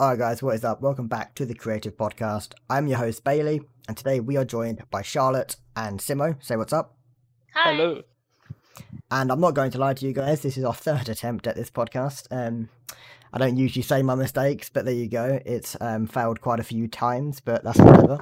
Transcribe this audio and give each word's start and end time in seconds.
Alright, 0.00 0.18
guys, 0.18 0.42
what 0.42 0.54
is 0.54 0.64
up? 0.64 0.80
Welcome 0.80 1.08
back 1.08 1.34
to 1.34 1.44
the 1.44 1.52
Creative 1.52 1.94
Podcast. 1.94 2.54
I'm 2.70 2.86
your 2.86 2.96
host, 2.96 3.22
Bailey, 3.22 3.60
and 3.86 3.94
today 3.94 4.18
we 4.18 4.38
are 4.38 4.46
joined 4.46 4.82
by 4.90 5.02
Charlotte 5.02 5.56
and 5.76 6.00
Simmo. 6.00 6.42
Say 6.42 6.56
what's 6.56 6.72
up. 6.72 6.96
Hi. 7.52 7.72
Hello. 7.74 8.02
And 9.10 9.30
I'm 9.30 9.40
not 9.40 9.52
going 9.52 9.70
to 9.72 9.78
lie 9.78 9.92
to 9.92 10.06
you 10.06 10.14
guys, 10.14 10.40
this 10.40 10.56
is 10.56 10.64
our 10.64 10.72
third 10.86 11.10
attempt 11.10 11.46
at 11.46 11.54
this 11.54 11.70
podcast. 11.70 12.28
Um, 12.30 12.70
I 13.30 13.36
don't 13.36 13.58
usually 13.58 13.82
say 13.82 14.00
my 14.00 14.14
mistakes, 14.14 14.70
but 14.70 14.86
there 14.86 14.94
you 14.94 15.06
go. 15.06 15.38
It's 15.44 15.76
um, 15.82 16.06
failed 16.06 16.40
quite 16.40 16.60
a 16.60 16.64
few 16.64 16.88
times, 16.88 17.40
but 17.40 17.62
that's 17.62 17.78
whatever. 17.78 18.20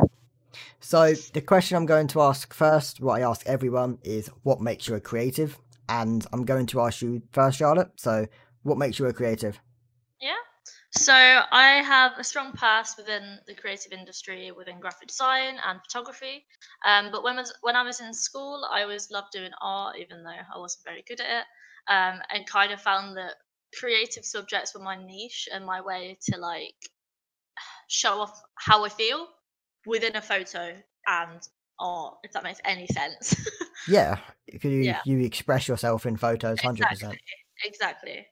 So, 0.81 1.15
the 1.33 1.43
question 1.43 1.77
I'm 1.77 1.87
going 1.87 2.09
to 2.09 2.23
ask 2.23 2.53
first, 2.53 3.01
what 3.01 3.23
I 3.23 3.25
ask 3.25 3.47
everyone, 3.47 3.99
is 4.03 4.29
what 4.43 4.61
makes 4.61 4.89
you 4.89 4.97
a 4.97 5.01
creative? 5.01 5.57
And 5.89 6.27
I'm 6.33 6.45
going 6.45 6.67
to 6.67 6.81
ask 6.81 7.03
you 7.03 7.23
first, 7.31 7.57
Charlotte. 7.57 7.93
So, 7.95 8.27
what 8.65 8.79
makes 8.79 8.99
you 8.99 9.07
a 9.07 9.13
creative? 9.13 9.61
Yeah. 10.21 10.35
So 10.91 11.13
I 11.13 11.83
have 11.85 12.13
a 12.19 12.25
strong 12.25 12.53
past 12.53 12.97
within 12.97 13.39
the 13.47 13.55
creative 13.55 13.93
industry, 13.93 14.51
within 14.53 14.81
graphic 14.81 15.09
design 15.09 15.57
and 15.65 15.81
photography. 15.83 16.47
Um, 16.87 17.11
but 17.13 17.23
when 17.23 17.37
was 17.37 17.53
when 17.61 17.77
I 17.77 17.83
was 17.83 18.01
in 18.01 18.15
school, 18.15 18.67
I 18.71 18.83
always 18.83 19.11
loved 19.11 19.33
doing 19.33 19.51
art, 19.61 19.97
even 19.99 20.23
though 20.23 20.31
I 20.31 20.59
wasn't 20.59 20.85
very 20.85 21.05
good 21.07 21.21
at 21.21 21.41
it. 21.41 21.45
Um, 21.93 22.21
and 22.31 22.47
kind 22.47 22.73
of 22.73 22.81
found 22.81 23.17
that 23.17 23.35
creative 23.79 24.25
subjects 24.25 24.75
were 24.75 24.83
my 24.83 24.97
niche 24.97 25.49
and 25.53 25.65
my 25.65 25.81
way 25.81 26.19
to 26.31 26.39
like 26.39 26.75
show 27.89 28.21
off 28.21 28.41
how 28.57 28.85
I 28.85 28.89
feel 28.89 29.27
within 29.87 30.17
a 30.17 30.23
photo 30.23 30.77
and 31.07 31.41
art, 31.81 32.17
if 32.25 32.33
that 32.33 32.45
makes 32.45 32.61
any 32.65 32.87
sense. 32.87 33.37
Yeah, 33.89 34.19
you, 34.47 34.59
Yeah. 34.83 35.01
you 35.07 35.21
express 35.21 35.67
yourself 35.67 36.05
in 36.05 36.17
photos, 36.17 36.59
100%. 36.59 36.91
exactly. 36.91 37.19
Exactly. 37.65 38.27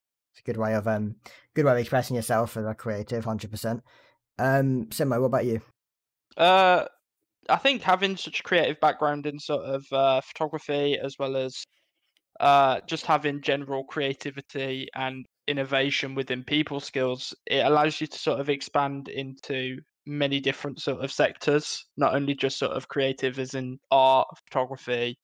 Good 0.46 0.56
way 0.56 0.74
of 0.74 0.86
um 0.86 1.16
good 1.54 1.64
way 1.64 1.72
of 1.72 1.78
expressing 1.78 2.14
yourself 2.14 2.56
as 2.56 2.64
a 2.64 2.74
creative, 2.74 3.24
hundred 3.24 3.50
percent. 3.50 3.82
Um, 4.38 4.86
Simmo, 4.86 5.20
what 5.20 5.26
about 5.26 5.44
you? 5.44 5.60
Uh, 6.36 6.84
I 7.48 7.56
think 7.56 7.82
having 7.82 8.16
such 8.16 8.40
a 8.40 8.42
creative 8.44 8.80
background 8.80 9.26
in 9.26 9.40
sort 9.40 9.64
of 9.64 9.84
uh, 9.92 10.20
photography 10.20 10.98
as 11.02 11.16
well 11.18 11.36
as 11.36 11.64
uh, 12.38 12.80
just 12.86 13.06
having 13.06 13.42
general 13.42 13.82
creativity 13.84 14.88
and 14.94 15.26
innovation 15.48 16.14
within 16.14 16.44
people 16.44 16.78
skills, 16.78 17.34
it 17.46 17.66
allows 17.66 18.00
you 18.00 18.06
to 18.06 18.18
sort 18.18 18.38
of 18.38 18.48
expand 18.48 19.08
into 19.08 19.78
many 20.06 20.38
different 20.38 20.80
sort 20.80 21.02
of 21.02 21.10
sectors, 21.10 21.84
not 21.96 22.14
only 22.14 22.34
just 22.34 22.58
sort 22.58 22.72
of 22.72 22.86
creative 22.86 23.40
as 23.40 23.54
in 23.54 23.78
art, 23.90 24.28
photography. 24.48 25.18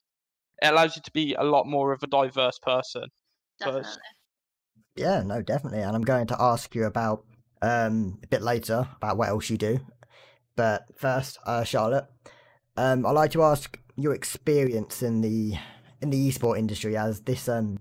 It 0.63 0.67
allows 0.67 0.97
you 0.97 1.03
to 1.03 1.13
be 1.13 1.35
a 1.35 1.45
lot 1.45 1.67
more 1.67 1.93
of 1.93 2.03
a 2.03 2.09
diverse 2.09 2.59
person. 2.59 3.05
Definitely. 3.61 3.91
Yeah, 4.97 5.23
no, 5.23 5.43
definitely. 5.43 5.81
And 5.81 5.97
I'm 5.97 6.03
going 6.03 6.27
to 6.29 6.37
ask 6.41 6.75
you 6.75 6.85
about 6.85 7.25
um 7.63 8.19
a 8.23 8.27
bit 8.27 8.43
later 8.43 8.89
about 8.97 9.17
what 9.17 9.29
else 9.29 9.49
you 9.51 9.57
do. 9.57 9.81
But 10.57 10.83
first, 10.97 11.39
uh, 11.47 11.65
Charlotte, 11.65 12.07
um, 12.77 13.07
I'd 13.07 13.13
like 13.13 13.31
to 13.33 13.43
ask 13.43 13.79
your 13.97 14.15
experience 14.15 15.03
in 15.03 15.21
the 15.23 15.55
in 16.01 16.11
the 16.11 16.29
esport 16.31 16.59
industry 16.59 16.97
as 16.97 17.21
this 17.23 17.49
um 17.49 17.79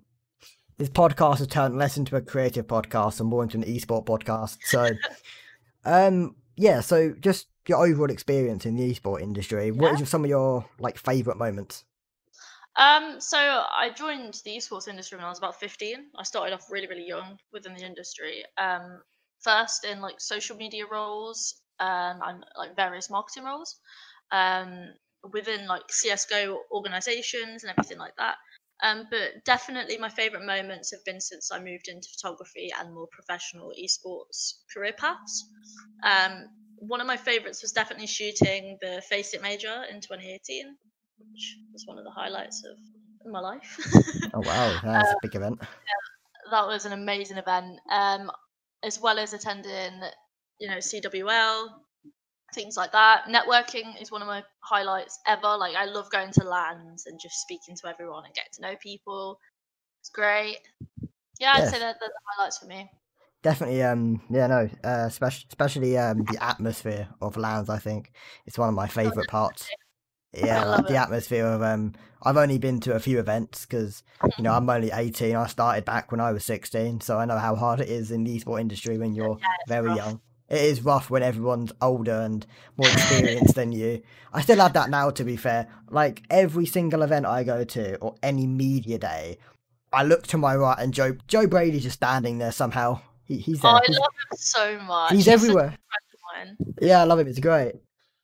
this 0.78 0.90
podcast 0.90 1.40
has 1.40 1.48
turned 1.48 1.78
less 1.78 1.98
into 1.98 2.16
a 2.16 2.22
creative 2.22 2.66
podcast 2.68 3.20
and 3.20 3.30
more 3.30 3.44
into 3.44 3.58
an 3.58 3.64
esport 3.64 4.06
podcast. 4.06 4.58
So, 4.64 4.90
um, 5.86 6.36
yeah. 6.56 6.80
So, 6.81 7.14
just 7.20 7.48
your 7.68 7.86
overall 7.86 8.09
experience 8.09 8.66
in 8.66 8.75
the 8.75 8.92
esport 8.92 9.22
industry. 9.22 9.70
What 9.72 9.94
Yeah. 9.98 10.02
is 10.03 10.09
some 10.09 10.23
of 10.23 10.30
your 10.30 10.66
like 10.80 10.98
favorite 10.98 11.38
moments? 11.38 11.84
Um, 12.75 13.19
so 13.19 13.38
I 13.38 13.89
joined 13.95 14.41
the 14.45 14.58
esports 14.58 14.88
industry 14.88 15.17
when 15.17 15.25
I 15.25 15.30
was 15.30 15.38
about 15.38 15.59
15. 15.59 16.11
I 16.17 16.23
started 16.23 16.53
off 16.53 16.72
really, 16.72 16.88
really 16.88 17.08
young 17.08 17.38
within 17.52 17.73
the 17.75 17.86
industry. 17.86 18.44
Um, 18.58 19.02
first 19.41 19.86
in 19.86 20.02
like 20.02 20.19
social 20.19 20.55
media 20.55 20.86
roles 20.89 21.61
um, 21.80 22.19
and 22.23 22.45
like 22.58 22.75
various 22.75 23.09
marketing 23.09 23.44
roles 23.44 23.80
um, 24.31 24.94
within 25.33 25.67
like 25.67 25.83
CSGO 25.89 26.58
organizations 26.72 27.63
and 27.63 27.72
everything 27.72 27.97
like 27.97 28.16
that. 28.18 28.35
Um, 28.84 29.06
but 29.12 29.46
definitely 29.46 29.97
my 29.97 30.09
favorite 30.09 30.46
moments 30.46 30.91
have 30.91 31.06
been 31.06 31.22
since 31.22 31.51
I 31.51 31.59
moved 31.59 31.88
into 31.88 32.09
photography 32.17 32.72
and 32.79 32.94
more 32.94 33.07
professional 33.12 33.72
esports 33.79 34.53
career 34.73 34.94
paths. 34.97 35.46
Um, 36.03 36.47
one 36.78 37.00
of 37.00 37.06
my 37.06 37.17
favorites 37.17 37.62
was 37.62 37.73
definitely 37.73 38.07
shooting 38.07 38.78
the 38.81 39.03
FACEIT 39.12 39.44
Major 39.44 39.84
in 39.91 40.01
2018 40.01 40.75
which 41.32 41.58
was 41.74 41.84
one 41.86 41.98
of 41.98 42.04
the 42.04 42.12
highlights 42.12 42.64
of 42.64 42.78
my 43.32 43.40
life. 43.40 43.78
Oh 44.34 44.42
wow, 44.42 44.80
that's 44.84 45.12
a 45.12 45.16
big 45.22 45.36
event. 45.36 45.59
that 46.52 46.68
was 46.68 46.86
an 46.86 46.94
amazing 46.94 47.38
event, 47.38 47.80
um, 47.92 48.32
as 48.84 49.00
well 49.00 49.20
as 49.20 49.34
attending, 49.34 50.02
you 50.59 50.68
know, 50.68 50.78
CWL, 50.78 51.70
things 52.54 52.78
like 52.78 52.92
that. 52.92 53.26
Networking 53.26 54.02
is 54.02 54.12
one 54.12 54.22
of 54.22 54.28
my 54.28 54.44
highlights 54.62 55.20
ever. 55.28 55.58
Like 55.58 55.76
I 55.76 55.86
love 55.86 56.09
going 56.12 56.32
to 56.34 56.44
LANs 56.44 57.06
and 57.06 57.20
just 57.20 57.36
speaking 57.42 57.76
to 57.82 57.88
everyone 57.88 58.26
and 58.26 58.34
getting 58.34 58.52
to 58.56 58.62
know 58.62 58.76
people. 58.82 59.40
It's 60.02 60.09
great. 60.09 60.58
Yeah, 61.40 61.53
I'd 61.56 61.70
say 61.70 61.80
that 61.80 61.98
they're 62.00 62.09
the 62.09 62.36
highlights 62.38 62.58
for 62.58 62.66
me. 62.66 62.90
Definitely, 63.44 63.82
um, 63.82 64.22
yeah, 64.30 64.46
no, 64.46 64.70
uh, 64.84 65.06
especially, 65.08 65.48
especially 65.50 65.98
um, 65.98 66.24
the 66.26 66.38
atmosphere 66.44 67.08
of 67.22 67.38
LANs. 67.38 67.70
I 67.70 67.80
think 67.80 68.12
it's 68.46 68.58
one 68.58 68.70
of 68.70 68.76
my 68.76 68.88
favorite 68.88 69.28
parts. 69.28 69.68
Yeah, 70.46 70.64
like 70.66 70.88
the 70.88 70.94
it. 70.94 70.97
atmosphere 70.97 71.46
of 71.46 71.62
um. 71.62 71.94
I've 72.24 72.38
only 72.38 72.59
been 72.59 72.80
to 72.81 72.94
a 72.94 73.00
few 73.00 73.18
events 73.19 73.66
because 73.66 74.03
you 74.38 74.44
know 74.44 74.53
I'm 74.53 74.69
only 74.69 74.92
18. 74.94 75.36
I 75.36 75.47
started 75.47 75.86
back 75.86 76.12
when 76.12 76.22
I 76.22 76.31
was 76.31 76.46
16, 76.46 77.02
so 77.02 77.18
I 77.18 77.25
know 77.25 77.40
how 77.40 77.56
hard 77.56 77.80
it 77.80 77.90
is 77.90 78.12
in 78.12 78.24
the 78.24 78.40
esport 78.40 78.62
industry 78.62 78.97
when 79.00 79.14
you're 79.16 79.40
very 79.68 79.88
rough. 79.88 79.97
young. 79.97 80.22
It 80.47 80.62
is 80.62 80.84
rough 80.84 81.09
when 81.09 81.24
everyone's 81.24 81.72
older 81.81 82.20
and 82.22 82.46
more 82.78 82.88
experienced 82.90 83.56
than 83.56 83.72
you. 83.72 84.03
I 84.34 84.41
still 84.41 84.58
have 84.59 84.74
that 84.74 84.90
now, 84.91 85.09
to 85.09 85.24
be 85.24 85.36
fair. 85.36 85.68
Like 85.90 86.22
every 86.30 86.66
single 86.68 87.02
event 87.02 87.25
I 87.25 87.44
go 87.44 87.64
to 87.64 87.96
or 87.97 88.16
any 88.22 88.46
media 88.46 89.00
day, 89.00 89.38
I 89.91 90.03
look 90.03 90.28
to 90.28 90.38
my 90.38 90.56
right 90.56 90.78
and 90.78 90.94
Joe 90.94 91.16
Joe 91.28 91.47
Brady's 91.47 91.84
just 91.84 91.96
standing 91.96 92.38
there 92.38 92.52
somehow. 92.52 93.02
He, 93.24 93.38
he's 93.38 93.62
there. 93.62 93.72
Oh, 93.72 93.75
I 93.75 93.81
He's- 93.88 94.00
love 94.00 94.09
him 94.31 94.38
so 94.38 94.80
much. 94.86 95.12
He's 95.14 95.28
a 95.28 95.31
everywhere. 95.31 95.75
friend 96.34 96.58
of 96.58 96.68
mine. 96.68 96.75
Yeah, 96.81 97.02
I 97.02 97.03
love 97.06 97.18
him. 97.20 97.28
It's 97.28 97.40
great. 97.40 97.75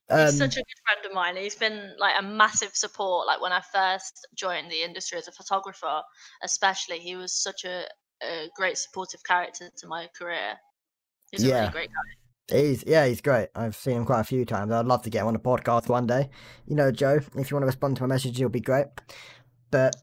Um, 0.10 0.26
He's 0.28 0.38
such 0.38 0.56
a 0.56 0.60
good 0.60 0.82
friend 0.86 1.06
of 1.06 1.14
mine. 1.14 1.36
He's 1.36 1.56
been 1.56 1.94
like 2.00 2.16
a 2.18 2.24
massive 2.24 2.72
support. 2.76 3.28
Like 3.28 3.42
when 3.42 3.52
I 3.52 3.62
first 3.74 4.28
joined 4.36 4.72
the 4.72 4.84
industry 4.84 5.18
as 5.18 5.28
a 5.28 5.32
photographer, 5.32 6.02
especially, 6.44 7.00
he 7.00 7.16
was 7.16 7.34
such 7.34 7.66
a, 7.66 7.84
a 8.24 8.50
great 8.56 8.78
supportive 8.78 9.22
character 9.26 9.70
to 9.78 9.88
my 9.88 10.08
career. 10.18 10.56
He's 11.32 11.44
a 11.44 11.48
Yeah. 11.48 11.60
really 11.60 11.72
great 11.72 11.90
guy. 11.90 12.58
he's 12.58 12.84
yeah, 12.88 13.06
he's 13.06 13.20
great. 13.22 13.50
I've 13.56 13.76
seen 13.76 13.98
him 13.98 14.06
quite 14.06 14.22
a 14.22 14.26
few 14.26 14.46
times. 14.46 14.72
I'd 14.72 14.86
love 14.86 15.02
to 15.04 15.10
get 15.10 15.22
him 15.22 15.28
on 15.28 15.34
the 15.34 15.40
podcast 15.40 15.90
one 15.90 16.08
day. 16.08 16.30
You 16.66 16.76
know, 16.76 16.92
Joe, 16.92 17.20
if 17.36 17.52
you 17.52 17.56
want 17.56 17.64
to 17.64 17.68
respond 17.68 17.98
to 17.98 18.04
my 18.04 18.08
message, 18.08 18.40
you'll 18.40 18.50
be 18.50 18.62
great. 18.62 18.88
But 19.72 19.94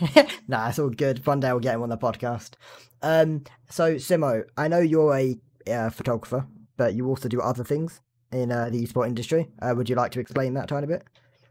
nah, 0.48 0.68
it's 0.68 0.78
all 0.80 0.90
good. 0.90 1.24
One 1.26 1.38
day 1.40 1.50
we'll 1.52 1.60
get 1.60 1.76
him 1.76 1.82
on 1.82 1.88
the 1.88 1.98
podcast. 1.98 2.54
Um, 3.02 3.44
so 3.68 3.94
Simmo, 3.94 4.42
I 4.56 4.66
know 4.66 4.80
you're 4.80 5.14
a 5.16 5.38
uh, 5.70 5.90
photographer, 5.90 6.46
but 6.76 6.94
you 6.94 7.06
also 7.06 7.28
do 7.28 7.40
other 7.40 7.62
things 7.64 8.00
in 8.32 8.52
uh, 8.52 8.68
the 8.70 8.84
esport 8.84 9.08
industry. 9.08 9.48
Uh, 9.60 9.74
would 9.76 9.88
you 9.88 9.96
like 9.96 10.12
to 10.12 10.20
explain 10.20 10.54
that 10.54 10.68
tiny 10.68 10.86
bit? 10.86 11.04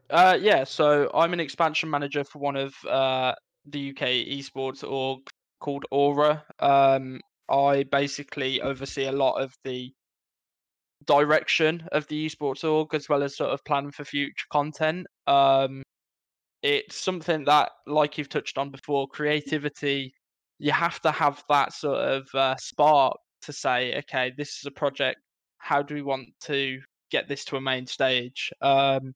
Uh, 0.09 0.37
yeah, 0.39 0.63
so 0.63 1.09
I'm 1.13 1.33
an 1.33 1.39
expansion 1.39 1.89
manager 1.89 2.23
for 2.23 2.39
one 2.39 2.55
of 2.55 2.73
uh, 2.85 3.33
the 3.65 3.91
UK 3.91 4.27
esports 4.27 4.89
org 4.89 5.19
called 5.59 5.85
Aura. 5.91 6.43
Um, 6.59 7.21
I 7.49 7.83
basically 7.83 8.61
oversee 8.61 9.05
a 9.05 9.11
lot 9.11 9.41
of 9.41 9.53
the 9.63 9.91
direction 11.05 11.87
of 11.91 12.07
the 12.07 12.27
esports 12.27 12.63
org 12.63 12.93
as 12.93 13.07
well 13.07 13.23
as 13.23 13.37
sort 13.37 13.51
of 13.51 13.63
plan 13.65 13.91
for 13.91 14.03
future 14.03 14.45
content. 14.51 15.07
Um, 15.27 15.83
it's 16.61 16.97
something 16.97 17.45
that, 17.45 17.71
like 17.87 18.17
you've 18.17 18.29
touched 18.29 18.57
on 18.57 18.69
before, 18.69 19.07
creativity. 19.07 20.13
You 20.57 20.71
have 20.71 20.99
to 21.01 21.11
have 21.11 21.43
that 21.49 21.73
sort 21.73 21.99
of 21.99 22.27
uh, 22.33 22.55
spark 22.57 23.17
to 23.43 23.53
say, 23.53 23.97
okay, 23.99 24.33
this 24.37 24.57
is 24.57 24.65
a 24.65 24.71
project. 24.71 25.19
How 25.59 25.81
do 25.81 25.93
we 25.93 26.01
want 26.01 26.29
to 26.45 26.79
get 27.11 27.27
this 27.27 27.45
to 27.45 27.57
a 27.57 27.61
main 27.61 27.85
stage? 27.85 28.51
Um, 28.61 29.13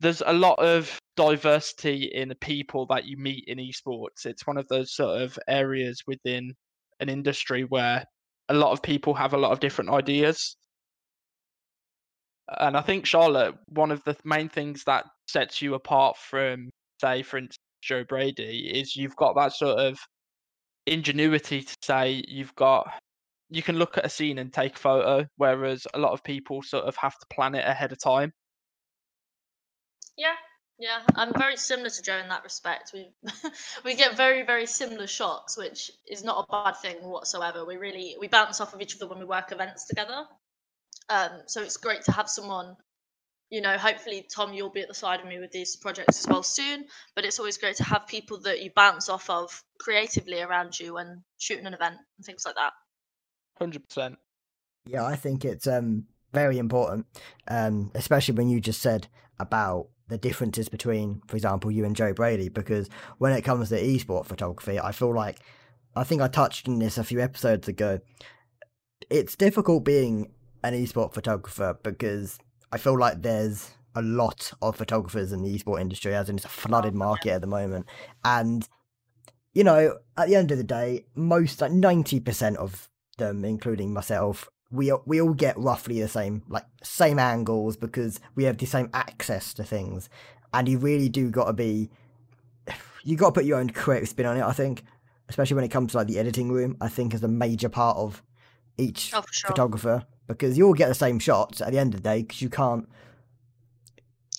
there's 0.00 0.22
a 0.24 0.32
lot 0.32 0.58
of 0.58 0.98
diversity 1.16 2.10
in 2.12 2.28
the 2.28 2.34
people 2.34 2.86
that 2.86 3.04
you 3.04 3.16
meet 3.16 3.44
in 3.46 3.58
esports. 3.58 4.24
It's 4.24 4.46
one 4.46 4.56
of 4.56 4.66
those 4.68 4.94
sort 4.94 5.22
of 5.22 5.38
areas 5.46 6.02
within 6.06 6.54
an 7.00 7.08
industry 7.08 7.64
where 7.64 8.04
a 8.48 8.54
lot 8.54 8.72
of 8.72 8.82
people 8.82 9.14
have 9.14 9.34
a 9.34 9.38
lot 9.38 9.52
of 9.52 9.60
different 9.60 9.90
ideas. 9.90 10.56
And 12.58 12.76
I 12.76 12.80
think 12.80 13.06
Charlotte, 13.06 13.54
one 13.68 13.92
of 13.92 14.02
the 14.04 14.16
main 14.24 14.48
things 14.48 14.82
that 14.84 15.04
sets 15.28 15.62
you 15.62 15.74
apart 15.74 16.16
from, 16.16 16.70
say, 17.00 17.22
for 17.22 17.38
instance, 17.38 17.58
Joe 17.82 18.04
Brady, 18.04 18.72
is 18.74 18.96
you've 18.96 19.16
got 19.16 19.36
that 19.36 19.52
sort 19.52 19.78
of 19.78 19.98
ingenuity 20.86 21.62
to 21.62 21.74
say 21.82 22.24
you've 22.26 22.54
got 22.56 22.90
you 23.50 23.62
can 23.62 23.76
look 23.76 23.98
at 23.98 24.06
a 24.06 24.08
scene 24.08 24.38
and 24.38 24.52
take 24.52 24.76
a 24.76 24.78
photo, 24.78 25.26
whereas 25.36 25.86
a 25.92 25.98
lot 25.98 26.12
of 26.12 26.22
people 26.24 26.62
sort 26.62 26.84
of 26.84 26.96
have 26.96 27.18
to 27.18 27.26
plan 27.26 27.54
it 27.54 27.66
ahead 27.66 27.92
of 27.92 27.98
time. 27.98 28.32
Yeah, 30.16 30.36
Yeah, 30.78 31.00
I'm 31.14 31.32
very 31.34 31.56
similar 31.56 31.90
to 31.90 32.02
Joe 32.02 32.18
in 32.18 32.28
that 32.28 32.44
respect. 32.44 32.92
We 32.94 33.10
we 33.84 33.94
get 33.94 34.16
very 34.16 34.44
very 34.44 34.66
similar 34.66 35.06
shots, 35.06 35.56
which 35.56 35.90
is 36.08 36.24
not 36.24 36.46
a 36.48 36.50
bad 36.50 36.76
thing 36.76 36.96
whatsoever. 37.02 37.64
We 37.64 37.76
really 37.76 38.16
we 38.20 38.28
bounce 38.28 38.60
off 38.60 38.72
of 38.74 38.80
each 38.80 38.96
other 38.96 39.08
when 39.08 39.18
we 39.18 39.24
work 39.24 39.52
events 39.52 39.86
together. 39.86 40.26
Um, 41.08 41.30
so 41.46 41.62
it's 41.62 41.76
great 41.76 42.04
to 42.04 42.12
have 42.12 42.30
someone, 42.30 42.76
you 43.50 43.60
know. 43.60 43.76
Hopefully, 43.78 44.26
Tom, 44.34 44.54
you'll 44.54 44.70
be 44.70 44.82
at 44.82 44.88
the 44.88 44.94
side 44.94 45.20
of 45.20 45.26
me 45.26 45.38
with 45.40 45.50
these 45.52 45.76
projects 45.76 46.20
as 46.20 46.28
well 46.28 46.42
soon. 46.42 46.86
But 47.16 47.24
it's 47.24 47.38
always 47.38 47.58
great 47.58 47.76
to 47.76 47.84
have 47.84 48.06
people 48.06 48.40
that 48.42 48.62
you 48.62 48.70
bounce 48.74 49.08
off 49.08 49.28
of 49.28 49.62
creatively 49.80 50.40
around 50.40 50.78
you 50.78 50.94
when 50.94 51.24
shooting 51.38 51.66
an 51.66 51.74
event 51.74 51.96
and 52.16 52.24
things 52.24 52.44
like 52.46 52.54
that. 52.54 52.72
Hundred 53.60 53.86
percent. 53.86 54.18
Yeah, 54.86 55.04
I 55.04 55.16
think 55.16 55.44
it's 55.44 55.66
um 55.66 56.06
very 56.32 56.58
important, 56.58 57.06
um, 57.48 57.90
especially 57.94 58.34
when 58.34 58.48
you 58.48 58.60
just 58.60 58.80
said 58.80 59.08
about 59.38 59.88
the 60.08 60.18
differences 60.18 60.68
between, 60.68 61.22
for 61.26 61.36
example, 61.36 61.70
you 61.70 61.84
and 61.84 61.94
Joe 61.96 62.12
Brady, 62.12 62.48
because 62.48 62.88
when 63.18 63.32
it 63.32 63.42
comes 63.42 63.68
to 63.68 63.80
esport 63.80 64.26
photography, 64.26 64.78
I 64.78 64.92
feel 64.92 65.14
like 65.14 65.38
I 65.94 66.04
think 66.04 66.22
I 66.22 66.28
touched 66.28 66.68
on 66.68 66.78
this 66.78 66.98
a 66.98 67.04
few 67.04 67.20
episodes 67.20 67.68
ago. 67.68 68.00
It's 69.08 69.36
difficult 69.36 69.84
being 69.84 70.32
an 70.62 70.74
esport 70.74 71.14
photographer 71.14 71.78
because 71.82 72.38
I 72.72 72.78
feel 72.78 72.98
like 72.98 73.22
there's 73.22 73.70
a 73.94 74.02
lot 74.02 74.52
of 74.62 74.76
photographers 74.76 75.32
in 75.32 75.42
the 75.42 75.58
esport 75.58 75.80
industry, 75.80 76.14
as 76.14 76.28
in 76.28 76.36
it's 76.36 76.44
a 76.44 76.48
flooded 76.48 76.94
market 76.94 77.30
at 77.30 77.40
the 77.40 77.46
moment. 77.46 77.86
And, 78.24 78.68
you 79.52 79.64
know, 79.64 79.98
at 80.16 80.28
the 80.28 80.36
end 80.36 80.50
of 80.52 80.58
the 80.58 80.64
day, 80.64 81.06
most, 81.14 81.60
like 81.60 81.72
90% 81.72 82.56
of 82.56 82.89
them, 83.20 83.44
including 83.44 83.92
myself, 83.92 84.48
we 84.70 84.92
we 85.06 85.20
all 85.20 85.34
get 85.34 85.56
roughly 85.58 86.00
the 86.00 86.08
same 86.08 86.42
like 86.48 86.64
same 86.82 87.18
angles 87.18 87.76
because 87.76 88.20
we 88.34 88.44
have 88.44 88.58
the 88.58 88.66
same 88.66 88.90
access 88.92 89.54
to 89.54 89.64
things, 89.64 90.08
and 90.52 90.68
you 90.68 90.78
really 90.78 91.08
do 91.08 91.30
got 91.30 91.44
to 91.46 91.52
be 91.52 91.90
you 93.04 93.16
got 93.16 93.28
to 93.28 93.32
put 93.32 93.44
your 93.44 93.58
own 93.58 93.70
creative 93.70 94.08
spin 94.08 94.26
on 94.26 94.36
it. 94.36 94.42
I 94.42 94.52
think, 94.52 94.82
especially 95.28 95.54
when 95.56 95.64
it 95.64 95.70
comes 95.70 95.92
to 95.92 95.98
like 95.98 96.06
the 96.06 96.18
editing 96.18 96.50
room, 96.52 96.76
I 96.80 96.88
think 96.88 97.14
is 97.14 97.22
a 97.24 97.28
major 97.28 97.68
part 97.68 97.96
of 97.96 98.22
each 98.78 99.12
Oh, 99.14 99.24
sure. 99.30 99.48
photographer 99.50 100.04
because 100.26 100.56
you 100.56 100.66
all 100.66 100.74
get 100.74 100.88
the 100.88 100.94
same 100.94 101.18
shots 101.18 101.60
at 101.60 101.72
the 101.72 101.78
end 101.78 101.94
of 101.94 102.02
the 102.02 102.08
day 102.08 102.22
because 102.22 102.40
you 102.42 102.48
can't 102.50 102.88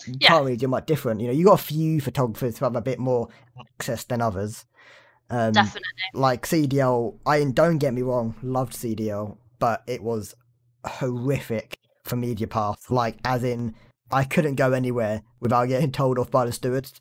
you 0.08 0.16
Yeah. 0.20 0.30
can't 0.30 0.46
really 0.46 0.58
do 0.58 0.68
much 0.68 0.86
different. 0.86 1.22
You 1.22 1.28
know, 1.28 1.34
you 1.34 1.46
got 1.46 1.60
a 1.60 1.64
few 1.64 2.02
photographers 2.02 2.58
who 2.58 2.66
have 2.66 2.76
a 2.76 2.82
bit 2.82 2.98
more 3.00 3.28
access 3.60 4.04
than 4.04 4.22
others. 4.22 4.66
Um, 5.32 5.54
Definitely. 5.54 5.88
like 6.14 6.46
CDL, 6.46 7.18
I 7.26 7.44
don't 7.46 7.78
get 7.78 7.94
me 7.94 8.02
wrong, 8.02 8.36
loved 8.44 8.74
CDL, 8.74 9.38
but 9.60 9.82
it 9.88 10.04
was 10.04 10.36
horrific 10.86 11.78
for 12.04 12.18
Media 12.18 12.48
Path. 12.48 12.92
Like, 12.92 13.18
as 13.24 13.44
in, 13.46 13.74
I 14.12 14.26
couldn't 14.26 14.56
go 14.56 14.74
anywhere 14.74 15.22
without 15.40 15.68
getting 15.70 15.92
told 15.94 16.20
off 16.20 16.30
by 16.30 16.46
the 16.46 16.52
stewards. 16.52 17.00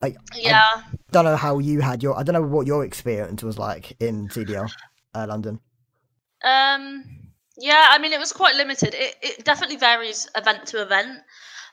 Like, 0.00 0.16
Yeah. 0.36 0.62
I 0.76 0.82
Don't 1.10 1.24
know 1.24 1.34
how 1.36 1.58
you 1.58 1.80
had 1.80 2.04
your, 2.04 2.16
I 2.16 2.22
don't 2.22 2.34
know 2.34 2.42
what 2.42 2.68
your 2.68 2.84
experience 2.84 3.42
was 3.42 3.58
like 3.58 3.96
in 4.00 4.28
CDL, 4.28 4.70
uh, 5.14 5.26
London. 5.28 5.58
Um. 6.44 7.02
Yeah. 7.56 7.86
I 7.90 7.98
mean, 7.98 8.12
it 8.12 8.20
was 8.20 8.32
quite 8.32 8.54
limited. 8.54 8.94
It 8.94 9.16
it 9.20 9.44
definitely 9.44 9.76
varies 9.76 10.28
event 10.36 10.66
to 10.66 10.80
event. 10.82 11.18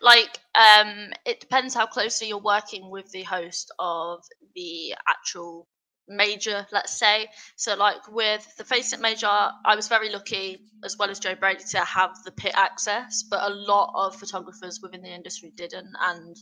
Like, 0.02 0.40
um, 0.56 1.12
it 1.26 1.40
depends 1.40 1.74
how 1.74 1.86
closely 1.88 2.28
you're 2.28 2.40
working 2.40 2.90
with 2.90 3.12
the 3.12 3.24
host 3.24 3.72
of 3.80 4.24
the 4.56 4.96
actual 5.08 5.68
major, 6.08 6.66
let's 6.72 6.98
say. 6.98 7.28
So, 7.56 7.76
like 7.76 8.08
with 8.10 8.46
the 8.58 8.64
FACEIT 8.64 9.00
major, 9.00 9.28
I 9.28 9.76
was 9.76 9.88
very 9.88 10.10
lucky, 10.12 10.60
as 10.84 10.98
well 10.98 11.10
as 11.10 11.20
Joe 11.20 11.36
Brady, 11.36 11.64
to 11.72 11.80
have 11.80 12.12
the 12.24 12.32
pit 12.32 12.54
access. 12.56 13.24
But 13.24 13.50
a 13.50 13.54
lot 13.54 13.94
of 13.96 14.16
photographers 14.16 14.80
within 14.82 15.02
the 15.02 15.14
industry 15.14 15.52
didn't, 15.56 15.94
and 16.00 16.36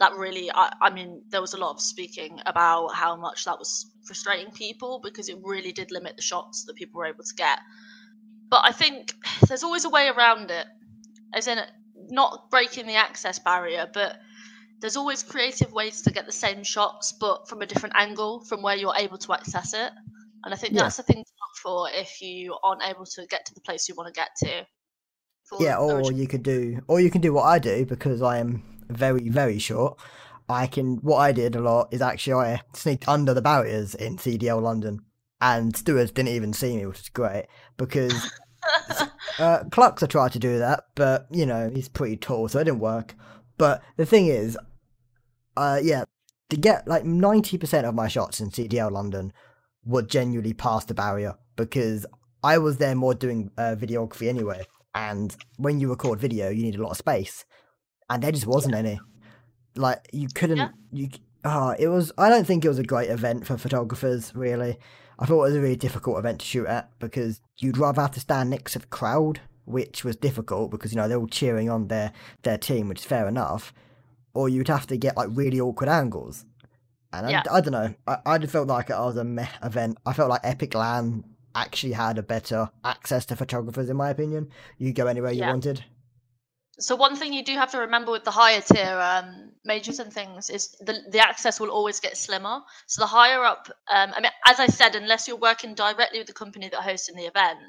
that 0.00 0.14
really, 0.14 0.50
I, 0.52 0.72
I 0.80 0.90
mean, 0.90 1.22
there 1.28 1.40
was 1.40 1.54
a 1.54 1.58
lot 1.58 1.72
of 1.72 1.80
speaking 1.80 2.40
about 2.46 2.94
how 2.94 3.16
much 3.16 3.44
that 3.44 3.58
was 3.58 3.90
frustrating 4.06 4.52
people 4.52 5.00
because 5.02 5.28
it 5.28 5.38
really 5.42 5.72
did 5.72 5.90
limit 5.90 6.16
the 6.16 6.22
shots 6.22 6.64
that 6.66 6.76
people 6.76 6.98
were 6.98 7.06
able 7.06 7.24
to 7.24 7.34
get. 7.36 7.58
But 8.48 8.62
I 8.64 8.72
think 8.72 9.14
there's 9.46 9.62
always 9.64 9.84
a 9.84 9.90
way 9.90 10.08
around 10.08 10.50
it, 10.50 10.66
as 11.34 11.48
in 11.48 11.58
not 12.10 12.50
breaking 12.50 12.86
the 12.86 12.96
access 12.96 13.38
barrier, 13.38 13.88
but 13.92 14.16
there's 14.80 14.96
always 14.96 15.22
creative 15.22 15.72
ways 15.72 16.02
to 16.02 16.10
get 16.10 16.26
the 16.26 16.32
same 16.32 16.62
shots, 16.62 17.12
but 17.12 17.48
from 17.48 17.62
a 17.62 17.66
different 17.66 17.96
angle 17.96 18.44
from 18.44 18.62
where 18.62 18.76
you're 18.76 18.94
able 18.96 19.18
to 19.18 19.32
access 19.32 19.74
it. 19.74 19.92
And 20.44 20.54
I 20.54 20.56
think 20.56 20.74
Yeah. 20.74 20.82
that's 20.82 20.96
the 20.96 21.02
thing 21.02 21.16
to 21.16 21.20
look 21.20 21.56
for 21.62 21.90
if 21.90 22.20
you 22.20 22.56
aren't 22.62 22.82
able 22.82 23.04
to 23.04 23.26
get 23.26 23.44
to 23.46 23.54
the 23.54 23.60
place 23.60 23.88
you 23.88 23.94
want 23.96 24.14
to 24.14 24.18
get 24.18 24.30
to. 24.44 24.66
Yeah, 25.58 25.78
or 25.78 26.12
you 26.12 26.28
could 26.28 26.42
do, 26.42 26.82
or 26.86 27.00
you 27.00 27.10
can 27.10 27.20
do 27.20 27.32
what 27.32 27.44
I 27.44 27.58
do 27.58 27.84
because 27.84 28.22
I 28.22 28.38
am 28.38 28.62
very, 28.88 29.28
very 29.28 29.58
short. 29.58 29.98
I 30.48 30.66
can, 30.66 30.96
what 30.98 31.18
I 31.18 31.32
did 31.32 31.56
a 31.56 31.60
lot 31.60 31.88
is 31.90 32.00
actually 32.00 32.34
I 32.34 32.60
sneaked 32.72 33.08
under 33.08 33.34
the 33.34 33.42
barriers 33.42 33.94
in 33.94 34.16
CDL 34.16 34.62
London, 34.62 35.00
and 35.40 35.76
stewards 35.76 36.12
didn't 36.12 36.30
even 36.30 36.52
see 36.52 36.76
me, 36.76 36.86
which 36.86 37.00
is 37.00 37.08
great 37.08 37.46
because 37.76 38.30
uh, 39.38 39.64
I 39.70 40.06
tried 40.06 40.32
to 40.32 40.38
do 40.38 40.58
that, 40.58 40.84
but 40.94 41.26
you 41.30 41.46
know 41.46 41.70
he's 41.72 41.88
pretty 41.88 42.16
tall, 42.16 42.48
so 42.48 42.58
it 42.58 42.64
didn't 42.64 42.80
work. 42.80 43.14
But 43.56 43.82
the 43.96 44.06
thing 44.06 44.26
is, 44.26 44.56
uh, 45.56 45.80
yeah, 45.82 46.04
to 46.50 46.56
get 46.56 46.86
like 46.88 47.04
ninety 47.04 47.58
percent 47.58 47.86
of 47.86 47.94
my 47.94 48.08
shots 48.08 48.40
in 48.40 48.50
CDL 48.50 48.90
London 48.90 49.32
would 49.84 50.08
genuinely 50.08 50.52
pass 50.52 50.84
the 50.84 50.94
barrier 50.94 51.34
because 51.56 52.04
I 52.42 52.58
was 52.58 52.76
there 52.78 52.94
more 52.94 53.14
doing 53.14 53.50
uh, 53.58 53.74
videography 53.78 54.28
anyway, 54.28 54.64
and 54.94 55.34
when 55.56 55.80
you 55.80 55.90
record 55.90 56.20
video, 56.20 56.50
you 56.50 56.62
need 56.62 56.76
a 56.76 56.82
lot 56.82 56.90
of 56.90 56.96
space, 56.96 57.44
and 58.10 58.22
there 58.22 58.32
just 58.32 58.46
wasn't 58.46 58.74
any. 58.74 59.00
Like 59.76 60.08
you 60.12 60.28
couldn't, 60.34 60.58
Yeah. 60.58 60.70
you. 60.92 61.08
Ah, 61.44 61.74
it 61.78 61.86
was. 61.88 62.10
I 62.18 62.28
don't 62.28 62.46
think 62.46 62.64
it 62.64 62.68
was 62.68 62.80
a 62.80 62.84
great 62.84 63.10
event 63.10 63.46
for 63.46 63.56
photographers. 63.56 64.34
Really, 64.34 64.76
I 65.18 65.26
thought 65.26 65.40
it 65.44 65.48
was 65.48 65.56
a 65.56 65.60
really 65.60 65.76
difficult 65.76 66.18
event 66.18 66.40
to 66.40 66.46
shoot 66.46 66.66
at 66.66 66.90
because 66.98 67.40
you'd 67.56 67.78
rather 67.78 68.00
have 68.02 68.12
to 68.12 68.20
stand 68.20 68.50
next 68.50 68.72
to 68.74 68.78
the 68.80 68.86
crowd, 68.86 69.40
which 69.64 70.04
was 70.04 70.16
difficult 70.16 70.70
because 70.70 70.92
you 70.92 70.96
know 70.96 71.08
they're 71.08 71.18
all 71.18 71.26
cheering 71.26 71.68
on 71.70 71.88
their 71.88 72.12
their 72.42 72.58
team, 72.58 72.88
which 72.88 73.00
is 73.00 73.04
fair 73.06 73.26
enough, 73.28 73.72
or 74.34 74.48
you'd 74.48 74.68
have 74.68 74.86
to 74.88 74.96
get 74.96 75.16
like 75.16 75.28
really 75.32 75.60
awkward 75.60 75.88
angles. 75.88 76.44
And 77.12 77.30
Yeah. 77.30 77.42
I, 77.50 77.56
I 77.56 77.60
don't 77.60 77.72
know. 77.72 77.94
I, 78.06 78.18
I 78.26 78.38
just 78.38 78.52
felt 78.52 78.68
like 78.68 78.90
it 78.90 78.96
was 78.96 79.16
a 79.16 79.24
meh 79.24 79.48
event. 79.62 79.98
I 80.06 80.12
felt 80.12 80.30
like 80.30 80.42
EpicLAN 80.42 81.24
actually 81.54 81.94
had 81.94 82.18
a 82.18 82.22
better 82.22 82.70
access 82.84 83.24
to 83.26 83.34
photographers, 83.36 83.88
in 83.90 83.96
my 83.96 84.10
opinion. 84.10 84.50
You 84.76 84.92
go 84.92 85.06
anywhere 85.06 85.32
you 85.32 85.40
Yeah. 85.40 85.50
wanted. 85.50 85.84
So 86.78 86.94
one 86.94 87.16
thing 87.16 87.32
you 87.32 87.42
do 87.42 87.54
have 87.54 87.72
to 87.72 87.78
remember 87.78 88.12
with 88.12 88.22
the 88.24 88.30
higher 88.30 88.60
tier 88.60 89.00
um, 89.00 89.47
majors 89.68 90.00
and 90.00 90.12
things 90.12 90.50
is 90.50 90.74
the 90.80 90.94
the 91.12 91.20
access 91.20 91.60
will 91.60 91.70
always 91.70 92.00
get 92.00 92.16
slimmer. 92.16 92.60
So 92.86 93.02
the 93.02 93.06
higher 93.06 93.44
up, 93.44 93.68
um, 93.88 94.12
I 94.16 94.20
mean, 94.20 94.32
as 94.46 94.58
I 94.58 94.66
said, 94.66 94.96
unless 94.96 95.28
you're 95.28 95.36
working 95.50 95.74
directly 95.74 96.18
with 96.18 96.26
the 96.26 96.40
company 96.44 96.68
that 96.68 96.80
hosting 96.80 97.16
the 97.16 97.26
event, 97.34 97.60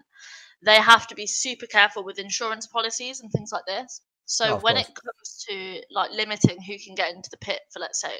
they 0.65 0.75
have 0.75 1.07
to 1.07 1.15
be 1.15 1.27
super 1.27 1.67
careful 1.67 2.03
with 2.03 2.19
insurance 2.19 2.67
policies 2.67 3.21
and 3.21 3.31
things 3.31 3.51
like 3.51 3.65
this. 3.67 4.01
So 4.25 4.45
Oh, 4.53 4.59
when 4.59 4.75
course. 4.75 4.87
it 4.87 4.95
comes 5.03 5.45
to 5.49 5.81
like 5.91 6.11
limiting 6.11 6.61
who 6.61 6.77
can 6.85 6.95
get 6.95 7.13
into 7.13 7.29
the 7.31 7.37
pit 7.37 7.61
for, 7.73 7.79
let's 7.79 8.01
say, 8.01 8.13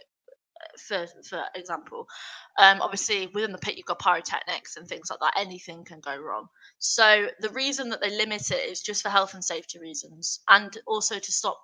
for 0.88 1.08
for 1.30 1.44
example, 1.56 2.08
um, 2.58 2.82
obviously 2.82 3.28
within 3.34 3.52
the 3.52 3.58
pit 3.58 3.78
you've 3.78 3.86
got 3.86 4.00
pyrotechnics 4.00 4.76
and 4.78 4.88
things 4.88 5.10
like 5.10 5.20
that. 5.22 5.40
Anything 5.40 5.86
can 5.86 6.00
go 6.00 6.18
wrong. 6.18 6.48
So 6.80 7.28
the 7.40 7.50
reason 7.50 7.90
that 7.90 8.02
they 8.02 8.10
limit 8.16 8.52
it 8.52 8.70
is 8.72 8.82
just 8.82 9.04
for 9.04 9.10
health 9.10 9.34
and 9.34 9.44
safety 9.44 9.80
reasons, 9.80 10.42
and 10.50 10.72
also 10.88 11.20
to 11.20 11.32
stop 11.32 11.60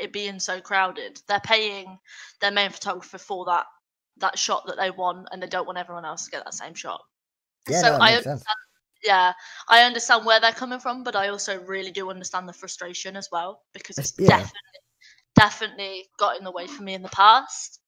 it 0.00 0.12
being 0.12 0.40
so 0.40 0.60
crowded. 0.60 1.20
They're 1.28 1.40
paying 1.40 1.98
their 2.40 2.50
main 2.50 2.70
photographer 2.70 3.18
for 3.18 3.44
that 3.46 3.66
that 4.18 4.38
shot 4.38 4.66
that 4.66 4.76
they 4.76 4.90
want, 4.90 5.28
and 5.30 5.42
they 5.42 5.46
don't 5.46 5.66
want 5.66 5.78
everyone 5.78 6.04
else 6.04 6.24
to 6.24 6.30
get 6.30 6.44
that 6.44 6.54
same 6.54 6.74
shot. 6.74 7.00
Yeah, 7.68 7.82
so 7.82 7.88
no, 7.90 7.98
I 8.00 8.12
understand, 8.14 8.42
yeah, 9.04 9.32
I 9.68 9.82
understand 9.82 10.26
where 10.26 10.40
they're 10.40 10.52
coming 10.52 10.80
from, 10.80 11.04
but 11.04 11.14
I 11.14 11.28
also 11.28 11.60
really 11.60 11.92
do 11.92 12.10
understand 12.10 12.48
the 12.48 12.52
frustration 12.52 13.16
as 13.16 13.28
well 13.30 13.62
because 13.72 13.98
It's- 13.98 14.14
it's 14.18 14.28
yeah. 14.28 14.38
definitely 14.38 14.54
definitely 15.36 16.08
got 16.18 16.36
in 16.36 16.44
the 16.44 16.50
way 16.50 16.66
for 16.66 16.82
me 16.82 16.94
in 16.94 17.02
the 17.02 17.08
past. 17.10 17.80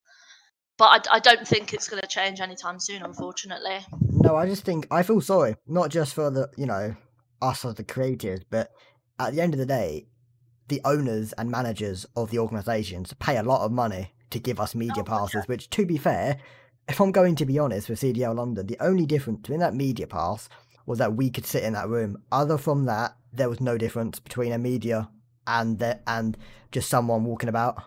But 0.78 1.08
I, 1.10 1.16
I 1.16 1.18
don't 1.18 1.46
think 1.46 1.74
it's 1.74 1.88
going 1.88 2.00
to 2.00 2.08
change 2.08 2.40
anytime 2.40 2.78
soon, 2.78 3.02
unfortunately. 3.02 3.84
No, 4.08 4.36
I 4.36 4.46
just 4.46 4.64
think 4.64 4.86
I 4.90 5.02
feel 5.02 5.20
sorry, 5.20 5.56
not 5.66 5.90
just 5.90 6.14
for 6.14 6.30
the 6.30 6.48
you 6.56 6.66
know 6.66 6.94
us 7.42 7.64
as 7.64 7.74
the 7.74 7.84
creators, 7.84 8.40
but 8.48 8.70
at 9.18 9.34
the 9.34 9.40
end 9.40 9.52
of 9.52 9.58
the 9.58 9.66
day, 9.66 10.06
the 10.70 10.80
owners 10.84 11.32
and 11.34 11.50
managers 11.50 12.06
of 12.16 12.30
the 12.30 12.38
organisations 12.38 13.12
pay 13.18 13.36
a 13.36 13.42
lot 13.42 13.60
of 13.64 13.70
money 13.72 14.14
to 14.30 14.38
give 14.38 14.58
us 14.58 14.74
media 14.74 15.02
Oh, 15.02 15.04
passes. 15.04 15.46
Which, 15.46 15.68
to 15.70 15.84
be 15.84 15.98
fair, 15.98 16.38
if 16.88 17.00
I'm 17.00 17.12
going 17.12 17.36
to 17.36 17.44
be 17.46 17.58
honest 17.58 17.88
with 17.90 18.00
CDL 18.00 18.34
London, 18.34 18.66
the 18.66 18.78
only 18.80 19.04
difference 19.06 19.40
between 19.42 19.60
that 19.60 19.74
media 19.74 20.06
pass 20.06 20.48
was 20.86 20.98
that 20.98 21.14
we 21.14 21.28
could 21.30 21.44
sit 21.46 21.62
in 21.62 21.74
that 21.74 21.88
room. 21.88 22.16
Other 22.32 22.56
from 22.56 22.86
that, 22.86 23.16
there 23.32 23.48
was 23.50 23.60
no 23.60 23.76
difference 23.76 24.18
between 24.18 24.52
a 24.52 24.58
media 24.58 25.10
and 25.46 25.78
the, 25.78 26.00
and 26.06 26.36
just 26.72 26.88
someone 26.88 27.24
walking 27.24 27.48
about. 27.48 27.82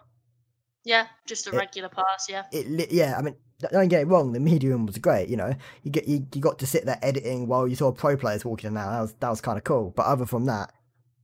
Yeah, 0.85 1.07
just 1.25 1.47
a 1.47 1.51
It- 1.51 1.57
regular 1.57 1.89
pass. 1.89 2.27
Yeah, 2.29 2.43
it 2.51 2.91
yeah 2.91 3.15
i 3.17 3.21
mean 3.21 3.35
don't 3.71 3.87
get 3.87 4.01
it 4.01 4.07
wrong 4.07 4.33
the 4.33 4.39
media 4.41 4.69
room 4.71 4.85
was 4.85 4.97
great 4.97 5.29
you 5.29 5.37
know 5.37 5.53
you 5.83 5.89
get 5.91 6.05
you, 6.05 6.27
you 6.33 6.41
got 6.41 6.59
to 6.59 6.67
sit 6.67 6.85
there 6.85 6.99
editing 7.01 7.47
while 7.47 7.65
you 7.65 7.75
saw 7.77 7.89
pro 7.93 8.17
players 8.17 8.43
walking 8.43 8.67
in 8.69 8.75
out 8.75 8.89
that 8.91 8.99
was 9.01 9.13
that 9.21 9.29
was 9.29 9.39
kind 9.39 9.57
of 9.57 9.63
cool 9.63 9.93
but 9.95 10.05
other 10.05 10.25
from 10.25 10.43
that 10.45 10.73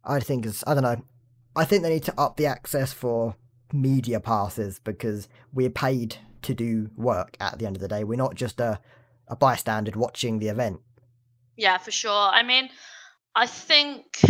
i 0.05 0.17
think 0.21 0.45
it's 0.45 0.63
i 0.65 0.73
don't 0.73 0.83
know 0.83 1.03
i 1.59 1.65
think 1.65 1.83
they 1.83 1.89
need 1.89 2.03
to 2.03 2.19
up 2.19 2.37
the 2.37 2.45
access 2.45 2.93
for 2.93 3.35
media 3.73 4.19
passes 4.19 4.79
because 4.79 5.27
we're 5.53 5.69
paid 5.69 6.17
to 6.41 6.53
do 6.53 6.89
work 6.95 7.35
at 7.39 7.59
the 7.59 7.65
end 7.65 7.75
of 7.75 7.81
the 7.81 7.87
day. 7.87 8.03
We're 8.03 8.15
not 8.15 8.35
just 8.35 8.59
a, 8.59 8.79
a 9.27 9.35
bystander 9.35 9.91
watching 9.95 10.39
the 10.39 10.47
event. 10.47 10.79
Yeah, 11.57 11.77
for 11.77 11.91
sure. 11.91 12.11
I 12.11 12.43
mean, 12.43 12.69
I 13.35 13.45
think, 13.45 14.21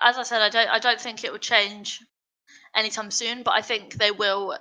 as 0.00 0.16
I 0.16 0.22
said, 0.22 0.42
I 0.42 0.48
don't, 0.48 0.68
I 0.68 0.78
don't 0.78 1.00
think 1.00 1.24
it 1.24 1.32
will 1.32 1.38
change 1.38 2.00
anytime 2.74 3.10
soon, 3.10 3.42
but 3.42 3.54
I 3.54 3.62
think 3.62 3.94
they 3.94 4.10
will 4.10 4.56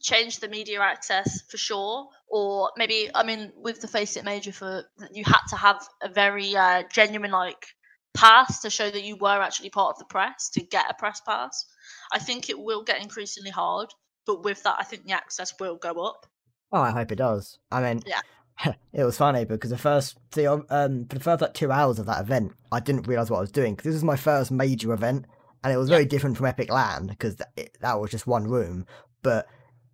change 0.00 0.38
the 0.38 0.48
media 0.48 0.80
access 0.80 1.42
for 1.50 1.56
sure. 1.56 2.08
Or 2.28 2.70
maybe, 2.76 3.10
I 3.14 3.24
mean, 3.24 3.52
with 3.56 3.80
the 3.80 3.88
FACEIT 3.88 4.24
Major, 4.24 4.52
for 4.52 4.84
you 5.12 5.24
had 5.24 5.44
to 5.50 5.56
have 5.56 5.86
a 6.02 6.08
very 6.08 6.56
uh, 6.56 6.84
genuine 6.92 7.32
like 7.32 7.66
pass 8.14 8.60
to 8.60 8.70
show 8.70 8.90
that 8.90 9.04
you 9.04 9.16
were 9.16 9.40
actually 9.40 9.70
part 9.70 9.94
of 9.94 9.98
the 9.98 10.04
press 10.06 10.50
to 10.50 10.60
get 10.60 10.90
a 10.90 10.94
press 10.94 11.20
pass. 11.20 11.64
I 12.12 12.18
think 12.18 12.50
it 12.50 12.58
will 12.58 12.82
get 12.82 13.02
increasingly 13.02 13.50
hard, 13.50 13.88
but 14.26 14.44
with 14.44 14.62
that, 14.64 14.76
I 14.78 14.84
think 14.84 15.04
the 15.04 15.12
access 15.12 15.52
will 15.60 15.76
go 15.76 15.92
up. 16.04 16.26
Oh, 16.72 16.80
I 16.80 16.90
hope 16.90 17.12
it 17.12 17.16
does. 17.16 17.58
I 17.70 17.80
mean, 17.82 18.02
Yeah. 18.06 18.20
it 18.92 19.04
was 19.04 19.16
funny 19.16 19.44
because 19.44 19.70
the 19.70 19.78
first, 19.78 20.18
the 20.32 20.46
um, 20.52 21.06
for 21.06 21.14
the 21.14 21.20
first 21.24 21.40
like 21.40 21.54
two 21.54 21.72
hours 21.72 21.98
of 21.98 22.06
that 22.06 22.20
event, 22.20 22.52
I 22.70 22.80
didn't 22.80 23.06
realize 23.06 23.30
what 23.30 23.38
I 23.38 23.42
was 23.42 23.52
doing 23.52 23.74
because 23.74 23.84
this 23.86 23.94
was 23.94 24.04
my 24.04 24.16
first 24.16 24.50
major 24.50 24.92
event, 24.92 25.24
and 25.64 25.72
it 25.72 25.76
was 25.78 25.88
Yeah. 25.88 25.96
very 25.96 26.04
different 26.06 26.36
from 26.36 26.46
EpicLAN 26.46 27.08
because 27.08 27.36
th- 27.56 27.70
that 27.80 27.98
was 28.00 28.10
just 28.10 28.26
one 28.26 28.44
room. 28.44 28.86
But 29.22 29.46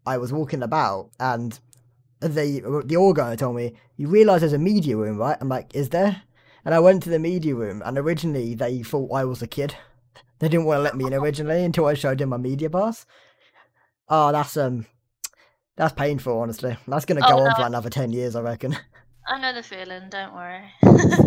I 0.05 0.19
was 0.19 0.33
walking 0.33 0.63
about, 0.63 1.11
and 1.21 1.59
the 2.21 2.83
the 2.85 2.97
organizer 2.97 3.37
told 3.37 3.57
me, 3.57 3.75
"You 3.97 4.09
realize 4.09 4.41
there's 4.41 4.53
a 4.53 4.59
media 4.59 4.97
room, 4.97 5.17
right?" 5.19 5.37
I'm 5.41 5.49
like, 5.49 5.75
"Is 5.75 5.91
there?" 5.91 6.23
And 6.67 6.75
I 6.75 6.81
went 6.81 7.03
to 7.05 7.11
the 7.11 7.19
media 7.21 7.55
room, 7.55 7.81
and 7.87 7.97
originally 7.97 8.55
they 8.55 8.83
thought 8.83 9.13
I 9.15 9.25
was 9.25 9.41
a 9.41 9.47
kid. 9.47 9.77
They 10.41 10.49
didn't 10.49 10.67
want 10.67 10.79
to 10.79 10.83
let 10.83 10.97
me 10.97 11.07
in 11.07 11.15
originally 11.15 11.65
until 11.65 11.87
I 11.87 11.95
showed 11.95 12.19
them 12.19 12.29
my 12.31 12.37
media 12.37 12.69
pass. 12.69 13.07
Oh, 14.09 14.33
that's 14.33 14.57
um, 14.57 14.85
that's 15.77 15.95
painful. 15.95 16.39
Honestly, 16.41 16.77
that's 16.87 17.05
gonna 17.05 17.21
Oh, 17.25 17.29
go 17.29 17.39
on 17.39 17.51
no. 17.51 17.55
for 17.55 17.63
another 17.63 17.89
ten 17.89 18.13
years, 18.13 18.37
I 18.37 18.41
reckon. 18.43 18.77
I 19.29 19.41
know 19.41 19.55
the 19.55 19.63
feeling. 19.63 20.09
Don't 20.11 20.35
worry. 20.35 20.63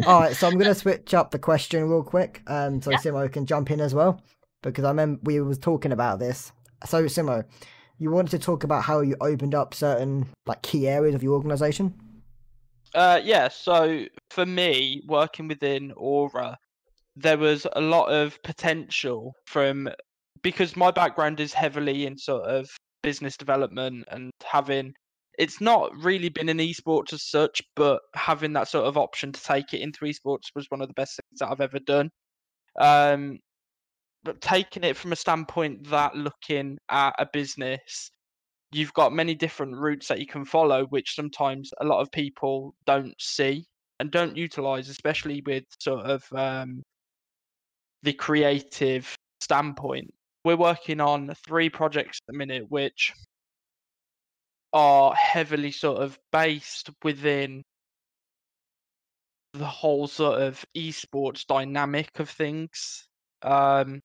All 0.05 0.19
right, 0.21 0.35
so 0.35 0.47
I'm 0.47 0.57
gonna 0.57 0.75
switch 0.83 1.13
up 1.13 1.31
the 1.31 1.39
question 1.39 1.89
real 1.89 2.03
quick, 2.03 2.41
um, 2.47 2.81
so 2.81 2.91
Yeah. 2.91 2.97
Simmo 2.97 3.31
can 3.31 3.45
jump 3.45 3.71
in 3.71 3.79
as 3.81 3.95
well, 3.95 4.21
because 4.61 4.83
I 4.85 4.89
remember 4.89 5.21
we 5.23 5.39
was 5.41 5.57
talking 5.57 5.91
about 5.93 6.19
this. 6.19 6.51
So 6.85 7.05
Simmo, 7.05 7.45
you 7.97 8.11
wanted 8.11 8.31
to 8.31 8.39
talk 8.39 8.63
about 8.63 8.83
how 8.83 9.01
you 9.01 9.15
opened 9.21 9.55
up 9.55 9.73
certain 9.73 10.27
like 10.45 10.61
key 10.61 10.87
areas 10.87 11.15
of 11.15 11.23
your 11.23 11.33
organization. 11.33 11.93
Uh, 12.95 13.19
yeah, 13.23 13.47
so 13.47 14.05
for 14.31 14.45
me, 14.45 15.01
working 15.07 15.47
within 15.47 15.91
Aura, 15.95 16.57
there 17.15 17.37
was 17.37 17.67
a 17.73 17.81
lot 17.81 18.07
of 18.07 18.41
potential 18.43 19.33
from 19.45 19.89
because 20.41 20.75
my 20.75 20.89
background 20.89 21.39
is 21.39 21.53
heavily 21.53 22.05
in 22.05 22.17
sort 22.17 22.43
of 22.43 22.69
business 23.03 23.37
development 23.37 24.05
and 24.09 24.31
having 24.43 24.93
it's 25.37 25.61
not 25.61 25.95
really 25.95 26.27
been 26.29 26.49
an 26.49 26.57
esports 26.57 27.13
as 27.13 27.23
such, 27.23 27.61
but 27.75 28.01
having 28.13 28.51
that 28.53 28.67
sort 28.67 28.85
of 28.85 28.97
option 28.97 29.31
to 29.31 29.41
take 29.41 29.73
it 29.73 29.79
into 29.79 29.99
esports 30.01 30.51
was 30.53 30.65
one 30.69 30.81
of 30.81 30.89
the 30.89 30.93
best 30.95 31.15
things 31.15 31.39
that 31.39 31.49
I've 31.49 31.61
ever 31.61 31.79
done. 31.79 32.09
Um, 32.77 33.39
but 34.23 34.41
taking 34.41 34.83
it 34.83 34.97
from 34.97 35.13
a 35.13 35.15
standpoint 35.15 35.89
that 35.89 36.13
looking 36.15 36.77
at 36.89 37.15
a 37.19 37.25
business 37.31 38.11
you've 38.71 38.93
got 38.93 39.13
many 39.13 39.35
different 39.35 39.75
routes 39.75 40.07
that 40.07 40.19
you 40.19 40.27
can 40.27 40.45
follow, 40.45 40.85
which 40.85 41.15
sometimes 41.15 41.71
a 41.81 41.85
lot 41.85 42.01
of 42.01 42.11
people 42.11 42.75
don't 42.85 43.15
see 43.19 43.65
and 43.99 44.11
don't 44.11 44.37
utilize, 44.37 44.89
especially 44.89 45.41
with 45.45 45.63
sort 45.79 46.05
of 46.05 46.23
um, 46.33 46.83
the 48.03 48.13
creative 48.13 49.13
standpoint. 49.41 50.13
We're 50.45 50.55
working 50.55 51.01
on 51.01 51.33
three 51.45 51.69
projects 51.69 52.19
at 52.21 52.31
the 52.31 52.37
minute, 52.37 52.65
which 52.69 53.11
are 54.71 55.13
heavily 55.13 55.71
sort 55.71 56.01
of 56.01 56.17
based 56.31 56.89
within 57.03 57.63
the 59.53 59.65
whole 59.65 60.07
sort 60.07 60.41
of 60.41 60.63
esports 60.77 61.45
dynamic 61.45 62.19
of 62.19 62.29
things. 62.29 63.07
Um, 63.41 63.99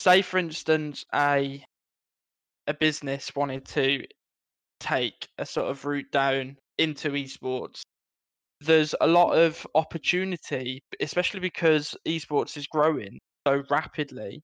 say, 0.00 0.22
for 0.22 0.38
instance, 0.38 1.04
a 1.12 1.64
a 2.68 2.74
business 2.74 3.34
wanted 3.34 3.64
to 3.64 4.04
take 4.78 5.26
a 5.38 5.46
sort 5.46 5.70
of 5.70 5.84
route 5.84 6.10
down 6.12 6.56
into 6.76 7.10
esports, 7.10 7.80
there's 8.60 8.94
a 9.00 9.06
lot 9.06 9.32
of 9.32 9.66
opportunity, 9.74 10.82
especially 11.00 11.40
because 11.40 11.96
esports 12.06 12.56
is 12.56 12.66
growing 12.66 13.18
so 13.46 13.62
rapidly. 13.70 14.42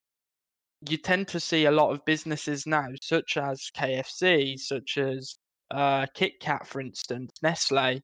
You 0.88 0.96
tend 0.96 1.28
to 1.28 1.40
see 1.40 1.66
a 1.66 1.70
lot 1.70 1.92
of 1.92 2.04
businesses 2.04 2.66
now, 2.66 2.88
such 3.00 3.36
as 3.36 3.70
KFC, 3.76 4.58
such 4.58 4.98
as 4.98 5.36
uh, 5.70 6.06
KitKat, 6.16 6.66
for 6.66 6.80
instance, 6.80 7.32
Nestle. 7.42 8.00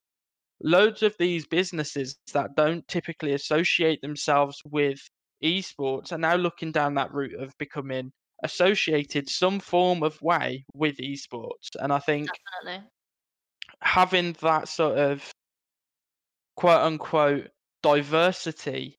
Loads 0.63 1.03
of 1.03 1.15
these 1.19 1.47
businesses 1.47 2.17
that 2.35 2.55
don't 2.57 2.87
typically 2.89 3.33
associate 3.33 4.01
themselves 4.03 4.61
with 4.65 5.01
esports 5.43 6.13
are 6.13 6.19
now 6.19 6.37
looking 6.37 6.71
down 6.73 6.95
that 6.95 7.13
route 7.15 7.41
of 7.41 7.57
becoming 7.59 8.13
associated 8.43 9.29
some 9.29 9.61
form 9.61 10.03
of 10.03 10.21
way 10.23 10.65
with 10.75 10.97
esports. 10.99 11.71
And 11.79 11.93
I 11.93 11.99
think 11.99 12.29
Definitely. 12.63 12.89
having 13.81 14.37
that 14.41 14.69
sort 14.69 14.99
of 14.99 15.31
quote 16.57 16.81
unquote 16.81 17.49
diversity 17.83 18.99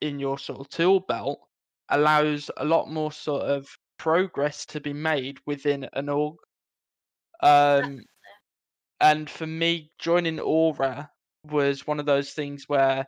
in 0.00 0.18
your 0.18 0.38
sort 0.38 0.60
of 0.60 0.68
tool 0.68 1.00
belt 1.00 1.40
allows 1.88 2.50
a 2.56 2.64
lot 2.64 2.90
more 2.90 3.12
sort 3.12 3.42
of 3.42 3.68
progress 3.98 4.66
to 4.66 4.80
be 4.80 4.92
made 4.92 5.38
within 5.46 5.88
an 5.92 6.08
org. 6.08 6.36
Um, 7.42 8.02
and 9.00 9.28
for 9.28 9.46
me, 9.46 9.90
joining 9.98 10.40
Aura 10.40 11.10
was 11.50 11.86
one 11.86 11.98
of 12.00 12.06
those 12.06 12.30
things 12.30 12.64
where, 12.68 13.06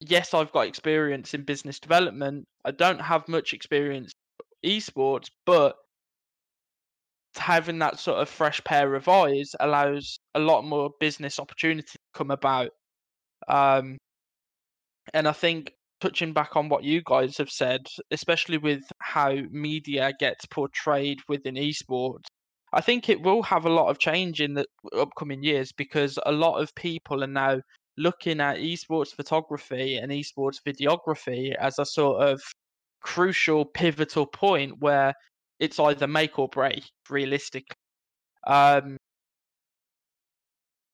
yes, 0.00 0.34
I've 0.34 0.52
got 0.52 0.68
experience 0.68 1.34
in 1.34 1.42
business 1.42 1.80
development. 1.80 2.44
I 2.64 2.70
don't 2.70 3.00
have 3.00 3.28
much 3.28 3.52
experience 3.52 4.12
esports, 4.64 5.28
but 5.46 5.76
having 7.36 7.78
that 7.78 7.98
sort 7.98 8.18
of 8.18 8.28
fresh 8.28 8.62
pair 8.64 8.94
of 8.94 9.08
eyes 9.08 9.54
allows 9.60 10.18
a 10.34 10.38
lot 10.40 10.64
more 10.64 10.90
business 11.00 11.38
opportunity 11.38 11.86
to 11.90 11.98
come 12.14 12.30
about. 12.30 12.70
Um, 13.48 13.98
and 15.14 15.26
I 15.26 15.32
think 15.32 15.72
touching 16.00 16.32
back 16.32 16.56
on 16.56 16.68
what 16.68 16.84
you 16.84 17.02
guys 17.04 17.38
have 17.38 17.50
said, 17.50 17.86
especially 18.10 18.58
with 18.58 18.82
how 18.98 19.34
media 19.50 20.12
gets 20.18 20.46
portrayed 20.46 21.20
within 21.28 21.54
esports, 21.54 22.26
I 22.72 22.80
think 22.80 23.08
it 23.08 23.22
will 23.22 23.42
have 23.42 23.66
a 23.66 23.72
lot 23.72 23.88
of 23.88 23.98
change 23.98 24.40
in 24.40 24.54
the 24.54 24.66
upcoming 24.96 25.42
years 25.42 25.72
because 25.72 26.18
a 26.24 26.32
lot 26.32 26.60
of 26.60 26.74
people 26.74 27.22
are 27.22 27.28
now 27.28 27.60
looking 27.98 28.40
at 28.40 28.56
esports 28.56 29.14
photography 29.14 29.96
and 29.96 30.10
esports 30.10 30.58
videography 30.66 31.54
as 31.54 31.78
a 31.78 31.84
sort 31.84 32.22
of 32.22 32.40
crucial 33.02 33.64
pivotal 33.64 34.26
point 34.26 34.78
where 34.80 35.14
it's 35.58 35.78
either 35.78 36.06
make 36.06 36.38
or 36.38 36.48
break 36.48 36.84
realistically 37.10 37.76
um, 38.46 38.96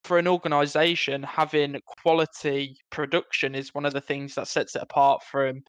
for 0.04 0.18
an 0.18 0.28
organization 0.28 1.22
having 1.22 1.80
quality 2.02 2.76
production 2.90 3.54
is 3.54 3.74
one 3.74 3.84
of 3.84 3.92
the 3.92 4.00
things 4.00 4.34
that 4.34 4.48
sets 4.48 4.74
it 4.76 4.82
apart 4.82 5.22
from 5.22 5.60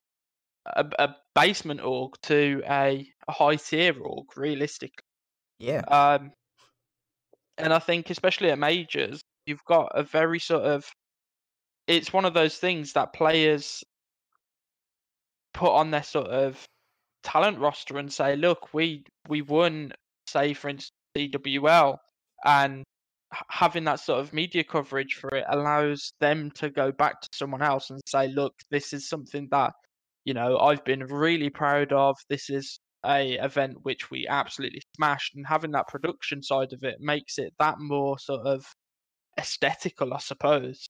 a, 0.66 0.86
a 1.00 1.16
basement 1.36 1.82
org 1.82 2.14
to 2.24 2.62
a, 2.70 3.08
a 3.28 3.32
high 3.32 3.56
tier 3.56 3.94
org 4.02 4.26
realistically 4.38 5.04
Yeah. 5.60 5.84
um, 5.88 6.32
and 7.58 7.74
I 7.74 7.80
think, 7.80 8.10
especially 8.10 8.52
at 8.52 8.60
majors, 8.60 9.22
you've 9.46 9.64
got 9.66 9.92
a 9.94 10.04
very 10.04 10.40
sort 10.40 10.64
of. 10.64 10.86
It's 11.88 12.14
one 12.14 12.26
of 12.26 12.34
those 12.34 12.58
things 12.58 12.94
that 12.94 13.14
players 13.14 13.84
put 15.54 15.72
on 15.72 15.92
their 15.92 16.04
sort 16.04 16.28
of 16.28 16.64
talent 17.24 17.60
roster 17.60 17.98
and 17.98 18.12
say, 18.12 18.36
"Look, 18.36 18.74
we 18.74 19.04
we 19.28 19.42
won, 19.42 19.94
say 20.28 20.54
for 20.54 20.70
instance, 20.70 20.92
CWL, 21.16 21.98
and 22.46 22.84
having 23.50 23.84
that 23.86 24.00
sort 24.00 24.20
of 24.20 24.34
media 24.34 24.64
coverage 24.64 25.16
for 25.16 25.30
it 25.36 25.46
allows 25.50 26.14
them 26.20 26.52
to 26.52 26.70
go 26.70 26.92
back 26.92 27.22
to 27.22 27.30
someone 27.34 27.62
else 27.62 27.90
and 27.90 28.02
say, 28.08 28.28
"Look, 28.28 28.54
this 28.72 28.94
is 28.94 29.08
something 29.10 29.48
that 29.52 29.74
you 30.26 30.34
know 30.34 30.58
I've 30.60 30.84
been 30.86 31.06
really 31.06 31.50
proud 31.50 31.94
of. 31.94 32.18
This 32.30 32.50
is 32.50 32.80
a 33.06 33.34
event 33.36 33.78
which 33.84 34.12
we 34.12 34.28
absolutely 34.28 34.82
smashed 34.96 35.36
and 35.36 35.48
having 35.48 35.72
that 35.72 35.88
production 35.88 36.44
side 36.44 36.74
of 36.74 36.84
it 36.84 37.00
makes 37.00 37.38
it 37.38 37.54
that 37.58 37.80
more 37.80 38.20
sort 38.20 38.46
of 38.46 38.66
aesthetical 39.40 40.14
i 40.14 40.20
suppose 40.20 40.86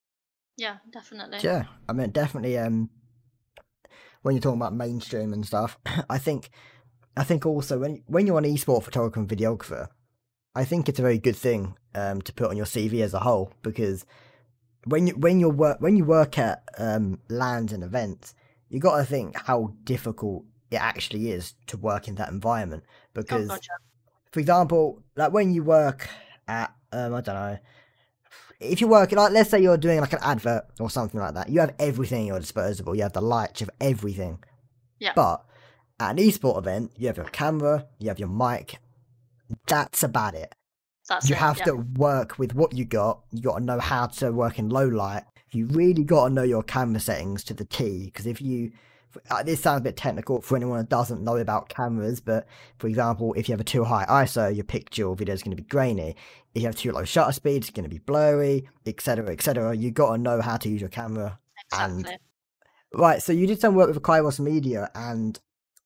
Yeah, 0.58 0.78
definitely. 0.92 1.40
Yeah, 1.42 1.66
I 1.88 1.94
mean, 1.94 2.12
definitely. 2.12 2.58
Um, 2.58 2.90
when 4.22 4.36
you're 4.36 4.42
talking 4.42 4.60
about 4.60 4.74
mainstream 4.76 5.34
and 5.34 5.46
stuff, 5.46 5.78
I 6.10 6.18
think, 6.18 6.50
I 7.16 7.24
think 7.24 7.46
also 7.46 7.80
when 7.80 8.04
when 8.08 8.28
you're 8.28 8.38
an 8.38 8.46
esport 8.46 8.84
photographer 8.84 9.20
and 9.20 9.30
videographer, 9.30 9.88
I 10.56 10.66
think 10.66 10.90
it's 10.90 11.00
a 11.00 11.04
very 11.04 11.18
good 11.20 11.36
thing 11.36 11.76
um 11.96 12.22
to 12.22 12.34
put 12.34 12.50
on 12.50 12.58
your 12.58 12.66
CV 12.66 13.02
as 13.02 13.14
a 13.14 13.20
whole 13.20 13.52
because 13.62 14.06
when 14.86 15.08
you 15.08 15.14
when 15.16 15.40
you 15.40 15.50
work 15.50 15.82
when 15.82 15.96
you 15.98 16.06
work 16.06 16.38
at 16.38 16.64
um 16.78 17.20
LANs 17.30 17.74
and 17.74 17.84
events, 17.84 18.36
you 18.70 18.80
got 18.80 18.98
to 18.98 19.04
think 19.06 19.36
how 19.36 19.74
difficult 19.84 20.46
it 20.72 20.78
actually 20.78 21.32
is 21.32 21.56
to 21.68 21.78
work 21.78 22.08
in 22.08 22.16
that 22.16 22.30
environment. 22.30 22.84
Oh, 22.86 22.92
Because, 23.14 23.48
gotcha. 23.48 23.72
for 24.32 24.40
example, 24.40 25.02
like 25.16 25.34
when 25.34 25.52
you 25.54 25.64
work 25.64 26.08
at, 26.48 26.74
um, 26.92 27.16
I 27.16 27.22
don't 27.22 27.36
know, 27.36 27.58
if 28.60 28.82
you 28.82 28.88
work, 28.88 29.12
like, 29.12 29.32
let's 29.32 29.50
say 29.50 29.62
you're 29.62 29.78
doing 29.78 30.02
like 30.02 30.14
an 30.14 30.20
advert 30.22 30.66
or 30.80 30.90
something 30.90 31.20
like 31.20 31.34
that, 31.34 31.50
you 31.50 31.60
have 31.62 31.74
everything 31.80 32.24
at 32.24 32.28
your 32.28 32.40
disposable. 32.40 32.96
You 32.96 33.04
have 33.04 33.14
the 33.14 33.22
lights, 33.22 33.62
you 33.62 33.66
have 33.66 33.76
everything. 33.90 34.44
Yeah. 35.00 35.14
But 35.16 35.46
at 36.00 36.12
an 36.12 36.18
esport 36.18 36.58
event, 36.58 36.92
you 36.98 37.08
have 37.08 37.18
your 37.18 37.26
camera, 37.28 37.88
you 38.00 38.10
have 38.10 38.20
your 38.20 38.30
mic. 38.30 38.80
That's 39.68 40.04
about 40.04 40.36
it. 40.36 40.54
That's 41.08 41.30
you 41.30 41.36
it, 41.36 41.40
have 41.40 41.58
yeah. 41.60 41.66
to 41.66 41.76
work 41.76 42.38
with 42.38 42.54
what 42.54 42.74
you 42.74 42.86
got. 42.86 43.22
You 43.32 43.42
got 43.42 43.60
to 43.60 43.64
know 43.64 43.80
how 43.80 44.08
to 44.08 44.32
work 44.32 44.60
in 44.60 44.70
low 44.70 44.88
light. 44.88 45.24
You 45.52 45.66
really 45.68 46.04
got 46.04 46.28
to 46.28 46.34
know 46.34 46.44
your 46.44 46.62
camera 46.62 47.00
settings 47.00 47.44
to 47.46 47.54
the 47.54 47.66
T. 47.66 48.06
Because 48.06 48.28
if 48.28 48.42
you, 48.42 48.72
uh, 49.32 49.44
this 49.44 49.62
sounds 49.62 49.80
a 49.80 49.84
bit 49.84 49.98
technical 49.98 50.42
for 50.42 50.56
anyone 50.56 50.78
that 50.80 50.90
doesn't 50.90 51.24
know 51.24 51.38
about 51.38 51.70
cameras, 51.70 52.20
but 52.20 52.48
for 52.78 52.88
example, 52.88 53.34
if 53.36 53.48
you 53.50 53.54
have 53.54 53.60
a 53.62 53.64
too 53.66 53.84
high 53.84 54.06
ISO, 54.06 54.54
your 54.54 54.64
picture 54.64 55.06
or 55.06 55.16
video 55.16 55.34
is 55.34 55.44
going 55.44 55.56
to 55.56 55.62
be 55.62 55.68
grainy. 55.68 56.16
If 56.54 56.62
you 56.62 56.68
have 56.68 56.76
too 56.76 56.92
low 56.92 57.04
shutter 57.06 57.32
speed, 57.32 57.58
it's 57.64 57.70
going 57.70 57.84
to 57.84 57.90
be 57.90 58.00
blurry, 58.00 58.68
etc., 58.86 59.32
etc. 59.32 59.76
You've 59.76 59.94
got 59.94 60.12
to 60.16 60.18
know 60.18 60.42
how 60.42 60.58
to 60.58 60.70
use 60.70 60.82
your 60.82 60.90
camera. 60.90 61.40
and- 61.74 62.06
Right. 62.94 63.22
So 63.22 63.32
you 63.32 63.46
did 63.46 63.60
some 63.62 63.76
work 63.76 63.88
with 63.88 64.02
Kairos 64.02 64.40
Media, 64.40 64.90
and 64.96 65.40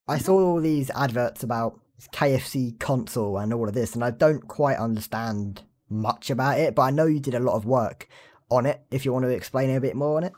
I 0.08 0.18
saw 0.18 0.40
all 0.40 0.62
these 0.62 0.90
adverts 0.92 1.44
about 1.44 1.80
KFC 2.14 2.80
console 2.80 3.38
and 3.38 3.54
all 3.54 3.68
of 3.68 3.74
this, 3.74 3.94
and 3.96 4.04
I 4.04 4.12
don't 4.12 4.48
quite 4.48 4.78
understand 4.78 5.64
much 5.90 6.30
about 6.30 6.60
it, 6.60 6.76
but 6.76 6.84
I 6.84 6.92
know 6.92 7.06
you 7.06 7.20
did 7.20 7.36
a 7.36 7.40
lot 7.40 7.56
of 7.56 7.66
work 7.66 8.08
on 8.50 8.66
it. 8.66 8.82
If 8.92 9.04
you 9.06 9.12
want 9.14 9.24
to 9.26 9.30
explain 9.30 9.70
a 9.76 9.82
bit 9.82 9.96
more 9.96 10.18
on 10.18 10.24
it. 10.24 10.34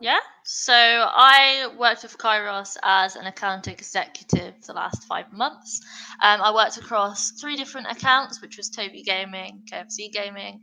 Yeah. 0.00 0.20
So 0.44 0.72
I 0.72 1.74
worked 1.76 2.04
with 2.04 2.16
Kairos 2.18 2.76
as 2.84 3.16
an 3.16 3.26
account 3.26 3.66
executive 3.66 4.54
the 4.64 4.72
last 4.72 5.02
five 5.04 5.32
months. 5.32 5.80
Um, 6.22 6.40
I 6.40 6.54
worked 6.54 6.76
across 6.76 7.32
three 7.32 7.56
different 7.56 7.88
accounts, 7.90 8.40
which 8.40 8.56
was 8.56 8.70
Tobii 8.70 9.04
Gaming, 9.04 9.62
KFC 9.70 10.12
Gaming, 10.12 10.60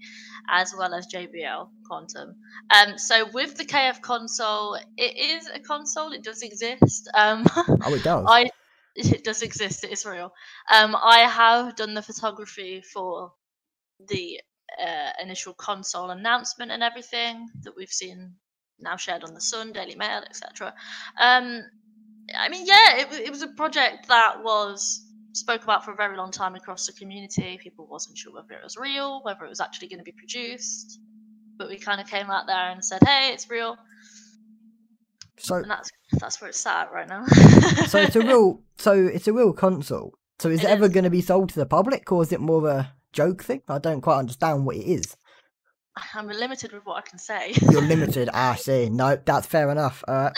as 0.50 0.74
well 0.77 0.94
as 0.94 1.08
JBL 1.13 1.68
Quantum. 1.86 2.36
Um, 2.74 2.98
so 2.98 3.30
with 3.34 3.58
the 3.58 3.65
KFConsole, 3.65 4.80
it 4.98 5.18
is 5.18 5.50
a 5.54 5.60
console. 5.60 6.13
It 6.13 6.24
does 6.24 6.42
exist. 6.42 7.10
Um, 7.13 7.46
Oh, 7.84 7.94
it 7.94 8.04
does. 8.04 8.25
I 8.27 8.50
it 8.96 9.25
does 9.25 9.42
exist. 9.42 9.84
It 9.84 9.92
is 9.92 10.06
real. 10.06 10.32
Um, 10.72 10.96
I 10.96 11.20
have 11.20 11.75
done 11.75 11.94
the 11.94 12.01
photography 12.01 12.82
for 12.82 13.34
the 14.08 14.39
uh, 14.82 15.12
initial 15.22 15.54
console 15.54 16.10
announcement 16.12 16.72
and 16.72 16.82
everything 16.82 17.50
that 17.63 17.74
we've 17.75 17.89
seen 17.89 18.36
now 18.79 18.96
shared 18.96 19.24
on 19.24 19.34
the 19.34 19.41
Sun, 19.41 19.74
Daily 19.74 19.96
Mail, 19.96 20.24
etc. 20.29 20.74
Um, 21.20 21.63
I 22.38 22.50
mean, 22.50 22.65
yeah, 22.65 22.98
it, 22.98 23.12
it 23.12 23.32
was 23.32 23.41
a 23.41 23.48
project 23.48 24.08
that 24.08 24.44
was 24.44 25.05
spoke 25.34 25.63
about 25.63 25.84
for 25.84 25.91
a 25.91 25.96
very 25.96 26.17
long 26.17 26.32
time 26.32 26.55
across 26.55 26.88
the 26.88 26.94
community. 26.94 27.60
People 27.62 27.88
wasn't 27.88 28.17
sure 28.17 28.34
whether 28.34 28.53
it 28.53 28.63
was 28.63 28.77
real, 28.77 29.22
whether 29.24 29.46
it 29.46 29.50
was 29.50 29.60
actually 29.60 29.89
going 29.89 30.00
to 30.00 30.03
be 30.03 30.13
produced, 30.13 31.00
but 31.58 31.67
we 31.67 31.77
kind 31.77 32.01
of 32.01 32.08
came 32.08 32.29
out 32.29 32.48
there 32.48 32.72
and 32.72 32.84
said, 32.84 33.00
"Hey, 33.05 33.32
it's 33.34 33.50
real," 33.50 33.77
so, 35.38 35.55
and 35.55 35.70
that's 35.70 35.89
that's 36.13 36.41
where 36.41 36.50
it's 36.50 36.65
at 36.65 36.91
right 36.91 37.08
now. 37.08 37.25
so 37.88 38.00
it's 38.00 38.15
a 38.15 38.22
real, 38.22 38.62
so 38.77 38.94
it's 38.94 39.27
a 39.27 39.34
real 39.34 39.53
console. 39.53 40.13
So 40.39 40.50
is 40.50 40.62
it, 40.62 40.65
It 40.65 40.70
ever 40.70 40.89
going 40.89 41.03
to 41.03 41.10
be 41.10 41.22
sold 41.22 41.50
to 41.50 41.60
the 41.60 41.65
public, 41.65 42.12
or 42.12 42.24
is 42.24 42.32
it 42.32 42.41
more 42.41 42.58
of 42.58 42.65
a 42.65 42.94
joke 43.13 43.44
thing? 43.44 43.62
I 43.67 43.79
don't 43.79 44.01
quite 44.01 44.20
understand 44.20 44.65
what 44.65 44.75
it 44.75 44.86
is. 44.86 45.15
I'm 46.13 46.27
limited 46.27 46.71
with 46.73 46.85
what 46.85 46.97
I 46.97 47.01
can 47.01 47.19
say. 47.19 47.53
You're 47.71 47.81
limited. 47.81 48.29
ah, 48.33 48.53
I 48.53 48.55
see. 48.57 48.89
No, 48.89 49.17
that's 49.23 49.47
fair 49.47 49.69
enough. 49.69 50.03
All 50.07 50.15
right. 50.15 50.33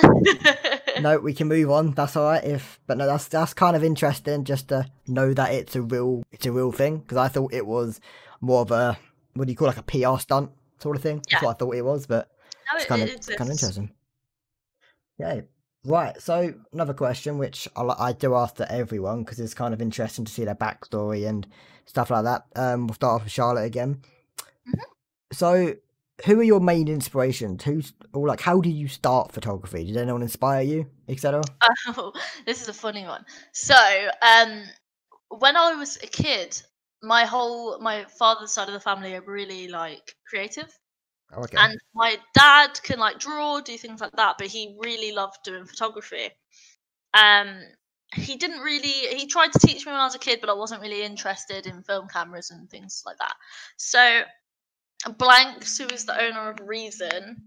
no, 1.02 1.18
we 1.20 1.34
can 1.34 1.48
move 1.48 1.72
on. 1.72 1.92
That's 1.92 2.16
all 2.16 2.26
right. 2.26 2.44
If 2.44 2.80
but 2.86 2.98
no, 2.98 3.08
that's 3.08 3.28
that's 3.28 3.54
kind 3.54 3.76
of 3.76 3.84
interesting 3.84 4.44
just 4.44 4.68
to 4.70 4.86
know 5.08 5.34
that 5.34 5.54
it's 5.54 5.76
a 5.76 5.82
real 5.82 6.24
it's 6.32 6.46
a 6.46 6.52
real 6.52 6.72
thing 6.72 7.00
because 7.00 7.18
I 7.18 7.28
thought 7.28 7.54
it 7.54 7.66
was 7.66 8.00
more 8.40 8.62
of 8.62 8.72
a 8.72 8.98
what 9.34 9.46
do 9.48 9.52
you 9.52 9.58
call 9.58 9.68
like 9.68 9.78
a 9.78 9.84
PR 9.84 10.20
stunt 10.20 10.52
sort 10.80 10.96
of 10.96 11.02
thing. 11.02 11.24
That's 11.30 11.44
what 11.44 11.56
I 11.56 11.58
thought 11.58 11.76
it 11.76 11.86
was, 11.86 12.06
but 12.06 12.30
No, 12.72 12.76
it's 12.78 12.86
it- 12.86 12.88
kind 12.88 13.02
of 13.02 13.10
it 13.10 13.26
kind 13.38 13.50
of 13.50 13.52
interesting. 13.52 13.92
Yeah. 15.18 15.42
Right. 15.86 16.20
So 16.22 16.54
another 16.74 16.94
question, 16.94 17.38
which 17.38 17.68
I, 17.76 17.82
I 17.98 18.12
do 18.14 18.36
ask 18.36 18.56
to 18.56 18.72
everyone 18.72 19.24
because 19.24 19.40
it's 19.40 19.54
kind 19.54 19.74
of 19.74 19.82
interesting 19.82 20.26
to 20.26 20.32
see 20.32 20.44
their 20.46 20.54
backstory 20.56 21.28
and 21.28 21.48
stuff 21.86 22.10
like 22.12 22.26
that. 22.26 22.46
Um, 22.56 22.88
we'll 22.88 22.96
start 22.96 23.16
off 23.16 23.24
with 23.24 23.32
Charlotte 23.32 23.64
again. 23.66 24.02
Mhm. 24.68 24.82
So, 25.32 25.76
who 26.26 26.40
are 26.40 26.44
your 26.44 26.60
main 26.60 26.88
inspirations? 26.88 27.64
Who's 27.64 27.94
or 28.14 28.28
like 28.28 28.42
how 28.42 28.62
did 28.62 28.72
you 28.72 28.88
start 28.88 29.32
photography? 29.32 29.86
Did 29.86 29.98
anyone 29.98 30.22
inspire 30.22 30.62
you, 30.62 30.88
etc.? 31.08 31.44
Oh, 31.88 32.14
this 32.46 32.62
is 32.62 32.70
a 32.70 32.74
funny 32.74 33.06
one. 33.06 33.26
So, 33.52 33.76
um, 34.22 34.64
when 35.30 35.56
I 35.56 35.74
was 35.76 35.98
a 35.98 36.08
kid, 36.08 36.62
my 37.02 37.26
whole 37.26 37.80
my 37.80 38.06
father's 38.06 38.52
side 38.52 38.68
of 38.68 38.74
the 38.74 38.80
family 38.80 39.16
are 39.16 39.22
really 39.22 39.68
like 39.68 40.16
creative, 40.28 40.72
Oh, 41.34 41.44
okay. 41.44 41.58
and 41.60 41.78
my 41.94 42.18
dad 42.34 42.80
can 42.84 43.00
like 43.00 43.20
draw, 43.20 43.60
do 43.60 43.78
things 43.78 44.00
like 44.02 44.14
that, 44.14 44.36
but 44.38 44.48
he 44.48 44.78
really 44.80 45.12
loved 45.12 45.38
doing 45.44 45.66
photography. 45.66 46.30
Um, 47.14 47.60
he 48.16 48.38
didn't 48.38 48.62
really. 48.62 49.16
He 49.18 49.28
tried 49.28 49.52
to 49.52 49.60
teach 49.60 49.86
me 49.86 49.92
when 49.92 50.00
I 50.00 50.06
was 50.06 50.16
a 50.16 50.20
kid, 50.20 50.40
but 50.40 50.50
I 50.50 50.54
wasn't 50.54 50.82
really 50.82 51.04
interested 51.04 51.68
in 51.68 51.84
film 51.84 52.08
cameras 52.08 52.52
and 52.52 52.70
things 52.70 53.04
like 53.06 53.18
that. 53.18 53.34
So, 53.76 54.22
Blanks, 55.10 55.78
who 55.78 55.86
is 55.88 56.06
the 56.06 56.20
owner 56.20 56.50
of 56.50 56.60
Reason, 56.68 57.42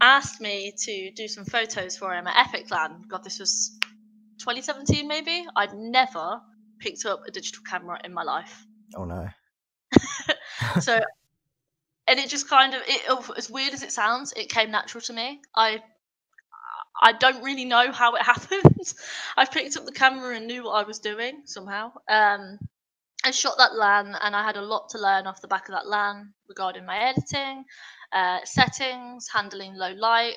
asked 0.00 0.40
me 0.40 0.72
to 0.76 1.10
do 1.12 1.28
some 1.28 1.44
photos 1.44 1.96
for 1.96 2.14
him 2.14 2.26
at 2.26 2.48
EpicLAN. 2.48 3.08
God, 3.08 3.24
this 3.24 3.38
was 3.38 3.78
2017 4.38 5.08
maybe. 5.08 5.46
I'd 5.56 5.74
never 5.74 6.40
picked 6.78 7.04
up 7.06 7.22
a 7.26 7.30
digital 7.30 7.62
camera 7.68 7.98
in 8.04 8.12
my 8.12 8.22
life. 8.22 8.66
oh 8.96 9.04
no. 9.04 9.28
So, 10.80 10.98
and 12.06 12.18
it 12.18 12.28
just 12.28 12.48
kind 12.48 12.74
of, 12.74 12.82
it, 12.86 13.02
oh, 13.08 13.34
as 13.36 13.50
weird 13.50 13.72
as 13.72 13.82
it 13.82 13.92
sounds, 13.92 14.32
it 14.36 14.48
came 14.48 14.70
natural 14.70 15.00
to 15.02 15.12
me. 15.12 15.40
I, 15.54 15.82
I 17.02 17.12
don't 17.12 17.42
really 17.42 17.64
know 17.64 17.92
how 17.92 18.14
it 18.14 18.22
happened. 18.32 18.94
I 19.36 19.44
picked 19.44 19.76
up 19.76 19.84
the 19.84 19.92
camera 19.92 20.36
and 20.36 20.46
knew 20.46 20.64
what 20.64 20.72
I 20.72 20.82
was 20.86 20.98
doing 20.98 21.42
somehow. 21.44 21.92
Um, 22.08 22.58
I 23.26 23.32
shot 23.32 23.58
that 23.58 23.74
LAN, 23.74 24.14
and 24.22 24.36
I 24.36 24.44
had 24.44 24.56
a 24.56 24.62
lot 24.62 24.88
to 24.90 25.00
learn 25.00 25.26
off 25.26 25.40
the 25.40 25.48
back 25.48 25.68
of 25.68 25.74
that 25.74 25.88
LAN 25.88 26.32
regarding 26.48 26.86
my 26.86 26.96
editing, 26.96 27.64
uh, 28.12 28.38
settings, 28.44 29.26
handling 29.28 29.74
low 29.74 29.92
light, 29.94 30.36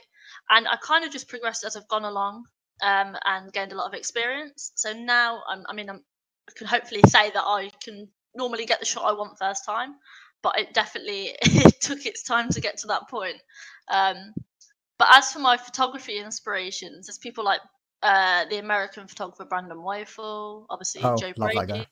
and 0.50 0.68
I 0.68 0.76
kind 0.78 1.06
of 1.06 1.12
just 1.12 1.28
progressed 1.28 1.64
as 1.64 1.76
I've 1.76 1.88
gone 1.88 2.04
along 2.04 2.46
um, 2.82 3.16
and 3.26 3.54
gained 3.54 3.74
a 3.74 3.76
lot 3.76 3.86
of 3.86 3.94
experience. 3.94 4.72
So 4.74 4.92
now, 4.92 5.44
I'm, 5.48 5.66
I 5.70 5.74
mean, 5.74 5.88
I'm, 5.88 6.04
I 6.50 6.54
can 6.58 6.66
hopefully 6.66 7.04
say 7.08 7.30
that 7.30 7.44
I 7.44 7.70
can 7.84 8.08
normally 8.34 8.66
get 8.66 8.80
the 8.80 8.88
shot 8.88 9.06
I 9.06 9.14
want 9.14 9.38
first 9.38 9.66
time, 9.68 9.94
but 10.42 10.58
it 10.58 10.74
definitely 10.74 11.36
it 11.44 11.80
took 11.82 12.08
its 12.08 12.24
time 12.24 12.50
to 12.50 12.60
get 12.60 12.80
to 12.80 12.88
that 12.88 13.08
point. 13.08 13.38
Um, 13.88 14.34
but 14.98 15.10
as 15.12 15.32
for 15.32 15.40
my 15.40 15.58
photography 15.58 16.18
inspirations, 16.18 17.06
there's 17.06 17.20
people 17.20 17.44
like 17.46 17.62
uh, 18.02 18.46
the 18.50 18.58
American 18.58 19.08
photographer 19.08 19.46
Brandon 19.46 19.78
Weifel, 19.78 20.66
obviously 20.72 21.02
Oh, 21.04 21.16
Joe 21.16 21.34
Brady. 21.38 21.86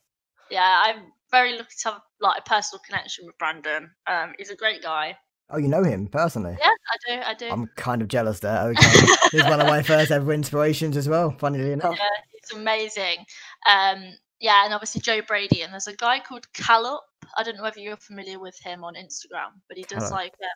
Yeah, 0.50 0.82
I'm 0.86 1.12
very 1.32 1.54
lucky 1.54 1.76
to 1.84 1.92
have 1.92 2.02
like 2.22 2.40
a 2.40 2.50
personal 2.50 2.82
connection 2.86 3.26
with 3.26 3.38
Brandon. 3.38 3.92
Um, 4.08 4.34
he's 4.38 4.50
a 4.50 4.56
great 4.56 4.82
guy. 4.82 5.18
Oh, 5.50 5.58
you 5.58 5.70
know 5.70 5.84
him 5.84 6.08
personally. 6.08 6.58
Yeah, 6.60 6.68
I 6.68 7.16
do. 7.16 7.22
I 7.26 7.34
do. 7.34 7.48
I'm 7.50 7.68
kind 7.78 8.02
of 8.02 8.10
jealous 8.10 8.42
there. 8.42 8.68
Okay. 8.70 9.06
He's 9.32 9.46
one 9.46 9.62
of 9.62 9.68
my 9.68 9.82
first 9.82 10.12
ever 10.12 10.34
inspirations 10.34 10.98
as 10.98 11.08
well, 11.08 11.32
funnily 11.40 11.72
enough. 11.72 11.96
Yeah, 11.98 12.10
it's 12.34 12.54
amazing. 12.54 13.20
Um, 13.66 14.14
yeah, 14.42 14.66
and 14.66 14.74
obviously 14.74 15.00
Joe 15.00 15.22
Brady, 15.26 15.62
and 15.62 15.72
there's 15.72 15.88
a 15.88 15.96
guy 15.96 16.20
called 16.20 16.46
Callup. 16.54 17.00
I 17.38 17.44
don't 17.44 17.56
know 17.56 17.64
whether 17.64 17.80
you're 17.80 17.96
familiar 17.96 18.40
with 18.40 18.60
him 18.60 18.84
on 18.84 18.96
Instagram, 18.96 19.54
but 19.70 19.78
he 19.78 19.84
does 19.84 20.12
like 20.12 20.34
uh, 20.42 20.48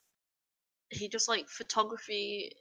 he 0.90 1.08
does 1.08 1.28
like 1.28 1.48
photography. 1.48 2.52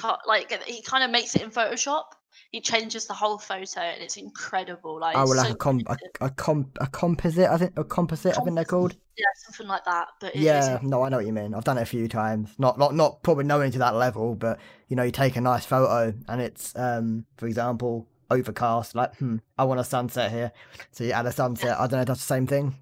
Co- 0.00 0.16
Like 0.26 0.50
he 0.66 0.82
kind 0.82 1.04
of 1.04 1.10
makes 1.10 1.34
it 1.34 1.42
in 1.42 1.50
Photoshop. 1.50 2.04
He 2.50 2.60
changes 2.60 3.06
the 3.06 3.14
whole 3.14 3.38
photo, 3.38 3.80
and 3.80 4.02
it's 4.02 4.16
incredible. 4.16 5.00
Like 5.00 5.16
Oh, 5.16 5.26
well, 5.26 5.36
like 5.36 5.46
so 5.48 5.52
a, 5.52 5.56
com- 5.56 5.80
a, 5.86 5.96
a, 6.20 6.30
com- 6.30 6.72
a 6.80 6.86
composite, 6.86 7.48
I 7.48 7.56
think, 7.58 7.72
a 7.76 7.84
composite, 7.84 8.36
I 8.36 8.42
think 8.42 8.54
they're 8.56 8.64
called. 8.64 8.96
yeah, 9.16 9.24
something 9.46 9.66
like 9.68 9.84
that. 9.84 10.08
But 10.20 10.36
Yeah, 10.36 10.78
no, 10.82 11.02
I 11.02 11.08
know 11.08 11.18
what 11.18 11.26
you 11.26 11.32
mean. 11.32 11.54
I've 11.54 11.64
done 11.64 11.78
it 11.78 11.82
a 11.82 11.86
few 11.86 12.06
times. 12.08 12.50
Not, 12.58 12.78
not, 12.78 12.94
not 12.94 13.22
probably 13.22 13.44
knowing 13.44 13.70
to 13.72 13.78
that 13.78 13.94
level, 13.94 14.34
but 14.34 14.58
you 14.88 14.96
know, 14.96 15.02
you 15.04 15.10
take 15.12 15.36
a 15.36 15.40
nice 15.40 15.64
photo 15.64 16.12
and 16.28 16.40
it's, 16.40 16.76
um, 16.76 17.24
for 17.36 17.46
example, 17.46 18.08
overcast. 18.30 18.94
Like, 18.94 19.16
hmm, 19.18 19.36
I 19.58 19.64
want 19.64 19.80
a 19.80 19.84
sunset 19.84 20.30
here, 20.32 20.52
so 20.92 21.04
you 21.04 21.12
add 21.12 21.26
a 21.26 21.32
sunset. 21.32 21.76
I 21.78 21.86
don't 21.86 21.92
know 21.98 22.00
if 22.02 22.06
that's 22.08 22.20
the 22.20 22.26
same 22.34 22.46
thing. 22.46 22.74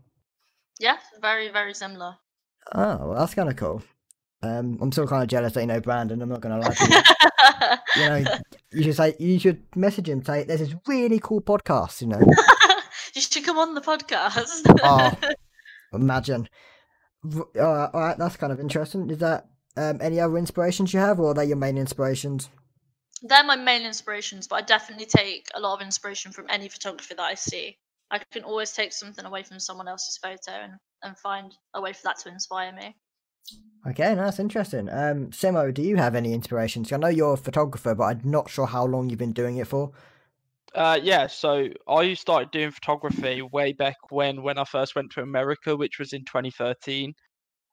yeah, 0.81 0.97
very 1.21 1.49
very 1.51 1.75
similar. 1.75 2.17
Oh, 2.75 3.09
well, 3.09 3.19
that's 3.19 3.35
kind 3.35 3.49
of 3.51 3.57
cool. 3.57 3.83
Um, 4.43 4.79
I'm 4.81 4.91
still 4.91 5.07
kind 5.07 5.23
of 5.23 5.29
jealous 5.29 5.53
that 5.53 5.61
you 5.61 5.67
know 5.67 5.81
Brandon. 5.81 6.21
I'm 6.21 6.29
not 6.29 6.41
gonna 6.41 6.59
lie 6.59 6.75
to 6.75 6.91
you. 7.97 8.03
you 8.03 8.09
know, 8.09 8.25
you 8.73 8.83
should 8.83 8.97
say 8.97 9.15
you 9.19 9.39
should 9.39 9.63
message 9.77 10.09
him. 10.09 10.25
Say 10.25 10.45
there's 10.45 10.61
this 10.61 10.75
really 10.87 11.21
cool 11.21 11.41
podcast. 11.41 12.01
You 12.01 12.09
know, 12.09 12.21
you 13.15 13.21
should 13.21 13.45
come 13.45 13.59
on 13.59 13.75
the 13.75 13.81
podcast. 13.81 14.63
Oh. 14.83 15.13
imagine. 15.93 16.49
R- 17.25 17.91
All 17.95 18.01
right, 18.01 18.19
that's 18.19 18.37
kind 18.37 18.53
of 18.53 18.59
interesting. 18.59 19.09
Is 19.11 19.19
that 19.19 19.47
um, 19.77 20.01
any 20.01 20.19
other 20.19 20.37
inspirations 20.39 20.93
you 20.93 21.01
have, 21.01 21.21
or 21.21 21.31
are 21.31 21.35
they 21.35 21.45
your 21.47 21.57
main 21.57 21.79
inspirations? 21.79 22.49
they're 23.23 23.45
my 23.45 23.57
main 23.57 23.83
inspirations, 23.83 24.49
but 24.49 24.57
I 24.57 24.63
definitely 24.63 25.07
take 25.07 25.47
a 25.55 25.61
lot 25.61 25.75
of 25.75 25.83
inspiration 25.83 26.33
from 26.33 26.47
any 26.49 26.69
photography 26.69 27.15
that 27.15 27.23
I 27.23 27.35
see. 27.35 27.79
I 28.11 28.19
can 28.33 28.45
always 28.45 28.73
take 28.73 28.93
something 28.93 29.25
away 29.25 29.43
from 29.43 29.61
someone 29.61 29.89
else's 29.89 30.19
photo 30.19 30.53
and, 30.53 30.73
and 31.03 31.17
find 31.17 31.55
a 31.73 31.81
way 31.81 31.93
for 31.93 32.03
that 32.05 32.19
to 32.21 32.29
inspire 32.29 32.73
me. 32.73 32.97
Okay, 33.85 34.15
no, 34.15 34.25
that's 34.25 34.39
interesting. 34.39 34.89
Um, 34.89 35.31
Simmo, 35.31 35.75
do 35.75 35.83
you 35.83 35.97
have 35.97 36.15
any 36.15 36.33
inspirations? 36.33 36.93
I 36.93 36.99
know 36.99 37.09
you're 37.09 37.35
a 37.35 37.37
photographer, 37.37 37.95
but 37.95 38.05
I'm 38.05 38.21
not 38.25 38.49
sure 38.49 38.67
how 38.67 38.87
long 38.87 39.11
you've 39.11 39.19
been 39.19 39.33
doing 39.33 39.57
it 39.57 39.67
for. 39.67 39.91
Uh, 40.75 40.99
yeah, 41.03 41.27
so 41.27 41.69
I 41.89 42.15
started 42.15 42.51
doing 42.53 42.71
photography 42.71 43.43
way 43.43 43.73
back 43.73 43.97
when 44.11 44.43
when 44.43 44.57
I 44.57 44.65
first 44.65 44.95
went 44.95 45.11
to 45.13 45.23
America, 45.23 45.77
which 45.77 45.99
was 45.99 46.13
in 46.13 46.25
2013. 46.25 47.13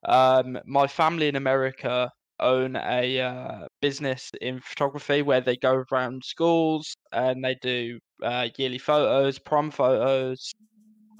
Um, 0.05 0.57
my 0.65 0.87
family 0.87 1.27
in 1.27 1.35
America 1.35 2.09
own 2.39 2.75
a 2.75 3.19
uh, 3.19 3.67
business 3.81 4.31
in 4.41 4.59
photography 4.61 5.21
where 5.21 5.41
they 5.41 5.57
go 5.57 5.83
around 5.91 6.23
schools 6.23 6.95
and 7.11 7.43
they 7.43 7.55
do 7.61 7.99
uh, 8.23 8.47
yearly 8.57 8.77
photos, 8.77 9.37
prom 9.39 9.71
photos. 9.71 10.51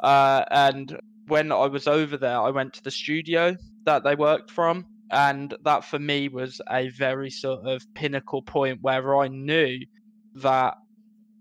Uh, 0.02 0.44
and 0.52 0.98
when 1.28 1.52
I 1.52 1.68
was 1.68 1.88
over 1.88 2.18
there, 2.18 2.40
I 2.40 2.50
went 2.50 2.74
to 2.74 2.84
the 2.84 2.92
studio 2.92 3.56
that 3.90 4.04
they 4.04 4.16
worked 4.16 4.52
from. 4.52 4.86
And 5.12 5.56
that 5.64 5.84
for 5.84 5.98
me 5.98 6.30
was 6.30 6.62
a 6.70 6.90
very 6.90 7.32
sort 7.32 7.66
of 7.66 7.82
pinnacle 7.96 8.44
point 8.44 8.78
where 8.82 9.18
I 9.18 9.28
knew 9.28 9.80
that 10.36 10.76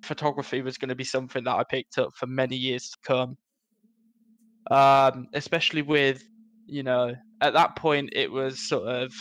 photography 0.03 0.63
was 0.63 0.79
going 0.79 0.89
to 0.89 0.95
be 0.95 1.05
something 1.05 1.45
that 1.45 1.55
I 1.55 1.65
picked 1.65 1.99
up 1.99 2.15
for 2.15 2.27
many 2.27 2.57
years 2.57 2.89
to 2.91 2.97
come. 3.05 3.37
Um, 4.71 5.27
especially 5.35 5.83
with, 5.83 6.23
you 6.67 6.83
know, 6.83 7.15
at 7.43 7.53
that 7.53 7.77
point 7.77 8.11
it 8.13 8.33
was 8.33 8.59
sort 8.59 8.89
of 8.89 9.13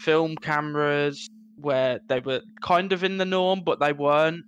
film 0.00 0.34
cameras 0.36 1.28
where 1.56 2.00
they 2.08 2.18
were 2.18 2.42
kind 2.62 2.92
of 2.92 3.04
in 3.04 3.18
the 3.18 3.24
norm, 3.24 3.62
but 3.64 3.78
they 3.78 3.92
weren't. 3.92 4.44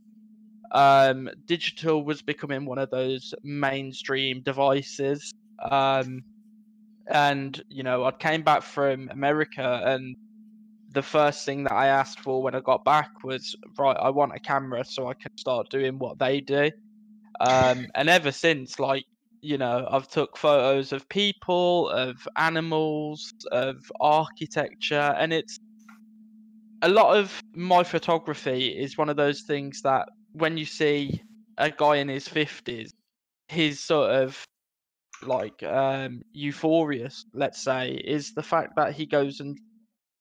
Um, 0.73 1.31
digital 1.47 2.05
was 2.05 2.23
becoming 2.23 2.67
one 2.67 2.79
of 2.79 2.91
those 2.91 3.33
mainstream 3.45 4.43
devices. 4.43 5.33
Um, 5.71 6.23
and 7.09 7.63
you 7.69 7.83
know, 7.83 8.05
I 8.05 8.13
came 8.13 8.43
back 8.43 8.63
from 8.63 9.09
America, 9.11 9.83
and 9.85 10.17
the 10.93 11.03
first 11.03 11.45
thing 11.45 11.65
that 11.65 11.73
I 11.73 11.89
asked 11.89 12.21
for 12.21 12.43
when 12.43 12.55
I 12.55 12.61
got 12.61 12.85
back 12.85 13.11
was, 13.23 13.55
right, 13.79 13.97
I 13.97 14.11
want 14.11 14.35
a 14.35 14.41
camera 14.41 14.85
so 14.85 15.09
I 15.09 15.15
can 15.15 15.37
start 15.37 15.69
doing 15.69 15.99
what 15.99 16.19
they 16.19 16.41
do. 16.41 16.71
Um, 17.41 17.87
and 17.95 18.09
ever 18.09 18.33
since, 18.33 18.79
like 18.79 19.05
you 19.43 19.59
know, 19.59 19.87
I've 19.91 20.09
took 20.09 20.37
photos 20.37 20.93
of 20.93 21.09
people, 21.09 21.89
of 21.91 22.17
animals, 22.37 23.33
of 23.53 23.77
architecture, 24.01 25.15
and 25.19 25.33
it's 25.33 25.59
a 26.83 26.89
lot 26.89 27.17
of 27.17 27.41
my 27.55 27.83
photography 27.85 28.69
is 28.69 28.99
one 28.99 29.09
of 29.09 29.17
those 29.17 29.43
things 29.43 29.83
that 29.83 30.09
when 30.33 30.57
you 30.57 30.65
see 30.65 31.23
a 31.59 31.71
guy 31.71 31.97
in 31.97 32.09
his 32.09 32.29
fifties, 32.29 32.93
his 33.49 33.81
sort 33.81 34.11
of 34.11 34.47
like 35.23 35.63
um 35.63 36.23
euphorious, 36.33 37.25
let's 37.35 37.63
say, 37.63 37.93
is 37.95 38.33
the 38.35 38.43
fact 38.43 38.75
that 38.77 38.95
he 38.95 39.07
goes 39.07 39.41
and 39.41 39.59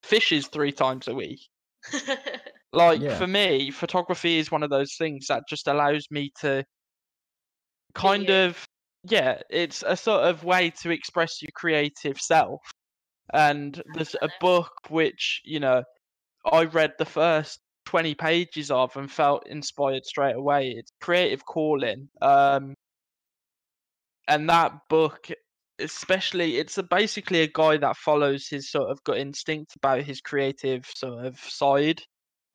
fishes 0.03 0.47
three 0.47 0.71
times 0.71 1.07
a 1.07 1.15
week. 1.15 1.39
Like 2.73 3.01
Yeah. 3.01 3.09
for 3.09 3.25
me, 3.27 3.71
photography 3.71 4.37
is 4.37 4.51
one 4.51 4.61
of 4.63 4.69
those 4.69 4.95
things 4.97 5.27
that 5.27 5.43
just 5.49 5.67
allows 5.67 6.05
me 6.11 6.31
to 6.41 6.63
kind 7.93 8.29
you. 8.29 8.29
of 8.29 8.65
yeah, 9.07 9.41
it's 9.49 9.83
a 9.85 9.95
sort 9.95 10.23
of 10.23 10.43
way 10.43 10.71
to 10.81 10.89
express 10.89 11.41
your 11.41 11.51
creative 11.55 12.19
self. 12.19 12.59
And 13.33 13.81
there's 13.93 14.15
a 14.21 14.29
book 14.41 14.71
which, 14.89 15.41
you 15.45 15.59
know, 15.59 15.83
I 16.51 16.65
read 16.65 16.93
the 16.99 17.05
first 17.05 17.59
20 17.85 18.15
pages 18.15 18.71
of 18.71 18.95
and 18.97 19.11
felt 19.11 19.47
inspired 19.47 20.05
straight 20.05 20.35
away. 20.35 20.71
It's 20.77 20.91
Creative 21.01 21.45
Calling. 21.45 22.09
Um 22.21 22.75
and 24.27 24.49
that 24.49 24.73
book 24.89 25.29
especially 25.79 26.57
it's 26.57 26.77
a, 26.77 26.83
basically 26.83 27.41
a 27.41 27.51
guy 27.53 27.77
that 27.77 27.97
follows 27.97 28.47
his 28.47 28.69
sort 28.69 28.89
of 28.89 29.03
gut 29.03 29.17
instinct 29.17 29.75
about 29.75 30.01
his 30.01 30.21
creative 30.21 30.85
sort 30.95 31.25
of 31.25 31.37
side 31.39 32.01